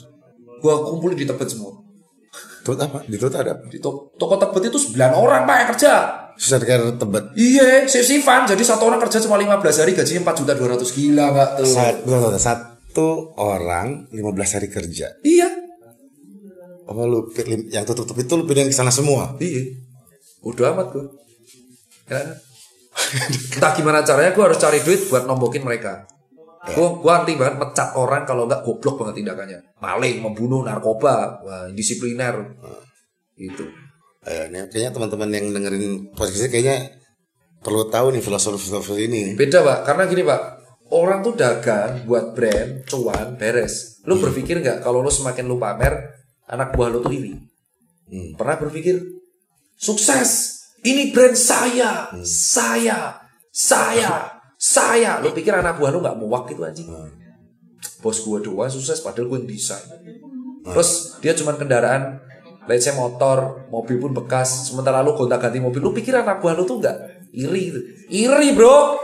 Gue 0.62 0.74
kumpulin 0.86 1.18
di 1.18 1.26
Tebet 1.26 1.50
semua. 1.50 1.82
Tut 2.62 2.78
apa? 2.78 3.02
Di 3.10 3.18
Tut 3.18 3.34
ada 3.34 3.58
apa? 3.58 3.66
Di 3.66 3.82
to- 3.82 4.14
toko 4.14 4.38
Tebet 4.38 4.70
itu 4.70 4.78
9 4.94 5.10
orang 5.10 5.42
Pak 5.42 5.56
yang 5.58 5.68
kerja. 5.74 5.92
Kayak 6.40 6.96
tebet. 6.96 7.24
Iya, 7.36 7.84
sif-sifan. 7.84 8.48
Jadi 8.48 8.64
satu 8.64 8.88
orang 8.88 8.96
kerja 9.02 9.20
cuma 9.20 9.36
15 9.36 9.76
hari 9.84 9.92
gajinya 9.92 10.32
4 10.32 10.40
juta 10.40 10.52
200 10.56 10.88
gila 10.96 11.26
gak 11.36 11.50
tuh? 11.60 11.68
Satu, 11.68 12.12
satu 12.40 13.08
orang 13.36 14.08
15 14.08 14.56
hari 14.56 14.68
kerja. 14.72 15.20
Iya. 15.20 15.69
Oh 16.90 17.06
lu 17.06 17.30
yang 17.70 17.86
tutup 17.86 18.18
itu 18.18 18.32
lu 18.34 18.42
pindahin 18.42 18.66
ke 18.66 18.74
sana 18.74 18.90
semua. 18.90 19.38
Iya. 19.38 19.78
Udah 20.42 20.74
amat 20.74 20.90
gue. 20.90 21.06
Ya. 22.10 22.34
Entah 23.54 23.72
gimana 23.78 24.02
caranya 24.02 24.34
gue 24.34 24.42
harus 24.42 24.58
cari 24.58 24.82
duit 24.82 25.06
buat 25.06 25.22
nombokin 25.22 25.62
mereka. 25.62 26.02
Gue 26.74 26.98
gue 26.98 27.12
anti 27.14 27.38
banget 27.38 27.62
mecat 27.62 27.94
orang 27.94 28.26
kalau 28.26 28.50
nggak 28.50 28.66
goblok 28.66 29.06
banget 29.06 29.22
tindakannya. 29.22 29.58
Maling, 29.78 30.18
membunuh, 30.18 30.66
narkoba, 30.66 31.38
wah, 31.46 31.70
disipliner. 31.70 32.58
Itu. 33.38 33.70
Eh, 34.26 34.52
ini 34.52 34.68
kayaknya 34.68 34.90
teman-teman 34.92 35.30
yang 35.32 35.46
dengerin 35.54 36.12
podcast 36.12 36.44
ini 36.44 36.50
kayaknya 36.52 36.76
perlu 37.64 37.88
tahu 37.88 38.12
nih 38.12 38.20
filosofi-filosofi 38.20 39.08
ini. 39.08 39.22
Beda 39.38 39.64
pak, 39.64 39.88
karena 39.88 40.04
gini 40.04 40.22
pak, 40.26 40.42
orang 40.92 41.24
tuh 41.24 41.38
dagang 41.38 42.04
buat 42.04 42.36
brand, 42.36 42.84
cuan, 42.84 43.40
beres. 43.40 44.04
Lu 44.04 44.20
berpikir 44.20 44.60
nggak 44.60 44.84
kalau 44.84 45.00
lu 45.00 45.08
semakin 45.08 45.48
lu 45.48 45.56
pamer, 45.56 46.19
anak 46.50 46.74
buah 46.74 46.88
lu 46.90 46.98
tuh 47.00 47.14
iri? 47.14 47.38
Pernah 48.34 48.58
berpikir, 48.58 48.98
sukses, 49.78 50.60
ini 50.82 51.14
brand 51.14 51.38
saya, 51.38 52.10
saya, 52.26 53.22
saya, 53.54 54.42
saya. 54.58 55.22
Lu 55.22 55.30
pikir 55.30 55.54
anak 55.54 55.78
buah 55.78 55.94
lu 55.94 56.02
nggak 56.02 56.18
muak 56.18 56.50
gitu 56.50 56.66
anjing? 56.66 56.90
Bos 58.02 58.18
gua 58.26 58.42
doang 58.42 58.68
sukses, 58.68 58.98
padahal 59.00 59.30
gue 59.30 59.38
yang 59.44 59.48
desain. 59.48 59.86
Terus 60.66 61.16
dia 61.22 61.32
cuman 61.38 61.56
kendaraan, 61.56 62.20
let's 62.66 62.84
say 62.84 62.92
motor, 62.98 63.70
mobil 63.70 63.96
pun 64.02 64.12
bekas. 64.12 64.68
Sementara 64.68 65.00
lu 65.06 65.14
gonta 65.14 65.38
ganti 65.38 65.62
mobil, 65.62 65.80
lu 65.80 65.94
pikir 65.94 66.18
anak 66.18 66.42
buah 66.42 66.58
lu 66.58 66.66
tuh 66.66 66.82
nggak 66.82 67.30
iri 67.30 67.62
gitu? 67.70 67.80
Iri 68.10 68.52
bro. 68.52 68.98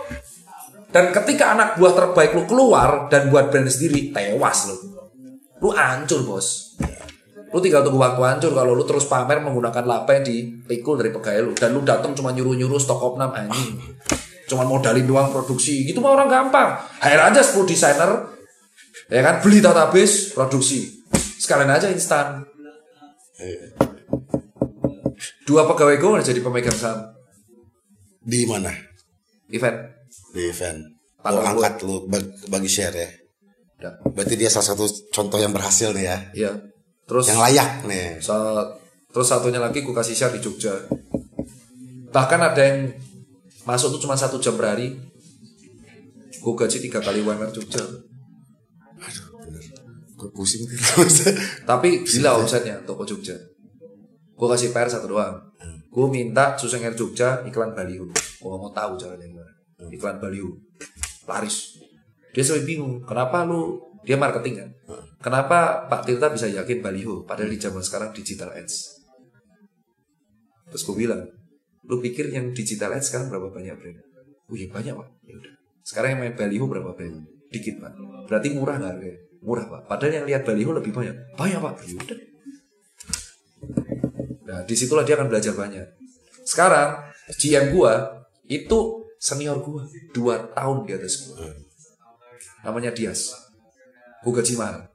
Dan 0.91 1.13
ketika 1.13 1.53
anak 1.53 1.77
buah 1.77 1.93
terbaik 1.93 2.33
lu 2.33 2.49
keluar 2.49 3.13
dan 3.13 3.29
buat 3.29 3.53
brand 3.53 3.69
sendiri, 3.69 4.11
tewas 4.11 4.73
lu. 4.73 4.77
Lu 5.61 5.73
hancur 5.73 6.25
bos. 6.25 6.77
Lu 7.57 7.65
tinggal 7.65 7.81
tunggu 7.81 7.97
waktu 7.97 8.21
hancur 8.21 8.53
kalau 8.53 8.77
lu 8.77 8.85
terus 8.85 9.09
pamer 9.09 9.41
menggunakan 9.41 9.81
lapa 9.81 10.13
yang 10.13 10.29
dipikul 10.29 11.01
dari 11.01 11.09
pegawai 11.09 11.41
lu. 11.41 11.53
Dan 11.57 11.73
lu 11.73 11.81
datang 11.81 12.13
cuma 12.13 12.29
nyuruh-nyuruh 12.29 12.77
stok 12.77 13.01
opnam 13.01 13.33
anjing. 13.33 13.81
Cuma 14.45 14.69
modalin 14.69 15.03
doang 15.03 15.33
produksi. 15.33 15.89
Gitu 15.89 15.97
mah 15.99 16.13
orang 16.13 16.29
gampang. 16.29 16.77
Hire 17.01 17.25
aja 17.25 17.41
10 17.41 17.65
desainer. 17.65 18.29
Ya 19.09 19.25
kan, 19.25 19.41
beli 19.41 19.65
database, 19.65 20.37
produksi. 20.37 21.01
Sekalian 21.41 21.73
aja 21.73 21.89
instan. 21.89 22.45
Dua 25.43 25.65
pegawai 25.65 25.97
gue 25.97 26.11
udah 26.13 26.27
jadi 26.27 26.41
pemegang 26.43 26.75
saham 26.75 27.15
Di 28.21 28.45
mana? 28.45 28.69
event. 29.49 29.79
Di 30.35 30.51
event. 30.51 30.83
Tanggal 31.23 31.39
Lo 31.39 31.47
angkat 31.47 31.75
lu 31.81 32.05
bag- 32.05 32.35
bagi 32.47 32.67
share 32.67 32.93
ya. 32.93 33.09
Berarti 34.05 34.35
dia 34.35 34.51
salah 34.51 34.75
satu 34.75 34.85
contoh 35.09 35.39
yang 35.39 35.55
berhasil 35.55 35.95
nih 35.95 36.05
ya. 36.05 36.19
Iya. 36.35 36.53
Terus 37.07 37.25
Yang 37.31 37.41
layak 37.41 37.71
nih. 37.87 38.07
Terus 39.15 39.27
satunya 39.31 39.63
lagi 39.63 39.81
gue 39.81 39.95
kasih 39.95 40.13
share 40.13 40.35
di 40.35 40.43
Jogja. 40.43 40.75
Bahkan 42.11 42.41
ada 42.43 42.61
yang 42.61 42.91
masuk 43.65 43.97
tuh 43.97 44.03
cuma 44.03 44.19
satu 44.19 44.43
jam 44.43 44.59
per 44.59 44.75
hari. 44.75 44.99
Gue 46.43 46.55
gaji 46.55 46.79
tiga 46.83 46.99
kali 47.01 47.23
UMR 47.23 47.51
Jogja. 47.55 47.81
Gue 50.17 50.31
pusing. 50.35 50.67
Tapi 51.69 52.03
gila 52.03 52.43
omsetnya 52.43 52.83
toko 52.83 53.07
Jogja. 53.07 53.39
Gue 54.37 54.49
kasih 54.53 54.75
PR 54.75 54.91
satu 54.91 55.17
doang. 55.17 55.41
Gue 55.89 56.07
minta 56.13 56.61
Suseng 56.61 56.85
Air 56.85 56.93
Jogja 56.93 57.41
iklan 57.49 57.73
baliho. 57.73 58.11
Gue 58.13 58.53
mau 58.53 58.69
tahu 58.69 59.01
caranya 59.01 59.25
gimana. 59.25 59.53
Iklan 59.89 60.21
baliho. 60.21 60.53
Laris. 61.25 61.81
Dia 62.37 62.45
selalu 62.45 62.69
bingung. 62.69 62.95
Kenapa 63.09 63.49
lu 63.49 63.81
dia 64.05 64.21
marketing 64.21 64.61
kan? 64.61 64.71
Kenapa 65.27 65.91
Pak 65.91 66.07
Tirta 66.07 66.31
bisa 66.31 66.47
yakin 66.47 66.79
baliho? 66.79 67.27
Padahal 67.27 67.51
di 67.51 67.59
zaman 67.59 67.83
sekarang 67.83 68.15
digital 68.15 68.55
ads. 68.55 69.03
Terus 70.71 70.87
gue 70.87 71.03
bilang, 71.03 71.27
lu 71.83 71.99
pikir 71.99 72.31
yang 72.31 72.55
digital 72.55 72.95
ads 72.95 73.11
sekarang 73.11 73.35
berapa 73.35 73.51
banyak 73.51 73.75
brand? 73.75 73.99
Oh 74.47 74.55
iya 74.55 74.71
banyak 74.71 74.95
pak. 74.95 75.09
Ya 75.27 75.35
udah. 75.35 75.55
Sekarang 75.83 76.15
yang 76.15 76.21
main 76.23 76.35
baliho 76.39 76.71
berapa 76.71 76.95
brand? 76.95 77.27
Dikit 77.51 77.83
pak. 77.83 77.99
Berarti 78.31 78.55
murah 78.55 78.79
nggak 78.79 78.93
harganya? 78.95 79.19
Murah 79.43 79.65
pak. 79.67 79.81
Padahal 79.91 80.13
yang 80.15 80.27
lihat 80.31 80.43
baliho 80.47 80.71
lebih 80.71 80.95
banyak. 80.95 81.17
Banyak 81.35 81.59
pak. 81.59 81.75
Ya 81.83 81.97
udah. 81.99 82.19
Nah, 84.47 84.59
di 84.63 84.75
situlah 84.79 85.03
dia 85.03 85.19
akan 85.19 85.27
belajar 85.27 85.59
banyak. 85.59 85.91
Sekarang, 86.47 87.03
GM 87.35 87.75
gua 87.75 88.23
itu 88.47 89.11
senior 89.19 89.59
gua, 89.59 89.91
dua 90.15 90.55
tahun 90.55 90.87
di 90.87 90.95
atas 90.95 91.27
gua. 91.27 91.51
Namanya 92.63 92.95
Dias. 92.95 93.35
Gua 94.23 94.39
gaji 94.39 94.55
mahal. 94.55 94.87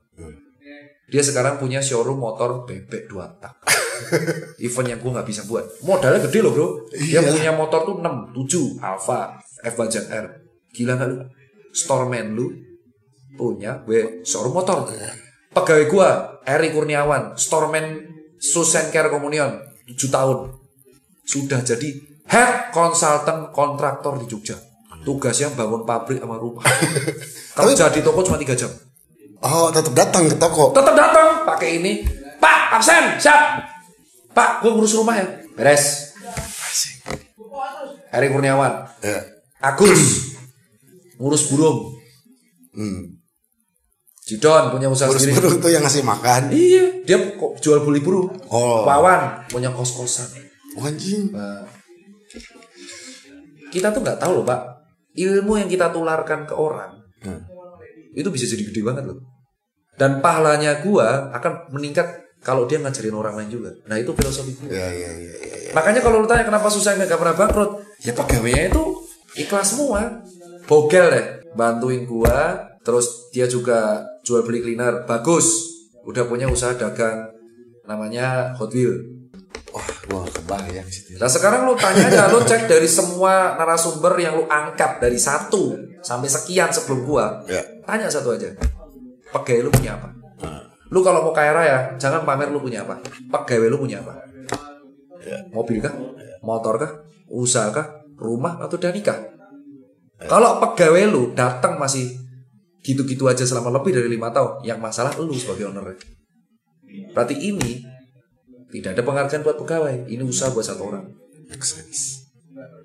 Dia 1.12 1.20
sekarang 1.20 1.59
punya 1.59 1.84
showroom 1.84 2.24
motor 2.24 2.64
bebek 2.64 3.12
dua 3.12 3.28
tak. 3.36 3.59
Event 4.66 4.88
yang 4.95 4.99
gua 5.03 5.20
nggak 5.20 5.28
bisa 5.28 5.43
buat. 5.43 5.68
Modalnya 5.84 6.24
gede 6.24 6.39
loh 6.39 6.51
bro. 6.55 6.68
Dia 6.95 7.20
punya 7.20 7.51
motor 7.51 7.84
tuh 7.84 7.95
6, 7.99 8.32
7, 8.32 8.80
Alfa, 8.80 9.36
F 9.59 9.76
Bajaj 9.76 10.05
R. 10.07 10.26
Gila 10.72 10.95
nggak 10.95 11.09
lu? 11.12 11.16
Storeman 11.76 12.32
lu 12.32 12.47
punya 13.36 13.84
we, 13.84 14.24
showroom 14.24 14.55
motor. 14.55 14.88
Pegawai 15.51 15.86
gua, 15.91 16.09
Eri 16.47 16.72
Kurniawan, 16.72 17.36
storeman 17.36 18.07
Susan 18.39 18.88
Care 18.88 19.12
Communion, 19.12 19.59
7 19.91 20.07
tahun. 20.07 20.55
Sudah 21.28 21.59
jadi 21.59 21.91
head 22.32 22.72
consultant 22.72 23.51
kontraktor 23.51 24.16
di 24.16 24.32
Jogja. 24.32 24.55
Tugasnya 25.03 25.51
bangun 25.51 25.84
pabrik 25.84 26.24
sama 26.24 26.39
rumah. 26.39 26.64
Kalau 27.57 27.72
jadi 27.76 27.99
toko 27.99 28.24
cuma 28.24 28.39
3 28.39 28.55
jam. 28.55 28.72
Oh, 29.42 29.68
tetap 29.70 29.94
datang 29.94 30.30
ke 30.30 30.36
toko. 30.38 30.70
Tetap 30.72 30.94
datang 30.94 31.44
pakai 31.44 31.82
ini. 31.82 32.06
Pak, 32.38 32.78
absen, 32.78 33.18
siap. 33.18 33.66
Pak, 34.32 34.62
gue 34.62 34.72
ngurus 34.72 34.94
rumah 34.96 35.18
ya. 35.18 35.26
Beres. 35.54 36.14
Eri 38.12 38.28
Kurniawan. 38.30 38.74
Ya. 39.02 39.20
Agus. 39.62 40.30
ngurus 41.18 41.54
burung. 41.54 41.94
Hmm. 42.74 43.22
Jidon 44.26 44.74
punya 44.74 44.89
usaha 44.89 45.06
Terus 45.10 45.22
sendiri. 45.26 45.38
burung 45.38 45.56
tuh 45.60 45.70
yang 45.70 45.86
ngasih 45.86 46.02
makan. 46.02 46.50
Iya, 46.50 47.06
dia 47.06 47.18
kok 47.38 47.62
jual 47.62 47.82
beli 47.82 48.02
burung. 48.02 48.30
Oh. 48.50 48.82
Wawan 48.86 49.46
punya 49.46 49.70
kos-kosan. 49.70 50.26
Oh, 50.78 50.86
anjing. 50.86 51.30
Nah, 51.30 51.66
kita 53.70 53.94
tuh 53.94 54.02
nggak 54.02 54.18
tahu 54.18 54.42
loh 54.42 54.46
pak, 54.46 54.62
ilmu 55.14 55.60
yang 55.60 55.68
kita 55.68 55.92
tularkan 55.92 56.44
ke 56.44 56.56
orang 56.56 57.00
Hmm. 57.22 57.38
itu 58.12 58.28
bisa 58.28 58.50
jadi 58.50 58.66
gede 58.66 58.82
banget 58.82 59.06
loh. 59.06 59.22
Dan 60.02 60.18
pahalanya 60.18 60.82
gua 60.82 61.30
akan 61.30 61.70
meningkat 61.70 62.26
kalau 62.41 62.66
dia 62.66 62.82
ngajarin 62.82 63.14
orang 63.14 63.38
lain 63.38 63.54
juga. 63.54 63.70
Nah 63.86 64.02
itu 64.02 64.18
filosofi 64.18 64.58
gua. 64.58 64.74
Ya, 64.74 64.89
ya, 64.89 65.12
ya, 65.14 65.34
ya. 65.38 65.56
ya. 65.70 65.72
Makanya 65.78 66.02
kalau 66.02 66.26
lu 66.26 66.28
tanya 66.28 66.41
kenapa 66.41 66.74
susah 66.74 66.97
nggak 66.97 67.22
pernah 67.22 67.38
bangkrut, 67.38 67.72
ya 68.02 68.18
pegawainya 68.18 68.74
itu 68.74 68.84
ikhlas 69.38 69.78
semua, 69.78 70.26
bogel 70.66 71.06
deh, 71.14 71.26
bantuin 71.54 72.10
gua, 72.10 72.66
terus 72.82 73.30
dia 73.30 73.45
juga 73.45 74.02
jual 74.26 74.41
beli 74.41 74.66
cleaner, 74.66 75.06
bagus, 75.06 75.70
udah 76.02 76.26
punya 76.26 76.49
usaha 76.49 76.74
dagang 76.74 77.30
namanya 77.86 78.58
Hot 78.58 78.74
Wheel. 78.74 79.22
Wah, 79.72 79.86
nggak 80.10 80.43
kebayang 80.43 80.88
sih. 80.89 81.16
Nah 81.16 81.30
sekarang 81.30 81.64
lu 81.70 81.78
tanya 81.78 82.10
aja, 82.10 82.28
lu 82.28 82.41
cek 82.41 82.68
dari 82.68 82.89
semua 82.89 83.56
narasumber 83.56 84.18
yang 84.20 84.34
lu 84.36 84.49
angkat 84.49 84.99
dari 84.99 85.16
satu 85.16 85.78
sampai 86.02 86.28
sekian 86.28 86.74
sebelum 86.74 87.06
gua, 87.06 87.45
Ya. 87.47 87.62
tanya 87.88 88.12
satu 88.12 88.36
aja, 88.36 88.52
pegawai 89.32 89.68
lu 89.68 89.72
punya 89.72 89.98
apa? 89.98 90.08
Lu 90.92 91.00
kalau 91.00 91.24
mau 91.24 91.32
kaya 91.32 91.56
raya, 91.56 91.78
jangan 91.96 92.28
pamer 92.28 92.52
lu 92.52 92.60
punya 92.60 92.84
apa. 92.84 93.00
Pegawai 93.32 93.68
lu 93.72 93.78
punya 93.80 94.04
apa? 94.04 94.28
Mobil 95.56 95.80
kah? 95.80 95.96
Motor 96.44 96.76
kah? 96.76 96.92
Usaha 97.32 97.72
kah? 97.72 97.88
Rumah 98.20 98.60
atau 98.62 98.76
udah 98.76 98.92
nikah? 98.92 99.18
Kalau 100.28 100.62
pegawai 100.62 101.10
lu 101.10 101.32
datang 101.34 101.82
masih 101.82 102.14
gitu-gitu 102.82 103.26
aja 103.30 103.46
selama 103.46 103.82
lebih 103.82 103.94
dari 103.94 104.10
lima 104.10 104.30
tahun, 104.34 104.66
yang 104.66 104.78
masalah 104.82 105.14
lu 105.18 105.34
sebagai 105.34 105.70
owner. 105.70 105.98
Berarti 107.14 107.36
ini 107.40 107.82
tidak 108.72 109.00
ada 109.00 109.04
penghargaan 109.06 109.44
buat 109.44 109.58
pegawai. 109.60 110.12
Ini 110.12 110.24
usaha 110.24 110.52
buat 110.52 110.66
satu 110.66 110.92
orang. 110.92 111.06
Sense. 111.60 112.32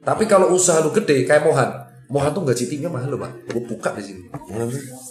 Tapi 0.02 0.26
kalau 0.26 0.54
usaha 0.54 0.82
lu 0.82 0.90
gede 0.90 1.26
kayak 1.26 1.46
Mohan, 1.46 1.85
Mohan 2.06 2.30
tuh 2.30 2.42
gaji 2.46 2.64
timnya 2.70 2.90
mahal 2.90 3.10
loh 3.10 3.20
pak. 3.20 3.32
Gue 3.50 3.62
buka 3.66 3.90
di 3.98 4.02
sini. 4.02 4.22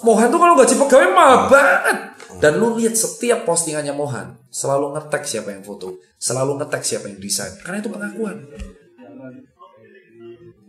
Mohan 0.04 0.28
tuh 0.32 0.40
kalau 0.40 0.56
gaji 0.56 0.74
pegawai 0.80 1.10
mahal 1.12 1.40
banget. 1.52 1.98
Dan 2.40 2.60
lu 2.60 2.76
lihat 2.76 2.96
setiap 2.96 3.48
postingannya 3.48 3.96
Mohan 3.96 4.36
selalu 4.52 4.96
ngetek 4.96 5.24
siapa 5.24 5.56
yang 5.56 5.64
foto, 5.64 6.00
selalu 6.20 6.60
ngetek 6.60 6.84
siapa 6.84 7.08
yang 7.08 7.20
desain. 7.20 7.52
Karena 7.64 7.80
itu 7.80 7.88
pengakuan. 7.92 8.38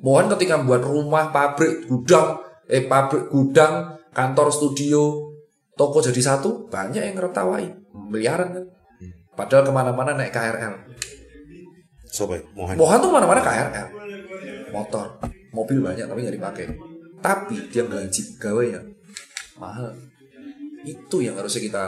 Mohan 0.03 0.27
ketika 0.35 0.55
membuat 0.62 0.87
rumah, 0.87 1.35
pabrik, 1.35 1.91
gudang, 1.91 2.39
eh 2.70 2.87
pabrik, 2.87 3.27
gudang, 3.27 3.99
kantor, 4.14 4.55
studio, 4.55 5.35
toko 5.74 5.99
jadi 5.99 6.20
satu, 6.22 6.70
banyak 6.70 7.03
yang 7.03 7.16
ngertawai, 7.18 7.66
miliaran 8.14 8.49
kan. 8.55 8.64
Padahal 9.35 9.66
ke 9.66 9.72
mana-mana 9.74 10.14
naik 10.14 10.31
KRL. 10.31 10.74
Sobat, 12.07 12.47
Mohan. 12.55 12.79
Mohan 12.79 12.99
tuh 13.03 13.11
mana-mana 13.11 13.43
KRL. 13.43 13.89
Motor, 14.70 15.18
mobil 15.57 15.80
banyak 15.80 16.04
tapi 16.04 16.20
nggak 16.20 16.36
dipakai. 16.36 16.64
Tapi 17.24 17.57
dia 17.72 17.88
gaji 17.88 18.20
pegawainya 18.36 18.80
mahal. 19.57 19.96
Itu 20.84 21.24
yang 21.24 21.40
harusnya 21.40 21.62
kita 21.64 21.84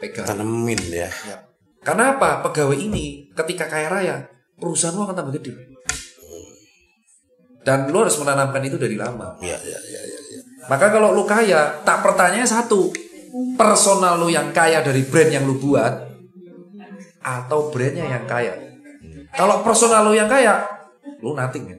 pegang. 0.00 0.26
Tanemin 0.26 0.80
ya. 0.88 1.08
Ya. 1.28 1.36
Karena 1.84 2.16
apa? 2.16 2.44
Pegawai 2.48 2.76
ini 2.76 3.28
ketika 3.36 3.68
kaya 3.68 3.88
raya, 3.92 4.16
perusahaan 4.56 4.96
lu 4.96 5.04
akan 5.04 5.16
tambah 5.16 5.36
gede. 5.40 5.52
Dan 7.60 7.92
lu 7.92 8.00
harus 8.00 8.16
menanamkan 8.16 8.64
itu 8.64 8.80
dari 8.80 8.96
lama. 8.96 9.36
Ya, 9.44 9.56
ya, 9.60 9.78
ya, 9.84 10.00
ya. 10.00 10.20
ya. 10.32 10.40
Maka 10.68 10.88
kalau 10.88 11.12
lu 11.12 11.28
kaya, 11.28 11.84
tak 11.84 12.00
pertanyaannya 12.00 12.48
satu. 12.48 12.88
Personal 13.54 14.18
lu 14.18 14.32
yang 14.32 14.50
kaya 14.50 14.82
dari 14.82 15.06
brand 15.06 15.30
yang 15.30 15.44
lu 15.46 15.60
buat 15.60 16.08
atau 17.20 17.68
brandnya 17.68 18.08
yang 18.08 18.24
kaya. 18.24 18.56
Kalau 19.36 19.62
personal 19.62 20.08
lu 20.08 20.16
yang 20.16 20.26
kaya, 20.26 20.66
lu 21.22 21.36
nothing 21.36 21.64
ya. 21.68 21.78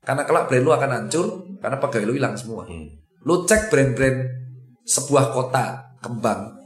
Karena 0.00 0.22
kelak 0.24 0.48
brand 0.48 0.64
lu 0.64 0.72
akan 0.72 0.90
hancur 0.96 1.26
karena 1.60 1.76
pegawai 1.76 2.06
lu 2.08 2.14
hilang 2.16 2.34
semua. 2.36 2.64
Lu 3.20 3.44
cek 3.44 3.68
brand-brand 3.68 4.18
sebuah 4.88 5.36
kota 5.36 5.92
kembang 6.00 6.56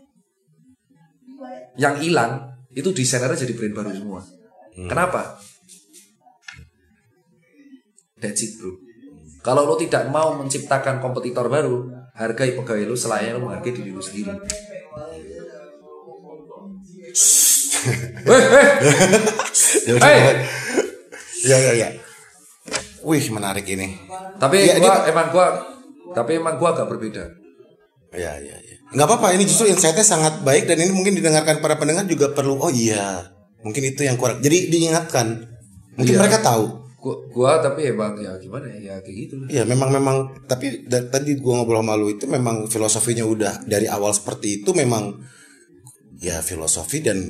yang 1.75 1.99
hilang 1.99 2.55
itu 2.71 2.95
desainernya 2.95 3.43
jadi 3.43 3.53
brand 3.59 3.75
baru 3.75 3.91
semua. 3.91 4.21
Kenapa? 4.75 5.39
That's 8.23 8.43
it 8.43 8.59
bro. 8.63 8.73
Kalau 9.45 9.69
lo 9.69 9.77
tidak 9.77 10.09
mau 10.09 10.33
menciptakan 10.41 11.05
kompetitor 11.05 11.53
baru, 11.53 11.85
hargai 12.17 12.57
pegawai 12.57 12.89
lu 12.89 12.97
selayaknya 12.97 13.37
lo 13.37 13.45
menghargai 13.45 13.77
diri 13.77 13.91
lu 13.93 14.01
sendiri. 14.01 14.33
Eh, 18.25 18.43
Ya 19.85 19.93
udah. 20.01 20.09
Hey! 20.09 20.21
Ya 21.45 21.57
ya 21.61 21.73
ya. 21.77 21.89
Wih 23.05 23.25
menarik 23.31 23.69
ini. 23.69 24.01
tapi 24.41 24.65
Ya, 24.65 24.81
gua 24.81 25.05
emang 25.05 25.29
gua 25.31 25.47
tapi 26.17 26.41
emang 26.41 26.57
gua 26.57 26.73
agak 26.73 26.89
berbeda. 26.89 27.25
Ya 28.15 28.33
ya 28.41 28.57
ya. 28.57 28.77
Nggak 28.95 29.07
apa-apa. 29.11 29.35
Ini 29.37 29.45
justru 29.45 29.69
insightnya 29.69 30.07
sangat 30.07 30.41
baik 30.41 30.65
dan 30.65 30.81
ini 30.81 30.95
mungkin 30.95 31.13
didengarkan 31.13 31.61
para 31.61 31.77
pendengar 31.77 32.07
juga 32.07 32.33
perlu. 32.33 32.57
Oh 32.57 32.73
iya. 32.73 33.29
Mungkin 33.61 33.93
itu 33.93 34.07
yang 34.07 34.17
kurang. 34.17 34.41
Jadi 34.41 34.71
diingatkan. 34.71 35.45
Mungkin 35.99 36.15
Iya. 36.15 36.21
mereka 36.25 36.39
tahu. 36.41 36.65
Gua, 37.05 37.17
gua 37.29 37.53
tapi 37.61 37.93
emang 37.93 38.17
ya 38.17 38.33
gimana 38.41 38.65
ya, 38.65 38.79
ya 38.81 38.95
kayak 39.05 39.17
gitu. 39.29 39.35
Iya 39.53 39.69
memang 39.69 39.93
memang 39.93 40.17
tapi 40.49 40.89
tadi 40.89 41.37
gua 41.37 41.61
ngobrol 41.61 41.85
sama 41.85 42.01
lu 42.01 42.09
itu 42.09 42.25
memang 42.25 42.65
filosofinya 42.65 43.29
udah 43.29 43.69
dari 43.69 43.85
awal 43.85 44.17
seperti 44.17 44.65
itu 44.65 44.73
memang 44.73 45.13
ya 46.17 46.41
filosofi 46.41 47.05
dan 47.05 47.21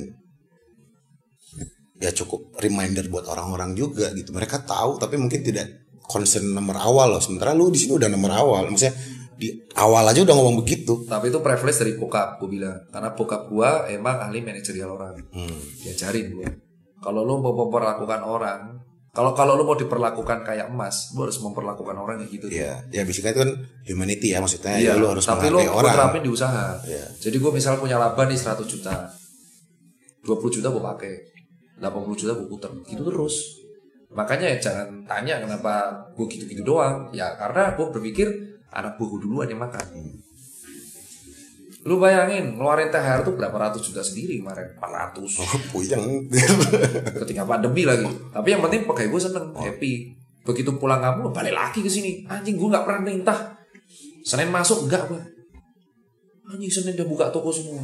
ya 2.05 2.13
cukup 2.13 2.53
reminder 2.61 3.09
buat 3.09 3.25
orang-orang 3.25 3.73
juga 3.73 4.13
gitu. 4.13 4.29
Mereka 4.29 4.63
tahu 4.69 5.01
tapi 5.01 5.17
mungkin 5.17 5.41
tidak 5.41 5.89
concern 6.05 6.53
nomor 6.53 6.77
awal 6.77 7.17
loh. 7.17 7.21
Sementara 7.21 7.57
lu 7.57 7.73
di 7.73 7.81
sini 7.81 7.97
udah 7.97 8.09
nomor 8.09 8.31
awal. 8.31 8.69
Maksudnya 8.69 8.93
di 9.35 9.51
awal 9.75 10.05
aja 10.07 10.21
udah 10.23 10.35
ngomong 10.37 10.63
begitu. 10.63 11.03
Tapi 11.09 11.27
itu 11.27 11.41
privilege 11.43 11.79
dari 11.81 11.93
bokap, 11.99 12.39
gue 12.39 12.49
bilang. 12.55 12.87
Karena 12.87 13.11
bokap 13.11 13.51
gua 13.51 13.83
emang 13.91 14.21
ahli 14.21 14.39
manajerial 14.39 14.95
orang. 14.95 15.19
Hmm. 15.33 15.59
Diajarin 15.83 16.27
gua. 16.31 16.49
Kalau 17.03 17.21
lu 17.27 17.43
mau 17.43 17.53
memperlakukan 17.53 18.21
orang, 18.23 18.61
kalau 19.15 19.31
kalau 19.31 19.55
lu 19.55 19.63
mau 19.63 19.79
diperlakukan 19.79 20.43
kayak 20.43 20.71
emas, 20.71 21.11
lu 21.15 21.23
harus 21.27 21.39
memperlakukan 21.39 21.95
orang 21.95 22.19
kayak 22.23 22.31
gitu. 22.31 22.45
Iya, 22.51 22.83
ya 22.91 23.01
basically 23.07 23.31
itu 23.31 23.41
kan 23.47 23.51
humanity 23.87 24.27
ya 24.33 24.39
maksudnya 24.43 24.75
Iya, 24.75 24.91
ya 24.91 24.99
lu 24.99 25.07
harus 25.11 25.23
tapi 25.23 25.47
lu 25.51 25.59
orang. 25.63 25.93
terapin 25.95 26.23
di 26.23 26.31
usaha. 26.31 26.79
Iya. 26.83 27.05
Jadi 27.19 27.35
gue 27.39 27.51
misal 27.51 27.79
punya 27.79 27.95
laba 27.95 28.23
nih 28.27 28.35
100 28.39 28.67
juta. 28.67 29.11
20 30.25 30.55
juta 30.59 30.67
gue 30.67 30.83
pakai. 30.83 31.13
80 31.79 32.19
juta 32.19 32.31
gue 32.35 32.47
puter. 32.47 32.71
Gitu 32.87 33.01
terus. 33.03 33.35
Makanya 34.15 34.47
ya 34.55 34.57
jangan 34.59 34.87
tanya 35.03 35.43
kenapa 35.43 35.91
gue 36.15 36.25
gitu-gitu 36.31 36.63
doang. 36.63 37.11
Ya 37.11 37.35
karena 37.35 37.75
gue 37.75 37.85
berpikir 37.91 38.27
anak 38.71 38.95
buah 38.95 39.07
gue 39.11 39.19
duluan 39.27 39.47
yang 39.51 39.59
makan. 39.59 39.83
Lu 41.85 42.01
bayangin 42.01 42.57
ngeluarin 42.57 42.89
THR 42.89 43.21
tuh 43.21 43.37
berapa 43.37 43.53
ratus 43.53 43.93
juta 43.93 44.01
sendiri 44.01 44.41
kemarin? 44.41 44.73
400 44.81 45.21
Oh, 45.45 45.59
puyeng. 45.69 46.25
ketika 47.21 47.45
pandemi 47.45 47.85
lagi. 47.85 48.09
Tapi 48.33 48.47
yang 48.49 48.65
penting 48.65 48.89
pegawai 48.89 49.11
gue 49.13 49.21
seneng 49.21 49.45
happy. 49.53 49.93
Begitu 50.45 50.73
pulang 50.81 50.97
kamu 51.01 51.29
balik 51.29 51.53
lagi 51.53 51.85
ke 51.85 51.89
sini. 51.91 52.25
Anjing 52.25 52.57
gue 52.57 52.69
nggak 52.73 52.85
pernah 52.87 53.01
perintah. 53.05 53.37
Senin 54.25 54.49
masuk 54.49 54.89
enggak 54.89 55.05
gue 55.11 55.35
anjing 56.45 56.69
senin 56.69 56.93
udah 56.97 57.07
buka 57.09 57.25
toko 57.33 57.49
semua. 57.49 57.81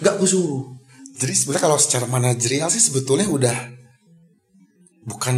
Nggak 0.00 0.14
gue 0.20 0.28
suruh 0.28 0.73
Jadi 1.14 1.32
sebenarnya 1.34 1.64
kalau 1.70 1.78
secara 1.78 2.06
manajerial 2.10 2.68
sih 2.74 2.82
sebetulnya 2.82 3.30
udah 3.30 3.56
bukan 5.04 5.36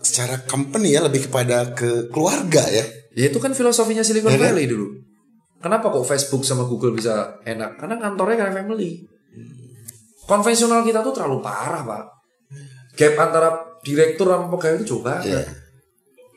secara 0.00 0.40
company 0.48 0.96
ya 0.96 1.04
lebih 1.04 1.28
kepada 1.28 1.74
ke 1.76 2.08
keluarga 2.08 2.62
ya. 2.70 2.84
ya 3.12 3.24
itu 3.28 3.36
kan 3.42 3.52
filosofinya 3.52 4.00
Silicon 4.06 4.32
Ya 4.32 4.38
kan? 4.38 4.54
Valley 4.54 4.70
dulu. 4.70 4.86
Kenapa 5.60 5.92
kok 5.92 6.08
Facebook 6.08 6.40
sama 6.46 6.64
Google 6.64 6.96
bisa 6.96 7.36
enak? 7.44 7.76
Karena 7.76 8.00
kantornya 8.00 8.36
kayak 8.40 8.54
family. 8.64 9.04
Konvensional 10.24 10.80
kita 10.86 11.04
tuh 11.04 11.12
terlalu 11.12 11.44
parah 11.44 11.84
pak. 11.84 12.04
Gap 12.96 13.14
antara 13.20 13.48
direktur 13.84 14.30
sama 14.32 14.48
pegawai 14.48 14.80
itu 14.80 14.96
ada 15.04 15.20
Iya. 15.20 15.42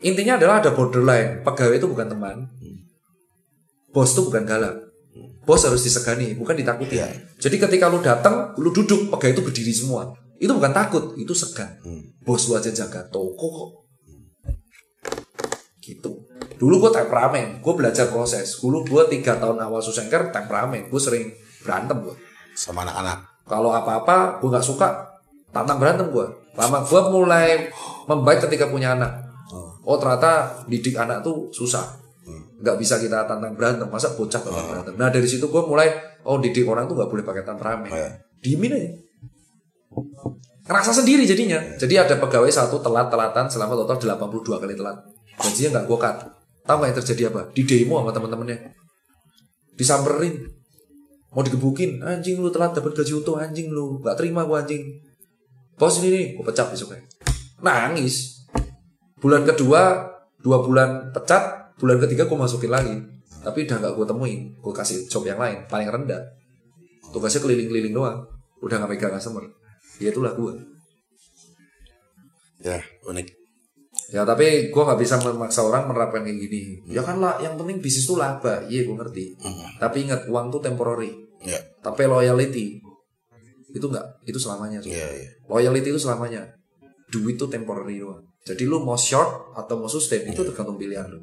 intinya 0.04 0.36
adalah 0.36 0.60
ada 0.60 0.76
borderline. 0.76 1.40
Pegawai 1.46 1.80
itu 1.80 1.88
bukan 1.88 2.08
teman. 2.12 2.38
Bos 3.96 4.12
itu 4.12 4.28
bukan 4.28 4.44
galak 4.44 4.76
bos 5.44 5.62
harus 5.62 5.84
disegani 5.84 6.34
bukan 6.34 6.58
ditakuti. 6.58 6.98
Iya. 6.98 7.10
jadi 7.38 7.56
ketika 7.68 7.86
lu 7.92 8.02
datang 8.02 8.56
lu 8.58 8.74
duduk 8.74 9.14
pegawai 9.14 9.34
itu 9.38 9.44
berdiri 9.46 9.74
semua. 9.74 10.10
Itu 10.42 10.58
bukan 10.58 10.74
takut 10.74 11.14
itu 11.16 11.32
segan. 11.36 11.78
Bos 12.26 12.50
lu 12.50 12.58
aja 12.58 12.72
jaga 12.74 13.06
toko 13.12 13.48
kok. 13.52 13.70
Gitu. 15.84 16.12
Dulu 16.58 16.74
gue 16.80 16.92
temperamen 16.96 17.60
gue 17.60 17.74
belajar 17.76 18.08
proses. 18.10 18.58
Dulu 18.58 18.88
gue 18.88 19.04
tiga 19.12 19.38
tahun 19.38 19.60
awal 19.62 19.84
susengker 19.84 20.32
temperamen 20.32 20.88
gue 20.88 21.02
sering 21.02 21.32
berantem 21.64 22.04
gue 22.04 22.16
Sama 22.54 22.84
anak-anak. 22.84 23.20
kalau 23.44 23.76
apa-apa 23.76 24.40
gue 24.40 24.48
nggak 24.48 24.64
suka 24.64 24.88
tantang 25.52 25.76
berantem 25.76 26.08
gue 26.08 26.28
lama 26.56 26.80
gue 26.88 27.02
mulai 27.12 27.68
membaik 28.08 28.48
ketika 28.48 28.72
punya 28.72 28.96
anak. 28.96 29.20
Oh 29.84 30.00
ternyata 30.00 30.64
didik 30.72 30.96
anak 30.96 31.20
tuh 31.20 31.52
susah 31.52 32.03
nggak 32.64 32.76
bisa 32.80 32.96
kita 32.98 33.28
tantang 33.28 33.54
berantem. 33.56 33.88
Masa 33.92 34.16
bocah 34.16 34.40
tantang 34.40 34.68
berantem? 34.72 34.94
Nah 34.96 35.12
dari 35.12 35.28
situ 35.28 35.48
gue 35.48 35.62
mulai 35.68 35.92
oh 36.24 36.40
didik 36.40 36.64
orang 36.64 36.88
tuh 36.88 36.96
nggak 36.96 37.10
boleh 37.12 37.24
pakai 37.24 37.44
temperamen 37.44 37.92
Iya. 37.92 38.10
diemin 38.40 38.72
aja. 38.76 38.90
Ngerasa 40.64 41.04
sendiri 41.04 41.28
jadinya. 41.28 41.60
Jadi 41.76 42.00
ada 42.00 42.16
pegawai 42.16 42.48
satu 42.48 42.80
telat-telatan 42.80 43.52
selama 43.52 43.76
total 43.84 44.16
82 44.16 44.64
kali 44.64 44.74
telat. 44.80 44.98
Gajinya 45.36 45.70
nggak 45.80 45.86
gue 45.92 45.98
cut. 46.00 46.18
Tahu 46.64 46.76
nggak 46.80 46.90
yang 46.90 46.98
terjadi 47.04 47.22
apa? 47.36 47.42
Di 47.52 47.62
demo 47.68 48.00
sama 48.00 48.12
teman-temannya. 48.16 48.58
Disamperin. 49.76 50.48
Mau 51.36 51.44
digebukin. 51.44 52.00
Anjing 52.00 52.40
lu 52.40 52.48
telat 52.48 52.72
dapat 52.72 52.96
gaji 52.96 53.12
utuh 53.12 53.36
anjing 53.36 53.68
lu. 53.68 54.00
Nggak 54.00 54.16
terima 54.16 54.48
gua 54.48 54.64
anjing. 54.64 54.86
Bos 55.76 56.00
ini 56.00 56.10
nih 56.14 56.26
gua 56.38 56.48
pecat 56.48 56.72
besoknya. 56.72 57.04
Nangis. 57.60 58.46
Bulan 59.20 59.44
kedua 59.44 60.08
dua 60.40 60.58
bulan 60.64 61.12
pecat 61.12 61.63
bulan 61.78 61.98
ketiga 62.04 62.30
gua 62.30 62.46
masukin 62.46 62.72
lagi 62.72 62.96
tapi 63.44 63.68
udah 63.68 63.78
nggak 63.84 63.94
gua 64.00 64.06
temuin 64.08 64.56
gua 64.64 64.74
kasih 64.74 65.06
job 65.12 65.28
yang 65.28 65.38
lain 65.38 65.68
paling 65.68 65.92
rendah. 65.92 66.24
Tugasnya 67.12 67.44
keliling-keliling 67.44 67.94
doang 67.94 68.24
udah 68.64 68.76
nggak 68.80 68.92
megang 68.96 69.14
customer. 69.20 69.44
Ya 70.00 70.10
itulah 70.10 70.32
gua. 70.34 70.56
Ya, 72.64 72.80
unik. 73.12 73.28
ya 74.16 74.24
tapi 74.24 74.72
gua 74.72 74.94
nggak 74.94 75.00
bisa 75.04 75.20
memaksa 75.20 75.68
orang 75.68 75.92
menerapkan 75.92 76.24
kayak 76.24 76.40
gini. 76.48 76.80
Ya 76.88 77.04
kan 77.04 77.20
lah 77.20 77.44
yang 77.44 77.60
penting 77.60 77.84
bisnis 77.84 78.08
tuh 78.08 78.16
laba. 78.16 78.64
Iya 78.72 78.88
gua 78.88 79.04
ngerti. 79.04 79.36
Tapi 79.78 79.98
ingat 80.08 80.32
uang 80.32 80.48
tuh 80.48 80.64
temporary. 80.64 81.12
Ya, 81.44 81.60
tapi 81.84 82.08
loyalty 82.08 82.80
itu 83.76 83.86
enggak 83.92 84.06
itu 84.24 84.40
selamanya. 84.40 84.80
Sob. 84.80 84.96
iya, 84.96 85.08
iya. 85.12 85.30
loyalty 85.52 85.92
itu 85.92 86.00
selamanya. 86.00 86.48
Duit 87.12 87.36
itu 87.36 87.46
temporary 87.52 88.00
doang. 88.00 88.24
Jadi 88.48 88.64
lu 88.64 88.80
mau 88.80 88.96
short 88.96 89.52
atau 89.60 89.76
mau 89.76 89.92
sustain 89.92 90.24
itu 90.24 90.40
tergantung 90.40 90.80
pilihan 90.80 91.12
lu 91.12 91.20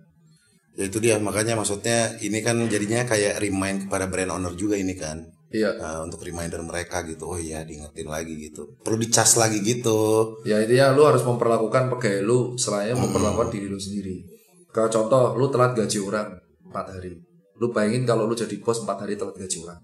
Ya 0.79 0.87
itu 0.87 0.99
dia. 1.03 1.18
Makanya 1.18 1.59
maksudnya 1.59 2.14
ini 2.23 2.39
kan 2.45 2.57
jadinya 2.71 3.03
kayak 3.03 3.43
remind 3.43 3.89
kepada 3.89 4.07
brand 4.07 4.31
owner 4.39 4.55
juga 4.55 4.79
ini 4.79 4.95
kan. 4.95 5.27
iya. 5.51 5.75
Nah, 5.75 6.07
untuk 6.07 6.23
reminder 6.23 6.62
mereka 6.62 7.03
gitu. 7.03 7.27
Oh 7.27 7.39
iya, 7.41 7.66
diingetin 7.66 8.07
lagi 8.07 8.39
gitu. 8.39 8.79
Perlu 8.87 9.03
dicas 9.03 9.35
lagi 9.35 9.59
gitu. 9.66 9.99
ya 10.47 10.62
intinya 10.62 10.95
lu 10.95 11.03
harus 11.03 11.27
memperlakukan 11.27 11.91
pegawai 11.91 12.23
lu 12.23 12.55
selain 12.55 12.95
memperlakukan 12.95 13.51
diri 13.51 13.66
lu 13.66 13.81
sendiri. 13.81 14.23
Kalau 14.71 14.87
contoh 14.87 15.35
lu 15.35 15.51
telat 15.51 15.75
gaji 15.75 15.99
orang 15.99 16.39
4 16.71 16.95
hari. 16.95 17.18
Lu 17.59 17.75
bayangin 17.75 18.07
kalau 18.07 18.31
lu 18.31 18.39
jadi 18.39 18.55
bos 18.62 18.87
4 18.87 19.03
hari 19.03 19.18
telat 19.18 19.35
gaji 19.35 19.59
orang. 19.66 19.81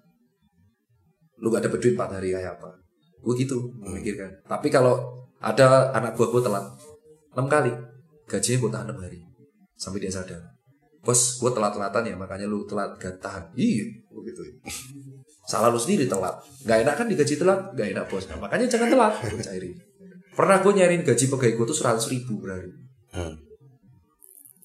Lu 1.42 1.50
gak 1.50 1.66
dapet 1.66 1.78
duit 1.82 1.94
4 1.98 2.14
hari 2.14 2.30
kayak 2.30 2.62
apa? 2.62 2.70
Gue 3.20 3.34
gitu 3.34 3.74
memikirkan. 3.82 4.46
Tapi 4.46 4.70
kalau 4.70 5.26
ada 5.42 5.90
anak 5.90 6.14
buah 6.14 6.30
gue 6.30 6.42
telat 6.46 6.64
6 7.34 7.42
kali 7.50 7.74
gajinya 8.30 8.58
gue 8.62 8.70
tahan 8.70 8.86
6 8.94 9.02
hari. 9.02 9.18
Sampai 9.74 9.98
dia 9.98 10.14
sadar 10.14 10.55
bos 11.06 11.38
gue 11.38 11.50
telat-telatan 11.54 12.02
ya 12.02 12.14
makanya 12.18 12.50
lu 12.50 12.66
telat 12.66 12.98
gak 12.98 13.22
tahan 13.22 13.54
iya 13.54 13.86
gitu. 14.26 14.42
Salah 15.46 15.70
lu 15.70 15.78
sendiri 15.78 16.10
telat. 16.10 16.34
Gak 16.66 16.82
enak 16.82 16.94
kan 16.98 17.06
digaji 17.06 17.38
telat? 17.38 17.70
Gak 17.78 17.94
enak 17.94 18.04
bos. 18.10 18.26
Nah, 18.26 18.42
makanya 18.42 18.66
jangan 18.66 18.90
telat 18.90 19.14
gue 19.22 19.38
cairin. 19.38 19.74
Pernah 20.34 20.58
gue 20.60 20.72
nyariin 20.74 21.02
gaji 21.06 21.24
pegawai 21.30 21.54
gue 21.54 21.66
tuh 21.70 21.78
100 21.78 22.12
ribu 22.12 22.42
per 22.42 22.50
hari 22.58 22.70
Hmm. 23.16 23.32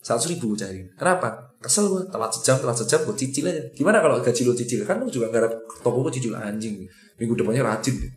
100 0.01 0.33
ribu 0.33 0.51
gue 0.51 0.59
cairin. 0.65 0.89
Kenapa? 0.97 1.53
Kesel 1.61 1.85
gue 1.87 2.01
telat 2.09 2.33
sejam 2.33 2.57
telat 2.57 2.75
sejam 2.75 2.99
gue 3.05 3.15
cicil 3.15 3.45
aja. 3.47 3.61
Gimana 3.77 4.01
kalau 4.01 4.17
gaji 4.19 4.41
lu 4.41 4.57
cicil? 4.57 4.81
Kan 4.83 5.05
lu 5.05 5.07
juga 5.13 5.29
garap 5.29 5.53
toko 5.85 6.01
gue 6.09 6.17
cicil. 6.17 6.33
Anjing. 6.33 6.81
Minggu 7.21 7.37
depannya 7.37 7.61
rajin. 7.61 8.01
Deh. 8.01 8.11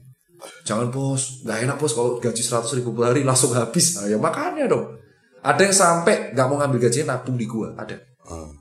jangan 0.64 0.88
bos. 0.88 1.44
Nggak 1.44 1.58
enak 1.68 1.76
bos 1.76 1.92
kalau 1.92 2.16
gaji 2.16 2.42
100 2.42 2.78
ribu 2.80 2.96
per 2.96 3.12
hari 3.12 3.20
langsung 3.22 3.52
habis. 3.52 4.00
Nah, 4.00 4.08
ya 4.08 4.16
makanya 4.16 4.64
dong. 4.64 4.96
Ada 5.44 5.60
yang 5.68 5.76
sampai 5.76 6.32
nggak 6.32 6.46
mau 6.48 6.56
ngambil 6.56 6.88
gajinya 6.88 7.20
nabung 7.20 7.36
di 7.36 7.44
gua. 7.44 7.76
Ada 7.76 8.13
Hmm. 8.24 8.52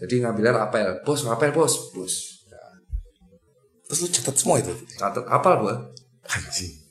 jadi 0.00 0.24
ngambilnya 0.24 0.52
rapel 0.56 1.04
bos 1.04 1.20
rapel 1.28 1.52
bos. 1.52 1.92
Bos. 1.92 2.14
Terus 3.84 3.98
lu 4.00 4.08
catat 4.08 4.34
semua 4.34 4.56
itu. 4.58 4.72
catat. 4.96 5.24
Apal 5.28 5.58
gua 5.62 5.74
Anjing. 6.24 6.84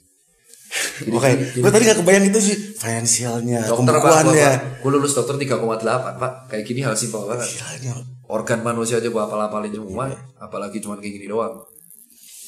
Oke, 1.13 1.29
gue 1.57 1.69
tadi 1.69 1.85
gak 1.85 2.01
kebayang 2.01 2.25
itu 2.33 2.39
sih. 2.41 2.57
Finansialnya, 2.77 3.61
dokter 3.69 3.93
pembukuannya. 3.93 4.81
gue 4.81 4.89
lulus 4.89 5.13
dokter 5.13 5.37
3,8 5.37 6.17
pak. 6.17 6.31
Kayak 6.49 6.63
gini 6.65 6.81
hal 6.81 6.97
simpel 6.97 7.29
banget. 7.29 7.45
Gilanya. 7.49 7.93
organ 8.25 8.65
manusia 8.65 8.97
aja 8.97 9.13
gue 9.13 9.21
apal-apalin 9.21 9.69
semua 9.69 10.09
apalagi 10.41 10.81
cuman 10.81 10.97
kayak 10.97 11.13
gini 11.21 11.27
doang. 11.29 11.61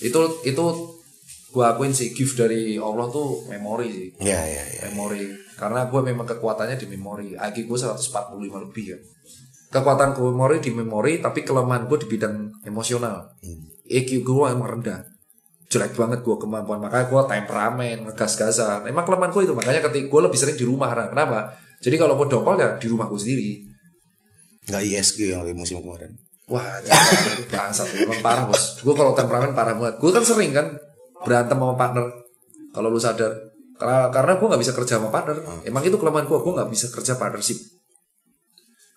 Itu 0.02 0.42
itu 0.42 0.66
gue 1.56 1.64
akuin 1.64 1.96
sih 1.96 2.12
gift 2.12 2.36
dari 2.36 2.76
Allah 2.76 3.08
tuh 3.08 3.48
memori 3.48 3.88
sih. 3.88 4.10
Iya, 4.20 4.42
iya, 4.44 4.64
iya. 4.76 4.82
memori. 4.92 5.32
karena 5.56 5.88
gue 5.88 6.02
memang 6.04 6.28
kekuatannya 6.28 6.76
di 6.76 6.88
memori. 6.92 7.32
IQ 7.32 7.72
gue 7.72 7.80
145 7.80 8.36
lebih 8.44 8.86
ya. 8.92 9.00
Kekuatan 9.72 10.12
gue 10.12 10.28
memori 10.28 10.60
di 10.60 10.76
memori 10.76 11.24
tapi 11.24 11.48
kelemahan 11.48 11.88
gue 11.88 11.96
di 12.04 12.08
bidang 12.12 12.60
emosional. 12.68 13.40
IQ 13.88 14.28
gue 14.28 14.46
emang 14.52 14.68
rendah 14.68 15.16
jelek 15.72 15.96
banget 15.96 16.20
gue 16.28 16.36
kemampuan. 16.36 16.84
Makanya 16.84 17.08
gue 17.08 17.22
temperamen 17.24 17.98
ngegas-gasan. 18.12 18.84
Emang 18.92 19.08
kelemahan 19.08 19.32
gue 19.32 19.44
itu. 19.48 19.54
Makanya 19.56 19.82
ketika 19.88 20.12
gue 20.12 20.22
lebih 20.28 20.38
sering 20.38 20.58
di 20.60 20.66
rumah 20.68 20.92
Ran. 20.92 21.16
kenapa? 21.16 21.56
Jadi 21.80 21.96
kalau 21.96 22.20
mau 22.20 22.28
dongkol 22.28 22.60
ya 22.60 22.70
di 22.76 22.88
rumah 22.88 23.08
gue 23.12 23.20
sendiri 23.20 23.50
Gak 24.66 24.82
ISG 24.82 25.30
yang 25.30 25.46
musim 25.54 25.78
kemarin. 25.78 26.18
Wah, 26.50 26.66
bangsat. 27.54 27.86
Emang 28.02 28.18
parah 28.22 28.50
bos. 28.50 28.82
Gue 28.82 28.98
kalau 28.98 29.14
temperamen 29.14 29.54
parah 29.54 29.78
banget. 29.78 30.02
Gue 30.02 30.10
kan 30.10 30.26
sering 30.26 30.52
kan 30.54 30.74
berantem 31.26 31.58
sama 31.58 31.74
partner. 31.74 32.06
Kalau 32.70 32.88
lu 32.94 33.02
sadar, 33.02 33.32
karena 33.76 34.14
karena 34.14 34.32
gue 34.38 34.48
nggak 34.54 34.62
bisa 34.62 34.74
kerja 34.78 34.94
sama 35.02 35.10
partner. 35.10 35.42
Emang 35.66 35.82
itu 35.82 35.98
kelemahan 35.98 36.30
gue. 36.30 36.38
Gue 36.38 36.54
nggak 36.54 36.70
bisa 36.70 36.88
kerja 36.94 37.18
partnership. 37.18 37.58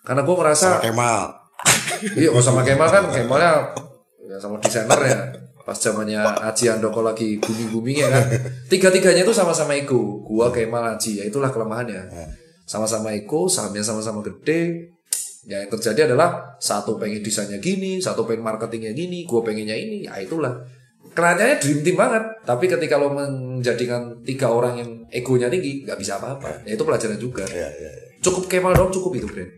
Karena 0.05 0.21
gue 0.21 0.35
ngerasa, 0.37 0.85
Kemal. 0.85 1.21
iya 2.19 2.31
kalau 2.31 2.43
sama 2.45 2.61
Kemal 2.63 2.87
kan 2.87 3.03
Kemalnya 3.11 3.73
ya 4.29 4.37
sama 4.37 4.61
desainer 4.61 5.01
ya. 5.03 5.19
Pas 5.65 5.77
zamannya 5.77 6.21
Aji 6.49 6.65
Andoko 6.71 7.05
lagi 7.05 7.37
booming 7.41 7.69
boomingnya 7.69 8.07
kan. 8.09 8.25
Tiga 8.71 8.89
tiganya 8.89 9.21
itu 9.21 9.33
sama-sama 9.35 9.77
ego. 9.77 10.23
Gua 10.25 10.49
Kemal 10.49 10.97
Aji 10.97 11.21
ya 11.21 11.23
itulah 11.25 11.53
kelemahannya. 11.53 12.09
Sama-sama 12.65 13.13
ego, 13.13 13.49
sahamnya 13.49 13.81
sama-sama 13.81 14.21
gede, 14.21 14.93
ya 15.49 15.65
yang 15.65 15.71
terjadi 15.73 16.13
adalah 16.13 16.53
satu 16.61 17.01
pengen 17.01 17.25
desainnya 17.25 17.57
gini, 17.57 17.97
satu 17.97 18.29
pengen 18.29 18.45
marketingnya 18.45 18.93
gini, 18.93 19.25
gue 19.25 19.41
pengennya 19.41 19.73
ini, 19.73 20.05
ya 20.05 20.21
itulah. 20.21 20.53
Kerannya 21.09 21.57
dream 21.59 21.79
team 21.81 21.97
banget, 21.97 22.23
tapi 22.45 22.69
ketika 22.69 22.95
lo 22.95 23.11
menjadikan 23.11 24.21
tiga 24.23 24.47
orang 24.53 24.77
yang 24.79 24.89
egonya 25.09 25.49
tinggi, 25.49 25.83
nggak 25.83 25.97
bisa 25.99 26.21
apa-apa. 26.21 26.63
Ya 26.63 26.77
itu 26.77 26.83
pelajaran 26.85 27.17
juga. 27.17 27.43
Iya, 27.49 27.67
iya. 27.67 27.91
Cukup 28.21 28.45
Kemal 28.47 28.77
dong, 28.77 28.93
cukup 28.93 29.17
itu, 29.17 29.27
Bren. 29.27 29.49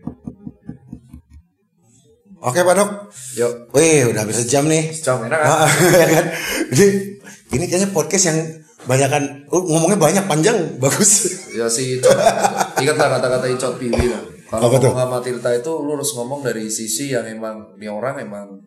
Oke 2.42 2.58
Pak 2.58 2.74
Dok. 2.74 2.90
Yuk, 3.38 3.52
Wih, 3.70 4.10
udah 4.10 4.26
hampir 4.26 4.34
sejam 4.34 4.66
nih. 4.66 4.90
jam 4.98 5.22
enak 5.22 5.38
kan? 5.38 5.46
Ah, 5.62 5.70
ya 6.02 6.06
kan? 6.10 6.24
Ini, 6.74 6.86
ini 7.54 7.64
kayaknya 7.70 7.94
podcast 7.94 8.34
yang 8.34 8.38
banyakan 8.82 9.46
oh, 9.54 9.62
ngomongnya 9.62 9.94
banyak 9.94 10.24
panjang 10.26 10.58
bagus. 10.82 11.30
Ya 11.54 11.70
si 11.70 12.02
Icot, 12.02 12.18
ingatlah 12.82 13.18
kata-kata 13.18 13.46
Icot 13.46 13.78
Piwi 13.78 14.10
lah. 14.10 14.22
Kalau 14.50 14.74
tuh? 14.74 14.90
ngomong 14.90 15.06
sama 15.06 15.18
Tirta 15.22 15.50
itu 15.54 15.70
lu 15.80 15.94
harus 15.94 16.10
ngomong 16.18 16.42
dari 16.42 16.66
sisi 16.66 17.14
yang 17.14 17.24
emang 17.24 17.78
ini 17.78 17.86
orang 17.88 18.20
emang 18.20 18.58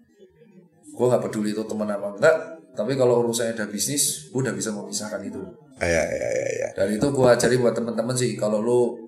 gue 0.96 1.06
nggak 1.06 1.22
peduli 1.28 1.52
itu 1.52 1.68
teman 1.68 1.92
apa 1.92 2.16
enggak. 2.16 2.36
Tapi 2.76 2.94
kalau 3.00 3.24
urusannya 3.24 3.56
udah 3.56 3.68
bisnis, 3.72 4.30
gue 4.30 4.40
udah 4.44 4.52
bisa 4.52 4.76
memisahkan 4.76 5.24
itu. 5.24 5.40
Iya 5.80 6.04
iya 6.04 6.30
iya. 6.30 6.48
iya. 6.52 6.68
Dan 6.76 7.00
itu 7.00 7.08
gue 7.08 7.28
ajari 7.28 7.56
buat 7.56 7.72
temen-temen 7.72 8.16
sih, 8.16 8.36
kalau 8.36 8.60
lu 8.60 9.06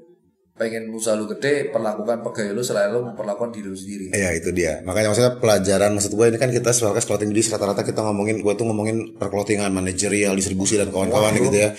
pengen 0.58 0.90
usaha 0.90 1.14
lu 1.14 1.30
gede, 1.30 1.70
perlakukan 1.70 2.26
pegawai 2.26 2.58
lu 2.58 2.66
selain 2.66 2.90
lu 2.90 3.06
memperlakukan 3.14 3.54
diri 3.54 3.70
lu 3.70 3.78
sendiri. 3.78 4.06
Iya 4.10 4.34
itu 4.34 4.50
dia. 4.50 4.82
Makanya 4.82 5.14
maksudnya 5.14 5.34
pelajaran 5.38 5.94
maksud 5.94 6.12
gue 6.18 6.26
ini 6.34 6.38
kan 6.42 6.50
kita 6.50 6.74
sebagai 6.74 7.06
clothing 7.06 7.30
business 7.30 7.54
rata-rata 7.54 7.86
kita 7.86 8.02
ngomongin 8.02 8.42
gue 8.42 8.54
tuh 8.58 8.66
ngomongin 8.66 9.16
perclothingan, 9.22 9.70
manajerial, 9.70 10.34
distribusi 10.34 10.82
dan 10.82 10.90
kawan-kawan 10.90 11.38
gitu 11.38 11.54
ya. 11.54 11.70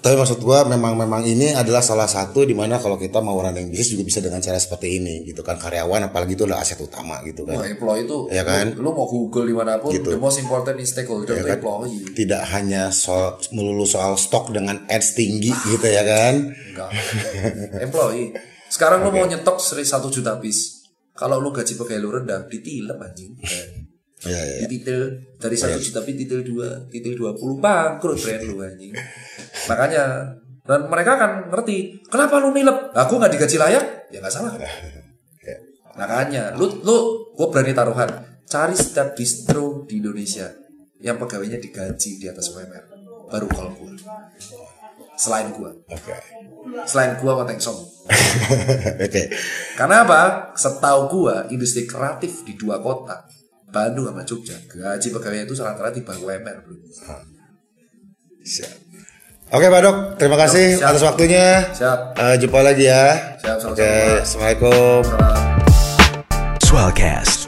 Tapi 0.00 0.16
maksud 0.16 0.40
gue 0.40 0.58
memang 0.64 0.96
memang 0.96 1.20
ini 1.22 1.52
adalah 1.52 1.84
salah 1.84 2.08
satu 2.08 2.48
di 2.48 2.56
mana 2.56 2.80
kalau 2.80 2.96
kita 2.96 3.20
mau 3.20 3.36
running 3.36 3.68
bisnis 3.68 3.92
juga 3.92 4.08
bisa 4.08 4.18
dengan 4.18 4.40
cara 4.40 4.56
seperti 4.56 4.96
ini 4.96 5.28
gitu 5.28 5.44
kan 5.44 5.60
karyawan 5.60 6.08
apalagi 6.08 6.32
itu 6.32 6.48
adalah 6.48 6.64
aset 6.64 6.80
utama 6.80 7.20
gitu 7.20 7.44
kan. 7.44 7.60
employee 7.60 8.08
itu, 8.08 8.18
Iya 8.32 8.42
kan? 8.42 8.72
lu, 8.80 8.80
lu 8.80 8.90
mau 8.96 9.04
Google 9.04 9.44
di 9.44 9.54
mana 9.54 9.76
pun, 9.76 9.92
Gitu. 9.92 10.08
the 10.08 10.16
most 10.16 10.40
important 10.40 10.80
is 10.80 10.88
stakeholder, 10.88 11.36
the 11.36 11.44
kan? 11.44 11.60
employee. 11.60 12.00
Tidak 12.16 12.42
hanya 12.48 12.88
soal 12.88 13.36
melulu 13.52 13.84
soal 13.84 14.16
stok 14.16 14.56
dengan 14.56 14.88
ads 14.88 15.12
tinggi 15.12 15.52
gitu 15.68 15.84
ya 15.84 16.00
kan. 16.00 16.48
Enggak. 16.48 16.90
Employee. 17.84 18.32
Sekarang 18.66 19.02
lu 19.02 19.10
mau 19.10 19.26
nyetok 19.26 19.60
seri 19.60 19.84
satu 19.84 20.08
juta 20.08 20.38
piece. 20.38 20.80
Kalau 21.12 21.36
lu 21.36 21.52
gaji 21.52 21.76
pegawai 21.76 22.00
lu 22.00 22.08
rendah, 22.14 22.48
ditilep 22.48 22.96
anjing. 22.96 23.36
Iya 23.36 23.60
iya. 24.24 24.40
iya. 24.40 24.58
Dititil 24.64 25.00
dari 25.36 25.56
satu 25.56 25.76
juta 25.76 26.00
piece 26.00 26.18
titil 26.18 26.40
dua, 26.40 26.88
titil 26.88 27.12
dua 27.12 27.36
puluh 27.36 27.60
bangkrut 27.60 28.16
brand 28.16 28.42
lu 28.46 28.56
anjing. 28.60 28.96
Makanya 29.68 30.04
dan 30.64 30.86
mereka 30.86 31.18
akan 31.18 31.50
ngerti 31.50 32.06
kenapa 32.06 32.38
lu 32.38 32.54
nilep. 32.54 32.94
Aku 32.94 33.18
nggak 33.18 33.32
digaji 33.34 33.56
layak, 33.58 33.84
ya 34.14 34.22
nggak 34.22 34.32
salah. 34.32 34.54
Makanya 36.00 36.54
lu 36.54 36.70
lu 36.86 36.96
gue 37.34 37.46
berani 37.50 37.74
taruhan 37.74 38.10
cari 38.46 38.74
setiap 38.74 39.12
distro 39.12 39.84
di 39.84 39.98
Indonesia 40.00 40.48
yang 41.00 41.16
pegawainya 41.16 41.58
digaji 41.58 42.20
di 42.20 42.26
atas 42.28 42.52
UMR 42.54 42.84
baru 43.30 43.46
call 43.50 43.70
gue. 43.78 43.94
Selain 45.20 45.52
gue, 45.52 45.70
Oke. 45.92 46.16
selain 46.88 47.12
gue 47.20 47.28
sama 47.28 47.44
Tengsong. 47.44 47.80
Oke. 49.04 49.22
Karena 49.76 50.08
apa? 50.08 50.20
Setahu 50.56 51.00
gua 51.12 51.44
industri 51.52 51.84
kreatif 51.84 52.40
di 52.48 52.56
dua 52.56 52.80
kota, 52.80 53.28
Bandung 53.68 54.08
sama 54.08 54.24
Jogja, 54.24 54.56
gaji 54.64 55.08
pegawai 55.12 55.44
itu 55.44 55.52
rata-rata 55.60 55.92
di 55.92 56.00
bawah 56.00 56.24
UMR, 56.24 56.56
bro. 56.64 56.76
Siap. 58.40 58.89
Oke 59.50 59.66
Pak 59.66 59.80
Dok, 59.82 59.96
terima 60.14 60.36
kasih 60.38 60.78
siap. 60.78 60.94
atas 60.94 61.02
waktunya. 61.02 61.46
Siap. 61.74 61.98
Eh, 62.14 62.34
jumpa 62.38 62.62
lagi 62.62 62.86
ya. 62.86 63.34
Siap, 63.36 63.58
Oke, 63.66 63.82
Pak. 63.82 64.22
assalamualaikum. 64.22 65.00
Salam. 65.02 65.46
Swellcast 66.62 67.39